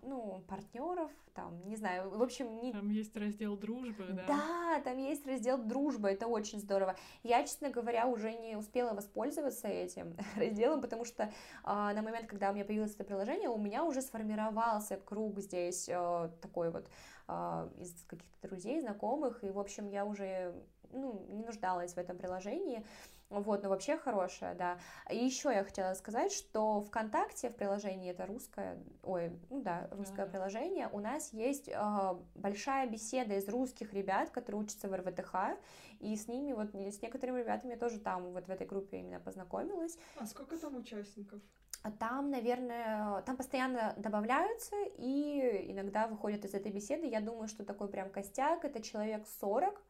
ну, 0.07 0.43
партнеров, 0.49 1.11
там, 1.35 1.61
не 1.69 1.77
знаю, 1.77 2.11
в 2.11 2.23
общем, 2.23 2.61
не, 2.63 2.73
Там 2.73 2.89
есть 2.91 3.17
раздел 3.17 3.57
дружбы, 3.57 4.07
да. 4.11 4.25
да, 4.27 4.81
там 4.81 4.99
есть 4.99 5.27
раздел 5.27 5.59
дружба, 5.59 6.11
это 6.11 6.27
очень 6.27 6.61
здорово. 6.61 6.97
Я, 7.23 7.43
честно 7.43 7.71
говоря, 7.71 8.07
уже 8.07 8.33
не 8.33 8.57
успела 8.57 8.95
воспользоваться 8.95 9.69
этим 9.69 10.17
разделом, 10.37 10.81
потому 10.81 11.05
что 11.05 11.31
а, 11.63 11.93
на 11.93 12.03
момент, 12.03 12.27
когда 12.27 12.51
у 12.51 12.55
меня 12.55 12.65
появилось 12.65 12.95
это 12.95 13.05
приложение, 13.05 13.49
у 13.49 13.59
меня 13.59 13.85
уже 13.85 14.01
сформировался 14.01 14.97
круг 14.97 15.41
здесь 15.41 15.89
а, 15.93 16.31
такой 16.41 16.71
вот 16.71 16.89
а, 17.29 17.69
из 17.79 17.93
каких-то 18.07 18.49
друзей, 18.49 18.81
знакомых, 18.81 19.45
и, 19.45 19.51
в 19.51 19.59
общем, 19.59 19.89
я 19.89 20.07
уже 20.07 20.55
ну, 20.93 21.27
не 21.31 21.43
нуждалась 21.43 21.95
в 21.95 21.99
этом 21.99 22.17
приложении. 22.17 22.85
Вот, 23.29 23.63
но 23.65 23.71
вообще 23.71 23.97
хорошая, 23.97 24.55
да. 24.55 24.79
И 25.11 25.17
еще 25.17 25.49
я 25.51 25.65
хотела 25.65 25.95
сказать, 25.95 26.33
что 26.33 26.81
ВКонтакте 26.83 27.51
в 27.51 27.57
приложении 27.57 28.11
это 28.13 28.25
русское, 28.25 28.79
ой, 29.03 29.33
ну 29.51 29.61
да, 29.63 29.89
русское 29.91 30.27
Да. 30.27 30.31
приложение, 30.31 30.89
у 30.93 31.01
нас 31.01 31.33
есть 31.33 31.69
э, 31.69 32.15
большая 32.37 32.89
беседа 32.89 33.35
из 33.35 33.49
русских 33.49 33.93
ребят, 33.93 34.31
которые 34.31 34.63
учатся 34.63 34.89
в 34.89 34.95
РВТХ, 34.95 35.59
и 35.99 36.15
с 36.15 36.29
ними, 36.29 36.53
вот 36.53 36.75
с 36.75 37.03
некоторыми 37.03 37.41
ребятами 37.41 37.73
я 37.73 37.79
тоже 37.79 37.99
там, 37.99 38.33
вот 38.33 38.47
в 38.47 38.51
этой 38.51 38.67
группе 38.67 38.99
именно 39.01 39.19
познакомилась. 39.19 39.99
А 40.21 40.27
сколько 40.27 40.57
там 40.57 40.77
участников? 40.77 41.41
А 41.83 41.91
там, 41.91 42.31
наверное, 42.31 43.23
там 43.23 43.37
постоянно 43.37 43.95
добавляются 43.97 44.75
и 44.97 45.67
иногда 45.71 46.09
выходят 46.09 46.45
из 46.45 46.55
этой 46.55 46.73
беседы. 46.73 47.07
Я 47.07 47.21
думаю, 47.21 47.47
что 47.49 47.65
такой 47.65 47.89
прям 47.89 48.11
костяк, 48.11 48.65
это 48.65 48.83
человек 48.83 49.25
40, 49.41 49.81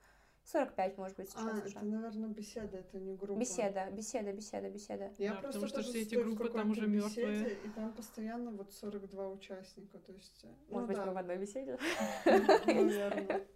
45, 0.47 0.99
может 0.99 1.17
быть, 1.17 1.29
сейчас 1.31 1.43
А, 1.45 1.51
уже. 1.67 1.77
это, 1.77 1.85
наверное, 1.85 2.29
беседа, 2.29 2.79
это 2.79 2.99
не 2.99 3.17
группа. 3.17 3.39
Беседа, 3.39 3.89
беседа, 3.91 4.33
беседа, 4.33 4.71
беседа. 4.71 5.13
Я 5.19 5.35
Да, 5.35 5.41
просто 5.41 5.61
потому 5.61 5.83
что 5.83 5.83
все 5.83 6.03
эти 6.03 6.15
группы 6.15 6.49
там 6.49 6.71
уже 6.71 6.87
мертвые. 6.87 7.55
И 7.65 7.69
там 7.71 7.93
постоянно 7.93 8.53
вот 8.53 8.73
42 8.73 9.29
участника, 9.29 9.99
то 9.99 10.13
есть... 10.13 10.45
э, 10.45 10.49
ну 10.69 10.75
Может 10.75 10.89
быть, 10.89 10.97
да, 10.97 11.07
мы 11.07 11.15
в 11.15 11.19
одной 11.19 11.37
беседе? 11.39 11.79
наверное. 12.67 13.47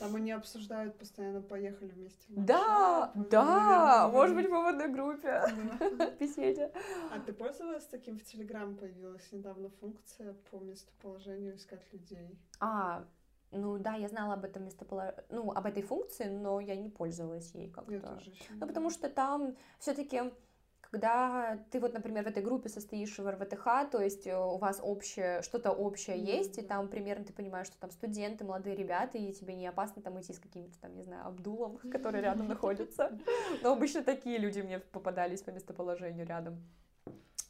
Там 0.00 0.16
они 0.16 0.32
обсуждают 0.32 0.98
постоянно, 0.98 1.40
поехали 1.40 1.90
вместе. 1.90 2.26
Да, 2.28 3.12
да, 3.14 4.08
может 4.12 4.34
быть, 4.34 4.48
мы 4.48 4.64
в 4.64 4.66
одной 4.66 4.88
группе. 4.88 5.42
Беседе. 6.18 6.72
А 7.12 7.20
ты 7.20 7.32
пользовалась 7.32 7.86
таким 7.86 8.18
в 8.18 8.24
Телеграм 8.24 8.76
появилась 8.76 9.30
недавно 9.30 9.70
функция 9.70 10.34
по 10.50 10.58
местоположению 10.58 11.56
искать 11.56 11.82
людей? 11.92 12.36
А, 12.58 13.04
ну 13.52 13.78
да, 13.78 13.94
я 13.94 14.08
знала 14.08 14.34
об 14.34 14.44
этом 14.44 14.64
местоположении, 14.64 15.24
ну, 15.30 15.52
об 15.52 15.66
этой 15.66 15.82
функции, 15.82 16.24
но 16.24 16.60
я 16.60 16.74
не 16.74 16.88
пользовалась 16.88 17.54
ей 17.54 17.70
как-то. 17.70 18.18
Ну, 18.60 18.66
потому 18.66 18.90
что 18.90 19.08
там 19.08 19.56
все-таки, 19.78 20.32
когда 20.80 21.58
ты 21.70 21.80
вот, 21.80 21.92
например, 21.92 22.24
в 22.24 22.26
этой 22.26 22.42
группе 22.42 22.68
состоишь 22.68 23.18
в 23.18 23.26
РВТХ, 23.26 23.90
то 23.90 24.00
есть 24.00 24.26
э, 24.26 24.36
у 24.36 24.56
вас 24.58 24.80
общее, 24.82 25.42
что-то 25.42 25.70
общее 25.70 26.16
Мгм, 26.16 26.26
есть, 26.26 26.58
и 26.58 26.62
там 26.62 26.88
примерно 26.88 27.24
ты 27.24 27.32
понимаешь, 27.32 27.66
что 27.66 27.78
там 27.78 27.90
студенты, 27.90 28.44
молодые 28.44 28.74
ребята, 28.74 29.18
и 29.18 29.32
тебе 29.32 29.54
не 29.54 29.66
опасно 29.66 30.02
там 30.02 30.20
идти 30.20 30.32
с 30.32 30.38
каким-то 30.38 30.78
там, 30.80 30.94
не 30.94 31.02
знаю, 31.02 31.26
Абдулом, 31.26 31.78
который 31.92 32.20
рядом 32.20 32.48
находится. 32.48 33.18
Но 33.62 33.72
обычно 33.72 34.02
такие 34.02 34.38
люди 34.38 34.60
мне 34.60 34.78
попадались 34.78 35.42
по 35.42 35.50
местоположению 35.50 36.26
рядом. 36.26 36.62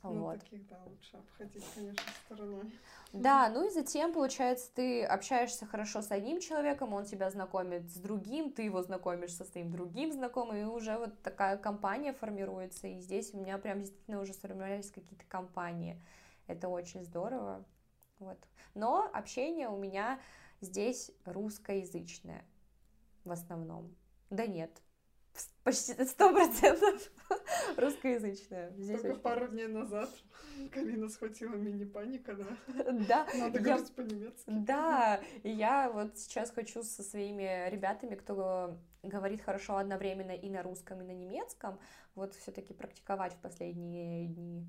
Ну, 0.03 0.23
Вот. 0.23 0.41
таких, 0.41 0.67
да, 0.67 0.79
лучше 0.85 1.17
обходить, 1.17 1.65
конечно, 1.75 2.03
стороной. 2.25 2.73
Да, 3.13 3.51
ну 3.51 3.67
и 3.67 3.71
затем, 3.71 4.13
получается, 4.13 4.71
ты 4.75 5.05
общаешься 5.05 5.67
хорошо 5.67 6.03
с 6.03 6.11
одним 6.11 6.41
человеком, 6.41 6.95
он 6.95 7.05
тебя 7.05 7.31
знакомит 7.31 7.91
с 7.91 7.97
другим, 7.97 8.51
ты 8.51 8.63
его 8.63 8.83
знакомишь 8.83 9.35
со 9.35 9.45
своим 9.45 9.71
другим 9.71 10.13
знакомым, 10.13 10.57
и 10.57 10.65
уже 10.65 10.97
вот 10.97 11.21
такая 11.23 11.57
компания 11.59 12.15
формируется, 12.15 12.89
и 12.89 13.01
здесь 13.01 13.35
у 13.35 13.39
меня 13.39 13.59
прям 13.59 13.81
действительно 13.81 14.21
уже 14.21 14.33
сформировались 14.33 14.91
какие-то 14.91 15.25
компании. 15.29 16.03
Это 16.47 16.69
очень 16.69 17.05
здорово. 17.05 17.65
Вот. 18.19 18.39
Но 18.75 19.11
общение 19.13 19.69
у 19.69 19.77
меня 19.77 20.19
здесь 20.61 21.11
русскоязычное 21.25 22.45
в 23.25 23.31
основном. 23.31 23.95
Да 24.31 24.47
нет, 24.47 24.71
почти 25.65 25.93
сто 26.05 26.33
процентов 26.33 27.11
русскоязычное. 27.77 28.71
Здесь 28.77 29.01
Только 29.01 29.13
очень- 29.13 29.23
пару 29.23 29.49
дней 29.49 29.67
назад 29.69 30.11
Карина 30.73 31.09
схватила 31.09 31.55
мини-паника, 31.55 32.35
да? 32.35 32.47
Да, 33.09 33.27
Надо 33.35 33.59
я 33.59 33.65
говорить 33.65 33.95
по-немецки. 33.95 34.45
Да, 34.47 35.21
и 35.43 35.51
я 35.51 35.91
вот 35.91 36.19
сейчас 36.19 36.51
хочу 36.51 36.83
со 36.83 37.03
своими 37.03 37.69
ребятами, 37.71 38.15
кто 38.15 38.77
говорит 39.03 39.43
хорошо 39.43 39.77
одновременно 39.77 40.33
и 40.33 40.49
на 40.51 40.63
русском, 40.63 41.01
и 41.01 41.05
на 41.05 41.13
немецком, 41.13 41.79
вот 42.15 42.35
все-таки 42.35 42.73
практиковать 42.75 43.33
в 43.35 43.39
последние 43.39 44.27
дни. 44.29 44.67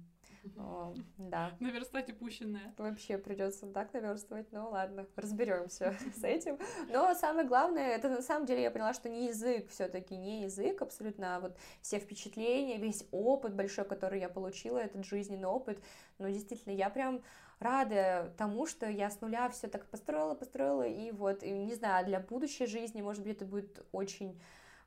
Да, 1.18 1.52
Наверстать 1.60 2.10
упущенное. 2.10 2.74
вообще 2.78 3.18
придется 3.18 3.68
так 3.68 3.94
наверстывать, 3.94 4.52
ну 4.52 4.70
ладно, 4.70 5.08
разберемся 5.16 5.96
с 6.16 6.24
этим. 6.24 6.58
Но 6.90 7.14
самое 7.16 7.48
главное, 7.48 7.96
это 7.96 8.10
на 8.10 8.22
самом 8.22 8.46
деле 8.46 8.64
я 8.64 8.72
поняла, 8.72 8.94
что 8.94 9.10
не 9.10 9.28
язык 9.28 9.70
все-таки, 9.70 10.16
не 10.16 10.44
язык 10.44 10.82
абсолютно, 10.82 11.38
а 11.38 11.40
вот 11.40 11.58
все 11.82 12.00
впечатления, 12.00 12.78
весь 12.78 13.06
опыт 13.12 13.54
большой, 13.56 13.86
который 13.86 14.20
я 14.20 14.30
получила, 14.30 14.80
этот 14.80 15.06
жизненный 15.06 15.48
опыт, 15.48 15.80
ну 16.20 16.28
действительно, 16.28 16.74
я 16.74 16.90
прям 16.90 17.22
рада 17.60 18.34
тому, 18.38 18.66
что 18.66 18.88
я 18.88 19.10
с 19.10 19.22
нуля 19.22 19.50
все 19.50 19.68
так 19.68 19.86
построила, 19.86 20.36
построила, 20.36 20.86
и 20.86 21.12
вот, 21.12 21.44
и, 21.44 21.52
не 21.52 21.74
знаю, 21.74 22.06
для 22.06 22.20
будущей 22.20 22.66
жизни, 22.66 23.02
может 23.02 23.24
быть, 23.24 23.38
это 23.38 23.46
будет 23.46 23.86
очень 23.92 24.40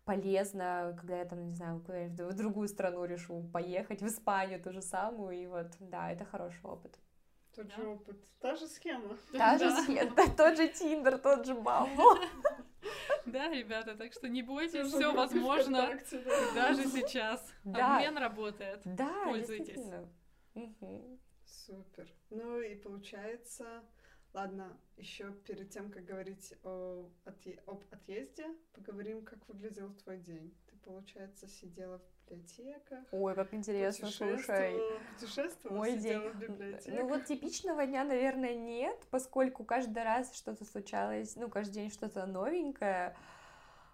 полезно, 0.06 0.94
когда 0.98 1.18
я 1.18 1.24
там, 1.24 1.44
не 1.44 1.54
знаю, 1.54 1.80
куда-нибудь 1.80 2.20
в 2.32 2.36
другую 2.36 2.68
страну 2.68 3.04
решу 3.04 3.42
поехать, 3.52 4.00
в 4.00 4.06
Испанию 4.06 4.62
ту 4.62 4.72
же 4.72 4.80
самую, 4.80 5.36
и 5.36 5.46
вот, 5.46 5.66
да, 5.80 6.10
это 6.12 6.24
хороший 6.24 6.62
опыт. 6.64 6.98
Тот 7.54 7.66
Да. 7.68 7.74
же 7.74 7.88
опыт. 7.88 8.16
Та 8.40 8.54
же 8.54 8.66
схема. 8.68 9.16
Та 9.32 9.58
же 9.58 9.70
схема, 9.82 10.14
тот 10.36 10.56
же 10.56 10.68
Тиндер, 10.68 11.18
тот 11.18 11.44
же 11.46 11.54
Бамбл. 11.54 12.02
Да, 13.26 13.48
ребята, 13.48 13.96
так 13.96 14.12
что 14.12 14.28
не 14.28 14.42
бойтесь, 14.42 14.86
все 14.86 15.12
возможно. 15.12 15.98
Даже 16.54 16.84
сейчас. 16.96 17.44
Да. 17.64 17.96
Обмен 17.96 18.16
работает. 18.18 18.80
Да, 18.84 19.24
Пользуйтесь. 19.24 19.82
Супер. 21.44 22.06
Ну 22.30 22.60
и 22.60 22.76
получается, 22.76 23.82
ладно, 24.36 24.76
еще 24.96 25.32
перед 25.46 25.70
тем, 25.70 25.90
как 25.90 26.04
говорить 26.04 26.54
о 26.62 27.08
отъе- 27.24 27.58
об 27.66 27.82
отъезде, 27.90 28.46
поговорим, 28.74 29.24
как 29.24 29.38
выглядел 29.48 29.92
твой 30.04 30.18
день. 30.18 30.54
Ты, 30.70 30.76
получается, 30.84 31.48
сидела 31.48 32.00
библиотеках. 32.28 33.04
Ой, 33.12 33.34
как 33.34 33.54
интересно, 33.54 34.08
слушай. 34.08 34.74
Путешествовала, 35.14 35.78
Мой 35.78 35.92
сидела 35.92 36.22
день. 36.24 36.32
в 36.32 36.38
библиотеках. 36.38 36.94
Ну 37.00 37.08
вот 37.08 37.24
типичного 37.24 37.86
дня, 37.86 38.04
наверное, 38.04 38.54
нет, 38.54 38.98
поскольку 39.10 39.64
каждый 39.64 40.02
раз 40.02 40.34
что-то 40.34 40.64
случалось, 40.64 41.36
ну, 41.36 41.48
каждый 41.48 41.74
день 41.74 41.90
что-то 41.90 42.26
новенькое. 42.26 43.16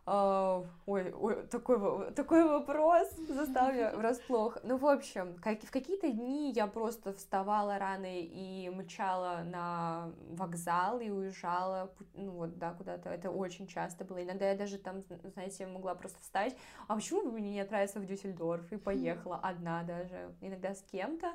А, 0.04 0.64
ой, 0.86 1.12
ой, 1.12 1.46
такой, 1.46 2.10
такой 2.12 2.44
вопрос 2.44 3.08
застал 3.28 3.72
меня 3.72 3.92
врасплох. 3.96 4.58
Ну, 4.64 4.76
в 4.76 4.86
общем, 4.86 5.36
как, 5.40 5.62
в 5.62 5.70
какие-то 5.70 6.10
дни 6.10 6.50
я 6.50 6.66
просто 6.66 7.12
вставала 7.12 7.78
рано 7.78 8.08
и 8.08 8.68
мчала 8.68 9.44
на 9.44 10.10
вокзал 10.30 10.98
и 10.98 11.08
уезжала, 11.08 11.92
ну, 12.14 12.32
вот, 12.32 12.58
да, 12.58 12.72
куда-то. 12.72 13.10
Это 13.10 13.30
очень 13.30 13.68
часто 13.68 14.04
было. 14.04 14.24
Иногда 14.24 14.50
я 14.50 14.56
даже 14.56 14.78
там, 14.78 15.04
знаете, 15.34 15.66
могла 15.66 15.94
просто 15.94 16.18
встать, 16.20 16.56
а 16.88 16.96
почему 16.96 17.22
бы 17.22 17.30
мне 17.30 17.52
не 17.52 17.60
отправиться 17.60 18.00
в 18.00 18.06
Дюссельдорф? 18.06 18.72
И 18.72 18.78
поехала 18.78 19.36
одна 19.36 19.84
даже, 19.84 20.34
иногда 20.40 20.74
с 20.74 20.82
кем-то. 20.82 21.32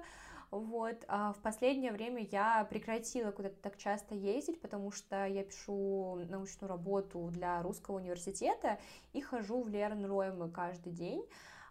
Вот, 0.49 1.03
а 1.07 1.33
в 1.33 1.41
последнее 1.41 1.91
время 1.91 2.23
я 2.31 2.65
прекратила 2.69 3.31
куда-то 3.31 3.57
так 3.61 3.77
часто 3.77 4.15
ездить, 4.15 4.61
потому 4.61 4.91
что 4.91 5.25
я 5.25 5.43
пишу 5.43 6.19
научную 6.29 6.69
работу 6.69 7.29
для 7.31 7.61
русского 7.61 7.97
университета 7.97 8.79
и 9.13 9.21
хожу 9.21 9.61
в 9.61 9.67
Лерн-Роймы 9.67 10.49
каждый 10.49 10.93
день. 10.93 11.25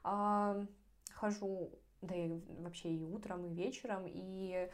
А, 0.04 0.66
Хожу, 1.16 1.70
да 2.02 2.14
и 2.14 2.28
вообще 2.60 2.90
и 2.90 3.02
утром, 3.02 3.46
и 3.46 3.54
вечером, 3.54 4.04
и 4.06 4.68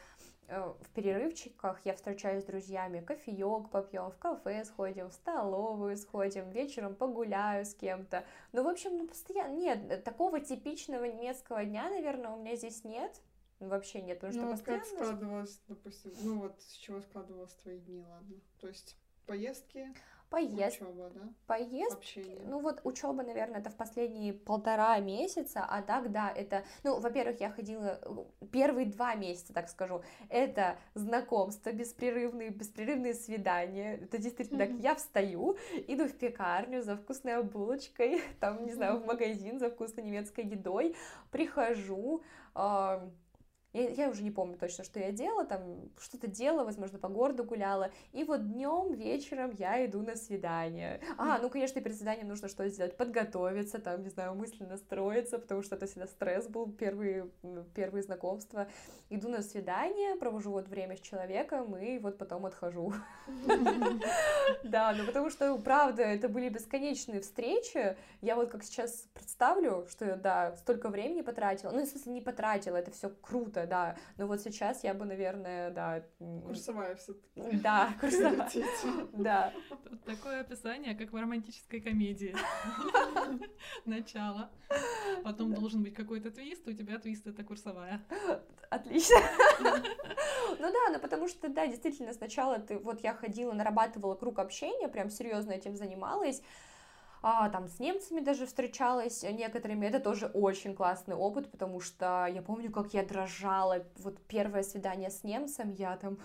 э, 0.47 0.73
в 0.81 0.89
перерывчиках 0.93 1.79
я 1.85 1.93
встречаюсь 1.95 2.43
с 2.43 2.45
друзьями, 2.45 2.99
кофеек 2.99 3.69
попьем, 3.69 4.11
в 4.11 4.17
кафе 4.17 4.65
сходим, 4.65 5.09
в 5.09 5.13
столовую 5.13 5.95
сходим, 5.95 6.49
вечером 6.49 6.95
погуляю 6.95 7.65
с 7.65 7.73
кем-то. 7.75 8.25
Ну, 8.51 8.63
в 8.63 8.67
общем, 8.67 8.97
ну, 8.97 9.07
постоянно 9.07 9.55
нет, 9.55 10.03
такого 10.03 10.41
типичного 10.41 11.05
немецкого 11.05 11.63
дня, 11.63 11.89
наверное, 11.89 12.31
у 12.31 12.41
меня 12.41 12.57
здесь 12.57 12.83
нет. 12.83 13.21
Вообще 13.59 14.01
нет, 14.01 14.19
потому 14.19 14.33
что 14.33 14.41
Ну, 14.41 14.51
вот 14.51 14.61
как 14.61 14.79
постоянно... 14.79 15.05
складывалось, 15.05 15.61
допустим, 15.67 16.11
ну 16.21 16.39
вот 16.39 16.61
с 16.61 16.73
чего 16.73 17.01
складывалось 17.01 17.53
твои 17.55 17.79
дни, 17.79 18.03
ладно? 18.03 18.35
То 18.59 18.67
есть 18.67 18.97
поездки, 19.25 19.93
Поезд, 20.33 20.81
учеба, 20.81 21.11
да? 21.13 21.21
поезд, 21.45 21.93
Общение. 21.93 22.41
ну 22.47 22.59
вот 22.59 22.81
учеба, 22.83 23.21
наверное, 23.21 23.59
это 23.59 23.69
в 23.69 23.75
последние 23.75 24.33
полтора 24.33 24.99
месяца, 24.99 25.63
а 25.63 25.83
так, 25.83 26.11
да, 26.11 26.31
это, 26.35 26.63
ну, 26.83 26.99
во-первых, 26.99 27.39
я 27.39 27.51
ходила 27.51 27.99
э, 28.01 28.47
первые 28.51 28.87
два 28.87 29.13
месяца, 29.13 29.53
так 29.53 29.69
скажу, 29.69 30.01
это 30.29 30.79
знакомство, 30.95 31.71
беспрерывные, 31.71 32.49
беспрерывные 32.49 33.13
свидания, 33.13 33.97
это 33.97 34.17
действительно 34.17 34.65
так, 34.65 34.71
я 34.79 34.95
встаю, 34.95 35.55
иду 35.87 36.07
в 36.07 36.13
пекарню 36.13 36.81
за 36.81 36.97
вкусной 36.97 37.43
булочкой, 37.43 38.19
там, 38.39 38.65
не 38.65 38.73
знаю, 38.73 39.01
в 39.01 39.05
магазин 39.05 39.59
за 39.59 39.69
вкусной 39.69 40.03
немецкой 40.03 40.45
едой, 40.45 40.95
прихожу, 41.29 42.23
а, 42.55 43.07
я, 43.73 43.89
я 43.89 44.09
уже 44.09 44.23
не 44.23 44.31
помню 44.31 44.57
точно, 44.57 44.83
что 44.83 44.99
я 44.99 45.11
делала, 45.11 45.45
там 45.45 45.89
что-то 45.99 46.27
делала, 46.27 46.63
возможно, 46.63 46.99
по 46.99 47.09
городу 47.09 47.43
гуляла. 47.43 47.91
И 48.11 48.23
вот 48.23 48.51
днем, 48.51 48.93
вечером 48.93 49.51
я 49.57 49.85
иду 49.85 50.01
на 50.01 50.15
свидание. 50.15 51.01
А, 51.17 51.39
ну, 51.39 51.49
конечно, 51.49 51.81
перед 51.81 51.97
свиданием 51.97 52.27
нужно 52.27 52.47
что 52.47 52.67
сделать? 52.69 52.95
Подготовиться, 52.95 53.79
там, 53.79 54.03
не 54.03 54.09
знаю, 54.09 54.35
мысленно 54.35 54.69
настроиться, 54.69 55.39
потому 55.39 55.63
что 55.63 55.75
это 55.75 55.87
всегда 55.87 56.07
стресс 56.07 56.47
был, 56.47 56.71
первые, 56.71 57.29
первые 57.73 58.03
знакомства. 58.03 58.67
Иду 59.09 59.29
на 59.29 59.41
свидание, 59.41 60.15
провожу 60.15 60.51
вот 60.51 60.67
время 60.67 60.95
с 60.95 60.99
человеком, 60.99 61.75
и 61.75 61.97
вот 61.97 62.17
потом 62.17 62.45
отхожу. 62.45 62.93
Да, 64.63 64.93
ну 64.93 65.05
потому 65.05 65.29
что, 65.29 65.57
правда, 65.57 66.03
это 66.03 66.27
были 66.29 66.49
бесконечные 66.49 67.21
встречи. 67.21 67.95
Я 68.21 68.35
вот 68.35 68.49
как 68.49 68.63
сейчас 68.63 69.07
представлю, 69.13 69.85
что 69.89 70.15
да, 70.15 70.55
столько 70.57 70.89
времени 70.89 71.21
потратила. 71.21 71.71
Ну, 71.71 71.83
в 71.83 71.87
смысле, 71.87 72.11
не 72.11 72.21
потратила, 72.21 72.77
это 72.77 72.91
все 72.91 73.09
круто, 73.09 73.62
да. 73.67 73.95
Но 74.17 74.27
вот 74.27 74.41
сейчас 74.41 74.83
я 74.83 74.93
бы, 74.93 75.05
наверное, 75.05 75.71
да... 75.71 76.03
Курсовая 76.19 76.95
все 76.95 77.13
Да, 77.35 77.93
курсовая. 78.01 78.49
Да. 79.13 79.53
Такое 80.05 80.41
описание, 80.41 80.95
как 80.95 81.11
в 81.11 81.15
романтической 81.15 81.81
комедии. 81.81 82.35
Начало. 83.85 84.49
Потом 85.23 85.53
должен 85.53 85.83
быть 85.83 85.93
какой-то 85.93 86.31
твист, 86.31 86.67
у 86.67 86.73
тебя 86.73 86.99
твист 86.99 87.27
это 87.27 87.43
курсовая. 87.43 88.01
Отлично. 88.69 89.17
Ну 90.59 90.71
да, 90.71 90.93
ну 90.93 90.99
потому 90.99 91.27
что, 91.27 91.49
да, 91.49 91.67
действительно, 91.67 92.13
сначала 92.13 92.59
ты, 92.59 92.77
вот 92.77 93.01
я 93.01 93.13
ходила, 93.13 93.53
нарабатывала 93.53 94.15
круг 94.15 94.39
общения, 94.39 94.87
прям 94.87 95.09
серьезно 95.09 95.51
этим 95.51 95.75
занималась, 95.75 96.41
а, 97.23 97.49
там 97.49 97.69
с 97.69 97.79
немцами 97.79 98.19
даже 98.19 98.45
встречалась 98.45 99.23
некоторыми, 99.23 99.85
это 99.85 100.01
тоже 100.01 100.27
очень 100.27 100.75
классный 100.75 101.15
опыт, 101.15 101.49
потому 101.49 101.79
что 101.79 102.27
я 102.29 102.41
помню, 102.41 102.69
как 102.69 102.93
я 102.93 103.03
дрожала, 103.03 103.85
вот 103.99 104.19
первое 104.27 104.61
свидание 104.61 105.09
с 105.09 105.23
немцем, 105.23 105.71
я 105.71 105.95
там 105.95 106.17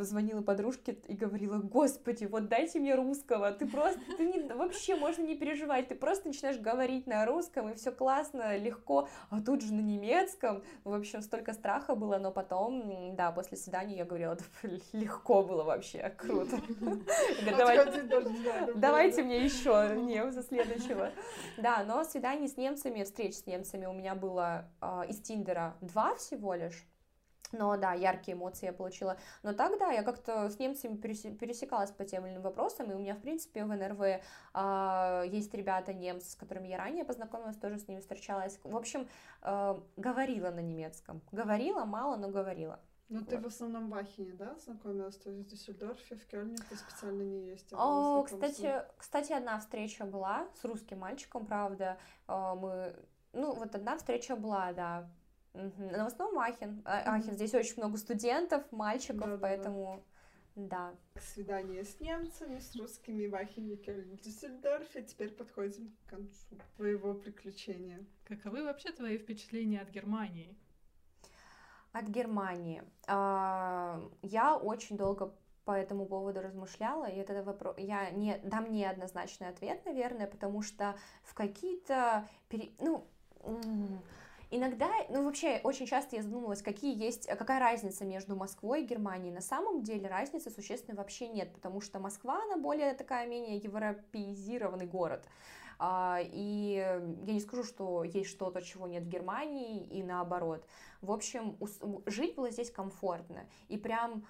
звонила 0.00 0.42
подружке 0.42 0.96
и 1.08 1.14
говорила, 1.14 1.58
господи, 1.58 2.24
вот 2.24 2.48
дайте 2.48 2.78
мне 2.80 2.94
русского, 2.94 3.52
ты 3.52 3.66
просто, 3.66 4.00
ты 4.16 4.26
не, 4.26 4.40
вообще 4.52 4.96
можно 4.96 5.22
не 5.22 5.36
переживать, 5.36 5.88
ты 5.88 5.94
просто 5.94 6.28
начинаешь 6.28 6.58
говорить 6.58 7.06
на 7.06 7.24
русском, 7.26 7.68
и 7.70 7.74
все 7.74 7.90
классно, 7.92 8.56
легко, 8.56 9.08
а 9.30 9.40
тут 9.40 9.62
же 9.62 9.72
на 9.74 9.80
немецком, 9.80 10.62
в 10.84 10.92
общем, 10.94 11.22
столько 11.22 11.52
страха 11.52 11.94
было, 11.94 12.18
но 12.18 12.30
потом, 12.30 13.14
да, 13.16 13.32
после 13.32 13.56
свидания 13.56 13.96
я 13.96 14.04
говорила, 14.04 14.36
«Да, 14.36 14.68
легко 14.92 15.42
было 15.42 15.64
вообще, 15.64 16.12
круто. 16.16 16.56
Я 16.56 16.84
говорю, 17.42 17.56
«Давай- 17.56 17.78
Отходить 17.78 18.08
даже 18.08 18.28
не 18.30 18.38
надо 18.40 18.66
было, 18.66 18.80
Давайте 18.80 19.16
да? 19.18 19.22
мне 19.24 19.44
еще 19.44 19.94
немца 19.96 20.42
следующего. 20.42 21.10
Да, 21.56 21.84
но 21.84 22.04
свиданий 22.04 22.48
с 22.48 22.56
немцами, 22.56 23.02
встреч 23.04 23.36
с 23.36 23.46
немцами 23.46 23.86
у 23.86 23.92
меня 23.92 24.14
было 24.14 24.68
а, 24.80 25.04
из 25.08 25.20
Тиндера 25.20 25.76
два 25.80 26.14
всего 26.16 26.54
лишь. 26.54 26.86
Но 27.52 27.76
да, 27.76 27.92
яркие 27.94 28.36
эмоции 28.36 28.66
я 28.66 28.72
получила. 28.72 29.16
Но 29.42 29.52
так, 29.52 29.78
да, 29.78 29.90
я 29.90 30.02
как-то 30.02 30.48
с 30.48 30.58
немцами 30.58 30.96
пересе- 30.96 31.34
пересекалась 31.34 31.90
по 31.90 32.04
тем 32.04 32.24
или 32.26 32.32
иным 32.34 32.42
вопросам, 32.42 32.90
и 32.90 32.94
у 32.94 32.98
меня, 32.98 33.14
в 33.14 33.20
принципе, 33.20 33.64
в 33.64 33.68
НРВ 33.68 34.22
а, 34.54 35.22
есть 35.26 35.52
ребята 35.54 35.92
немцы, 35.92 36.30
с 36.30 36.34
которыми 36.36 36.68
я 36.68 36.78
ранее 36.78 37.04
познакомилась, 37.04 37.56
тоже 37.56 37.78
с 37.78 37.88
ними 37.88 38.00
встречалась. 38.00 38.58
В 38.62 38.76
общем, 38.76 39.08
а, 39.42 39.82
говорила 39.96 40.50
на 40.50 40.60
немецком. 40.60 41.22
Говорила 41.32 41.84
мало, 41.84 42.16
но 42.16 42.28
говорила. 42.28 42.80
Ну, 43.08 43.24
ты 43.24 43.36
Вот. 43.36 43.46
в 43.46 43.48
основном 43.48 43.90
в 43.90 43.94
Ахене, 43.94 44.34
да, 44.34 44.56
знакомилась? 44.64 45.16
То 45.16 45.30
есть 45.30 45.42
в 45.42 45.50
Дюссельдорфе, 45.50 46.14
в 46.14 46.26
Кёльне 46.28 46.56
ты 46.68 46.76
специально 46.76 47.22
не 47.22 47.48
ездила? 47.48 47.80
О, 47.80 48.22
кстати, 48.22 48.84
кстати, 48.96 49.32
одна 49.32 49.58
встреча 49.58 50.04
была 50.04 50.46
с 50.54 50.64
русским 50.64 51.00
мальчиком, 51.00 51.44
правда. 51.44 51.98
А, 52.28 52.54
Мы, 52.54 52.94
ну, 53.32 53.52
вот 53.54 53.74
одна 53.74 53.96
встреча 53.96 54.36
была, 54.36 54.72
да. 54.72 55.10
Мгм. 55.54 55.88
Но 55.92 56.04
в 56.04 56.06
основном 56.06 56.38
Ахен. 56.38 56.82
А, 56.84 57.14
Ахен, 57.16 57.32
здесь 57.34 57.54
очень 57.54 57.74
много 57.78 57.96
студентов, 57.96 58.62
мальчиков, 58.70 59.18
Да-да-да. 59.20 59.38
поэтому 59.40 60.04
да. 60.54 60.94
Свидание 61.18 61.84
с 61.84 61.98
немцами, 62.00 62.58
с 62.58 62.74
русскими 62.76 63.26
в 63.26 63.34
Ахене, 63.34 63.76
Кёльне, 63.76 64.16
в 64.16 64.20
Дюссельдорфе. 64.20 65.02
Теперь 65.02 65.30
подходим 65.30 65.92
к 66.06 66.10
концу 66.10 66.56
твоего 66.76 67.14
приключения. 67.14 68.04
Каковы 68.24 68.62
вообще 68.64 68.92
твои 68.92 69.18
впечатления 69.18 69.80
от 69.80 69.90
Германии? 69.90 70.56
От 71.92 72.04
Германии. 72.06 72.82
А, 73.08 74.00
Я 74.22 74.56
очень 74.56 74.96
долго 74.96 75.34
по 75.64 75.72
этому 75.72 76.06
поводу 76.06 76.40
размышляла, 76.40 77.04
и 77.08 77.16
это 77.16 77.42
вопрос, 77.44 77.76
я 77.78 78.10
не 78.10 78.38
дам 78.38 78.72
неоднозначный 78.72 79.48
ответ, 79.48 79.84
наверное, 79.84 80.26
потому 80.26 80.62
что 80.62 80.96
в 81.22 81.34
какие-то, 81.34 82.26
пере- 82.48 82.72
ну, 82.80 83.06
иногда, 84.50 84.90
ну, 85.08 85.24
вообще, 85.24 85.60
очень 85.62 85.86
часто 85.86 86.16
я 86.16 86.22
задумывалась, 86.22 86.62
какие 86.62 86.96
есть, 86.96 87.26
какая 87.26 87.60
разница 87.60 88.04
между 88.04 88.36
Москвой 88.36 88.82
и 88.82 88.86
Германией. 88.86 89.32
На 89.32 89.40
самом 89.40 89.82
деле 89.82 90.08
разницы 90.08 90.50
существенной 90.50 90.96
вообще 90.96 91.28
нет, 91.28 91.52
потому 91.52 91.80
что 91.80 91.98
Москва, 91.98 92.42
она 92.44 92.56
более 92.56 92.94
такая, 92.94 93.26
менее 93.26 93.56
европеизированный 93.56 94.86
город. 94.86 95.26
А, 95.78 96.20
И 96.22 96.74
я 96.74 97.32
не 97.32 97.40
скажу, 97.40 97.64
что 97.64 98.04
есть 98.04 98.28
что-то, 98.28 98.60
чего 98.60 98.86
нет 98.86 99.04
в 99.04 99.08
Германии, 99.08 99.86
и 99.86 100.02
наоборот. 100.02 100.66
В 101.00 101.10
общем, 101.10 101.56
жить 102.06 102.34
было 102.34 102.50
здесь 102.50 102.70
комфортно. 102.70 103.48
И 103.68 103.78
прям 103.78 104.26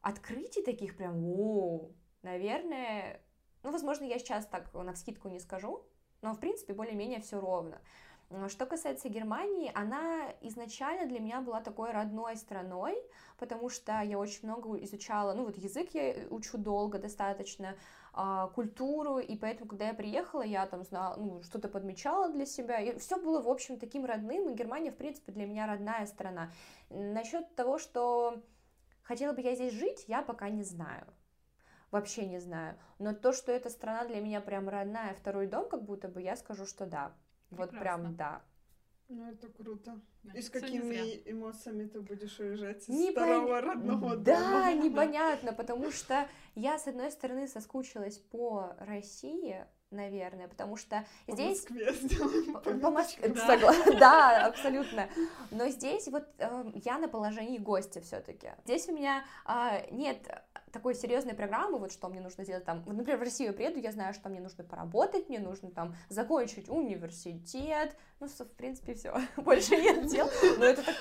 открытий 0.00 0.62
таких 0.62 0.96
прям, 0.96 1.22
о, 1.24 1.90
наверное, 2.22 3.20
ну, 3.62 3.70
возможно, 3.70 4.04
я 4.04 4.18
сейчас 4.18 4.46
так 4.46 4.72
на 4.72 4.92
вскидку 4.92 5.28
не 5.28 5.40
скажу, 5.40 5.84
но, 6.22 6.32
в 6.32 6.40
принципе, 6.40 6.72
более-менее 6.72 7.20
все 7.20 7.38
ровно. 7.38 7.80
Что 8.48 8.66
касается 8.66 9.08
Германии, 9.08 9.70
она 9.74 10.32
изначально 10.40 11.06
для 11.06 11.20
меня 11.20 11.40
была 11.40 11.60
такой 11.60 11.92
родной 11.92 12.36
страной, 12.36 12.96
потому 13.38 13.68
что 13.68 14.00
я 14.00 14.18
очень 14.18 14.40
много 14.48 14.76
изучала, 14.82 15.34
ну 15.34 15.44
вот 15.44 15.56
язык 15.56 15.90
я 15.92 16.26
учу 16.30 16.58
долго 16.58 16.98
достаточно, 16.98 17.76
а, 18.12 18.48
культуру, 18.48 19.18
и 19.18 19.36
поэтому, 19.36 19.68
когда 19.68 19.88
я 19.88 19.94
приехала, 19.94 20.42
я 20.42 20.66
там 20.66 20.84
знала, 20.84 21.16
ну, 21.16 21.42
что-то 21.42 21.68
подмечала 21.68 22.30
для 22.30 22.46
себя, 22.46 22.80
и 22.80 22.98
все 22.98 23.16
было, 23.18 23.42
в 23.42 23.48
общем, 23.48 23.78
таким 23.78 24.04
родным, 24.04 24.48
и 24.48 24.54
Германия, 24.54 24.90
в 24.90 24.96
принципе, 24.96 25.32
для 25.32 25.46
меня 25.46 25.66
родная 25.66 26.06
страна. 26.06 26.50
Насчет 26.90 27.54
того, 27.56 27.78
что 27.78 28.40
хотела 29.02 29.32
бы 29.32 29.42
я 29.42 29.54
здесь 29.54 29.74
жить, 29.74 30.04
я 30.06 30.22
пока 30.22 30.48
не 30.48 30.62
знаю. 30.62 31.06
Вообще 31.90 32.26
не 32.26 32.38
знаю. 32.40 32.76
Но 32.98 33.14
то, 33.14 33.32
что 33.32 33.52
эта 33.52 33.68
страна 33.68 34.04
для 34.04 34.20
меня 34.20 34.40
прям 34.40 34.68
родная, 34.68 35.14
второй 35.14 35.46
дом, 35.46 35.68
как 35.68 35.84
будто 35.84 36.08
бы, 36.08 36.22
я 36.22 36.36
скажу, 36.36 36.66
что 36.66 36.86
да. 36.86 37.12
Вот 37.56 37.70
прям 37.70 38.14
да. 38.16 38.42
Ну, 39.08 39.30
это 39.30 39.48
круто. 39.48 40.00
И 40.22 40.28
Значит, 40.28 40.44
с 40.46 40.50
какими 40.50 41.22
эмоциями 41.30 41.86
ты 41.86 42.00
будешь 42.00 42.38
уезжать 42.40 42.82
из 42.82 42.88
Не 42.88 43.10
старого 43.12 43.60
родного 43.60 44.16
Да, 44.16 44.38
дома? 44.38 44.72
непонятно, 44.82 45.52
потому 45.52 45.90
что 45.90 46.26
я, 46.54 46.78
с 46.78 46.86
одной 46.86 47.10
стороны, 47.10 47.46
соскучилась 47.46 48.16
по 48.18 48.74
России, 48.80 49.62
наверное, 49.90 50.48
потому 50.48 50.76
что 50.76 51.04
По 51.26 51.32
здесь... 51.32 51.68
Москве 51.68 51.92
По- 52.54 52.60
По. 52.60 52.90
Москве, 52.90 53.28
Да. 53.28 53.46
согла- 53.56 53.98
да, 53.98 54.46
абсолютно. 54.46 55.08
Но 55.50 55.68
здесь 55.68 56.08
вот 56.08 56.24
э, 56.38 56.64
я 56.84 56.98
на 56.98 57.06
положении 57.08 57.58
гостя 57.58 58.00
все-таки. 58.00 58.52
Здесь 58.64 58.88
у 58.88 58.92
меня 58.92 59.22
а, 59.44 59.82
нет 59.90 60.26
такой 60.74 60.94
серьезной 60.94 61.34
программы, 61.34 61.78
вот 61.78 61.92
что 61.92 62.08
мне 62.08 62.20
нужно 62.20 62.44
сделать 62.44 62.64
там. 62.64 62.82
Например, 62.84 63.16
в 63.16 63.22
Россию 63.22 63.54
приеду, 63.54 63.78
я 63.78 63.92
знаю, 63.92 64.12
что 64.12 64.28
мне 64.28 64.40
нужно 64.40 64.64
поработать, 64.64 65.28
мне 65.28 65.38
нужно 65.38 65.70
там 65.70 65.94
закончить 66.08 66.68
университет. 66.68 67.96
Ну, 68.24 68.30
со- 68.30 68.44
в 68.46 68.52
принципе, 68.52 68.94
все. 68.94 69.14
Больше 69.36 69.76
нет 69.76 70.06
дел. 70.06 70.28
Но 70.58 70.64
это, 70.64 70.82
так- 70.82 70.96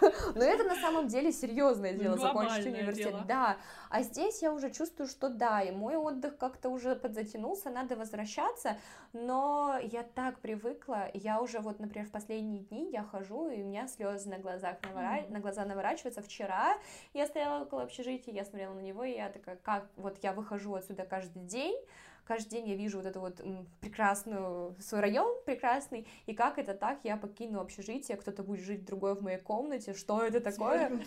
Но 0.34 0.42
это 0.44 0.64
на 0.64 0.74
самом 0.76 1.06
деле 1.06 1.30
серьезное 1.32 1.92
дело, 1.92 2.18
закончить 2.18 2.66
университет. 2.66 3.12
дело. 3.12 3.24
Да. 3.28 3.56
А 3.88 4.02
здесь 4.02 4.42
я 4.42 4.52
уже 4.52 4.70
чувствую, 4.72 5.06
что 5.06 5.28
да, 5.28 5.62
и 5.62 5.70
мой 5.70 5.96
отдых 5.96 6.36
как-то 6.38 6.68
уже 6.68 6.96
подзатянулся, 6.96 7.70
надо 7.70 7.94
возвращаться. 7.96 8.76
Но 9.12 9.78
я 9.80 10.02
так 10.02 10.40
привыкла, 10.40 11.08
я 11.14 11.40
уже 11.40 11.60
вот, 11.60 11.78
например, 11.78 12.08
в 12.08 12.10
последние 12.10 12.62
дни 12.64 12.90
я 12.90 13.04
хожу, 13.04 13.48
и 13.48 13.62
у 13.62 13.66
меня 13.66 13.86
слезы 13.86 14.28
на 14.28 14.38
глазах 14.38 14.76
навора- 14.82 15.22
Мгм. 15.22 15.32
на 15.32 15.40
глаза 15.40 15.64
наворачиваются. 15.64 16.22
Вчера 16.22 16.76
я 17.14 17.26
стояла 17.26 17.62
около 17.62 17.82
общежития, 17.82 18.34
я 18.34 18.44
смотрела 18.44 18.74
на 18.74 18.80
него, 18.80 19.04
и 19.04 19.12
я 19.12 19.28
такая, 19.28 19.56
как 19.56 19.86
вот 19.96 20.18
я 20.22 20.32
выхожу 20.32 20.74
отсюда 20.74 21.04
каждый 21.04 21.42
день, 21.42 21.76
каждый 22.24 22.50
день 22.50 22.68
я 22.68 22.76
вижу 22.76 22.98
вот 22.98 23.06
эту 23.06 23.20
вот 23.20 23.40
прекрасную 23.80 24.74
свой 24.80 25.00
район 25.00 25.36
прекрасный, 25.44 26.06
и 26.26 26.34
как 26.34 26.58
это 26.58 26.74
так, 26.74 27.00
я 27.04 27.16
покину 27.16 27.60
общежитие, 27.60 28.16
кто-то 28.16 28.42
будет 28.42 28.60
жить 28.60 28.84
другой 28.84 29.14
в 29.14 29.22
моей 29.22 29.38
комнате, 29.38 29.94
что 29.94 30.22
это 30.22 30.40
такое? 30.40 31.00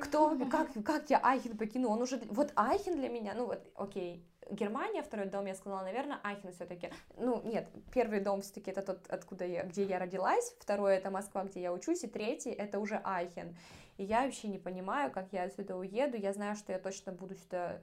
Кто, 0.00 0.38
как, 0.50 0.68
как 0.84 1.10
я 1.10 1.20
Айхен 1.22 1.56
покину? 1.56 1.88
Он 1.88 2.02
уже, 2.02 2.20
вот 2.28 2.52
Айхен 2.56 2.96
для 2.96 3.08
меня, 3.08 3.34
ну 3.34 3.46
вот, 3.46 3.60
окей, 3.74 4.24
Германия, 4.50 5.02
второй 5.02 5.26
дом, 5.26 5.46
я 5.46 5.54
сказала, 5.54 5.82
наверное, 5.82 6.20
Айхен 6.22 6.52
все-таки. 6.52 6.90
Ну, 7.16 7.42
нет, 7.44 7.68
первый 7.92 8.20
дом 8.20 8.40
все-таки 8.40 8.70
это 8.70 8.82
тот, 8.82 9.06
откуда 9.08 9.44
я, 9.44 9.62
где 9.64 9.84
я 9.84 9.98
родилась, 9.98 10.54
второй 10.58 10.96
это 10.96 11.10
Москва, 11.10 11.44
где 11.44 11.60
я 11.60 11.72
учусь, 11.72 12.04
и 12.04 12.06
третий 12.06 12.50
это 12.50 12.78
уже 12.78 13.00
Айхен. 13.04 13.54
И 13.98 14.04
я 14.04 14.24
вообще 14.24 14.48
не 14.48 14.58
понимаю, 14.58 15.10
как 15.10 15.32
я 15.32 15.42
отсюда 15.42 15.76
уеду. 15.76 16.16
Я 16.16 16.32
знаю, 16.32 16.54
что 16.56 16.72
я 16.72 16.78
точно 16.78 17.12
буду 17.12 17.34
сюда 17.34 17.82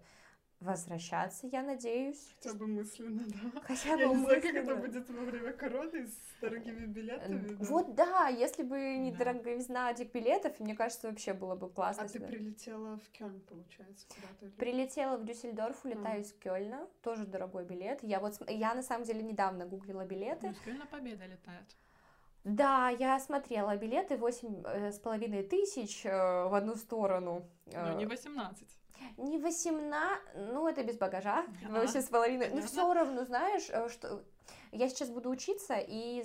возвращаться, 0.60 1.48
я 1.48 1.62
надеюсь. 1.64 2.34
Хотя 2.42 2.56
бы 2.58 2.68
мысленно, 2.68 3.24
да. 3.28 3.62
Хотя 3.62 3.90
Я 3.96 4.08
бы 4.08 4.16
не 4.16 4.22
знаю, 4.22 4.42
как 4.42 4.46
это 4.46 4.60
мысленно. 4.62 4.82
будет 4.82 5.10
во 5.10 5.22
время 5.26 5.54
короны 5.54 6.08
с 6.08 6.18
дорогими 6.42 6.86
билетами. 6.86 7.48
да. 7.56 7.66
Вот 7.66 7.96
да, 7.96 8.28
если 8.28 8.64
бы 8.64 8.98
не 8.98 9.12
Да. 9.12 9.18
дороговизна 9.20 9.92
этих 9.92 10.12
билетов, 10.12 10.60
мне 10.60 10.76
кажется, 10.76 11.10
вообще 11.10 11.34
было 11.34 11.56
бы 11.56 11.70
классно. 11.70 12.04
А 12.04 12.08
ты 12.08 12.20
прилетела 12.20 12.98
в 12.98 13.10
Кёльн, 13.12 13.40
получается, 13.42 14.08
куда-то? 14.08 14.56
Прилетела 14.58 15.18
в 15.18 15.26
Дюссельдорф, 15.26 15.86
улетаю 15.86 16.22
из 16.22 16.34
Кёльна, 16.34 16.88
тоже 17.02 17.26
дорогой 17.26 17.66
билет. 17.66 18.02
Я 18.02 18.20
вот, 18.20 18.34
я 18.50 18.74
на 18.74 18.82
самом 18.84 19.06
деле 19.06 19.22
недавно 19.24 19.66
гуглила 19.66 20.06
билеты. 20.06 20.56
Ну, 20.66 20.74
на 20.78 20.86
Победа 20.86 21.26
летает. 21.26 21.76
Да, 22.44 22.90
я 22.90 23.20
смотрела 23.20 23.76
билеты, 23.76 24.18
восемь 24.18 24.62
э, 24.66 24.92
с 24.92 25.00
половиной 25.00 25.42
тысяч 25.44 26.06
э, 26.06 26.12
в 26.12 26.54
одну 26.54 26.76
сторону. 26.76 27.50
Э, 27.66 27.96
не 27.98 28.06
18. 28.06 28.68
Не 29.18 29.38
18, 29.38 30.20
ну 30.52 30.68
это 30.68 30.84
без 30.84 30.98
багажа, 30.98 31.46
Ага, 31.66 31.82
восемь 31.82 32.02
с 32.02 32.06
половиной. 32.10 32.48
Но 32.48 32.56
понятно. 32.56 32.68
все 32.70 32.94
равно, 32.94 33.26
знаешь, 33.26 33.70
э, 33.70 33.90
что 33.90 34.24
я 34.72 34.90
сейчас 34.90 35.10
буду 35.10 35.30
учиться, 35.30 35.76
и 35.78 36.24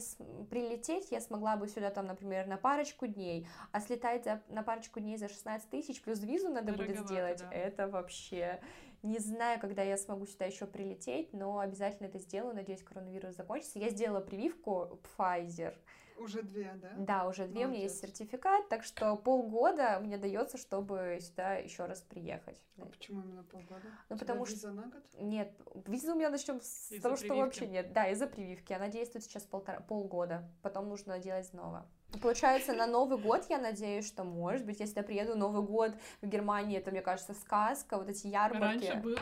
прилететь 0.51 1.11
я 1.11 1.21
смогла 1.21 1.57
бы 1.57 1.69
сюда, 1.69 1.91
там, 1.91 2.07
например, 2.07 2.47
на 2.47 2.57
парочку 2.57 3.07
дней, 3.07 3.47
а 3.73 3.81
слетать 3.81 4.25
за- 4.25 4.43
на 4.49 4.63
парочку 4.63 5.01
дней 5.01 5.17
за 5.17 5.29
16 5.29 5.71
тысяч 5.71 6.03
плюс 6.03 6.21
визу 6.21 6.49
надо 6.49 6.73
будет 6.73 6.79
Дороговато, 6.89 7.15
сделать, 7.15 7.39
да. 7.41 7.53
это 7.53 7.89
вообще... 7.89 8.61
Не 9.03 9.19
знаю, 9.19 9.59
когда 9.61 9.83
я 9.83 9.97
смогу 9.97 10.27
сюда 10.27 10.45
еще 10.45 10.67
прилететь, 10.67 11.33
но 11.33 11.59
обязательно 11.61 12.09
это 12.09 12.19
сделаю. 12.19 12.55
Надеюсь, 12.55 12.83
коронавирус 12.83 13.35
закончится. 13.35 13.79
Я 13.79 13.89
сделала 13.89 14.21
прививку 14.21 15.01
Pfizer. 15.17 15.75
Уже 16.21 16.43
две, 16.43 16.73
да? 16.83 16.91
Да, 16.99 17.27
уже 17.29 17.47
две, 17.47 17.65
у 17.65 17.69
меня 17.71 17.81
есть 17.81 17.95
Молодец. 18.03 18.19
сертификат, 18.19 18.69
так 18.69 18.85
что 18.85 19.17
полгода 19.17 19.99
мне 20.01 20.19
дается, 20.19 20.59
чтобы 20.59 21.19
сюда 21.21 21.55
еще 21.55 21.87
раз 21.87 22.03
приехать. 22.03 22.61
А 22.79 22.85
почему 22.85 23.23
именно 23.23 23.43
полгода? 23.43 23.87
Ну, 24.11 24.17
У 24.17 24.19
потому 24.19 24.45
что- 24.45 24.55
виза 24.55 24.71
на 24.71 24.83
год? 24.83 25.03
Нет, 25.19 25.51
виза 25.87 26.13
у 26.13 26.17
меня 26.17 26.29
начнем 26.29 26.61
с 26.61 26.93
Из-за 26.93 27.03
того, 27.03 27.17
что 27.17 27.25
прививки. 27.29 27.45
вообще 27.45 27.67
нет. 27.69 27.93
Да, 27.95 28.09
из-за 28.11 28.27
прививки. 28.27 28.73
Она 28.75 28.89
действует 28.89 29.25
сейчас 29.25 29.45
полтора, 29.45 29.81
полгода. 29.81 30.49
Потом 30.63 30.89
нужно 30.89 31.19
делать 31.19 31.47
снова. 31.47 31.87
Получается, 32.21 32.75
на 32.75 32.87
Новый 32.87 33.19
год 33.19 33.47
я 33.49 33.59
надеюсь, 33.59 34.07
что, 34.07 34.25
может 34.25 34.67
быть, 34.67 34.81
если 34.81 34.99
я 34.99 35.03
приеду 35.05 35.37
Новый 35.39 35.63
год 35.63 35.93
в 36.21 36.27
Германии, 36.27 36.77
это, 36.77 36.91
мне 36.91 37.03
кажется, 37.03 37.35
сказка, 37.35 37.97
вот 37.97 38.09
эти 38.09 38.27
ярмарки. 38.27 38.85
Раньше 38.87 38.97
был. 39.01 39.17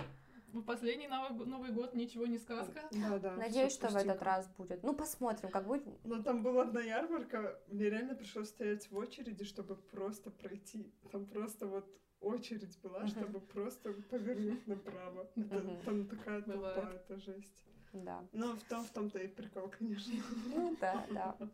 Ну, 0.53 0.63
последний 0.63 1.09
Новый, 1.09 1.47
Новый 1.47 1.71
год 1.73 1.95
ничего 1.95 2.27
не 2.27 2.39
сказка. 2.39 2.89
Да, 2.91 3.19
да. 3.19 3.37
Надеюсь, 3.37 3.73
что 3.75 3.89
в 3.89 3.97
этот 3.97 4.23
раз 4.23 4.49
будет. 4.57 4.83
Ну, 4.83 4.95
посмотрим, 4.95 5.51
как 5.51 5.67
будет. 5.67 5.85
Но 6.05 6.23
там 6.23 6.43
была 6.43 6.63
одна 6.63 6.81
ярмарка, 6.81 7.61
мне 7.69 7.91
реально 7.91 8.15
пришлось 8.15 8.49
стоять 8.49 8.91
в 8.91 8.97
очереди, 8.97 9.45
чтобы 9.45 9.77
просто 9.77 10.31
пройти. 10.31 10.91
Там 11.13 11.27
просто 11.27 11.67
вот 11.67 11.87
очередь 12.21 12.79
была, 12.83 13.07
чтобы 13.07 13.41
просто 13.41 13.93
повернуть 14.11 14.67
направо. 14.67 15.29
Это- 15.37 15.55
Мгм. 15.57 15.83
Там 15.85 16.07
такая 16.07 16.43
толпа, 16.43 16.75
Бывает. 16.75 17.03
это 17.09 17.19
жесть. 17.21 17.65
Да. 17.93 18.25
Но 18.33 18.55
в 18.57 18.63
том, 18.65 18.85
в 18.85 18.91
том-то 18.91 19.19
и 19.19 19.29
прикол, 19.29 19.69
конечно. 19.69 20.15
Ну, 20.55 20.77
да, 20.81 21.07
да. 21.11 21.37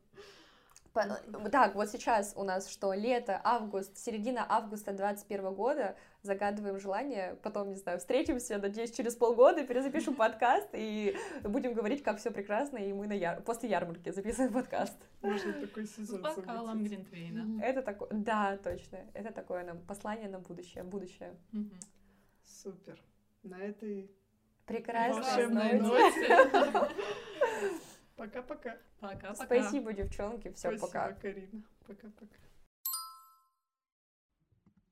Так, 0.95 1.74
вот 1.74 1.90
сейчас 1.90 2.34
у 2.36 2.45
нас 2.45 2.68
что, 2.70 2.92
лето, 2.95 3.40
август, 3.42 3.99
середина 3.99 4.47
августа 4.49 4.92
21 4.92 5.53
года, 5.53 5.97
загадываем 6.22 6.78
желание, 6.78 7.36
потом, 7.42 7.70
не 7.70 7.76
знаю, 7.76 7.99
встретимся, 7.99 8.59
надеюсь, 8.59 8.92
через 8.92 9.16
полгода, 9.16 9.64
перезапишем 9.64 10.14
подкаст 10.14 10.68
и 10.72 11.16
будем 11.42 11.74
говорить, 11.74 12.05
как 12.05 12.18
все 12.18 12.30
прекрасно, 12.30 12.78
и 12.78 12.92
мы 12.92 13.09
на 13.09 13.12
яр... 13.12 13.42
после 13.42 13.68
ярмарки 13.70 14.11
записываем 14.11 14.53
подкаст. 14.53 14.97
Можно 15.20 15.53
такой 15.55 15.86
С 15.86 15.97
сезон 15.97 16.22
бокалом 16.22 16.66
замутить. 16.66 16.92
Глинтвейна. 16.92 17.61
Это 17.62 17.82
такое, 17.82 18.09
да, 18.12 18.57
точно, 18.59 19.01
это 19.14 19.32
такое 19.32 19.64
нам 19.64 19.80
послание 19.80 20.28
на 20.28 20.38
будущее, 20.38 20.84
будущее. 20.84 21.34
Супер. 22.45 23.01
На 23.42 23.59
этой 23.59 24.11
Прекрасно. 24.64 25.22
волшебной 25.22 25.78
знаете. 25.80 26.38
ноте. 26.38 26.88
Пока-пока. 28.16 28.78
Пока-пока. 29.00 29.34
Спасибо, 29.34 29.92
девчонки, 29.92 30.52
все, 30.52 30.68
Спасибо, 30.68 30.86
пока. 30.86 31.12
Карина. 31.14 31.62
Пока-пока. 31.86 32.36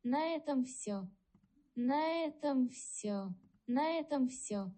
На 0.02 0.34
этом 0.34 0.64
все. 0.64 1.08
На 1.76 2.24
этом 2.26 2.68
все. 2.68 3.28
На 3.66 3.98
этом 3.98 4.28
все. 4.28 4.72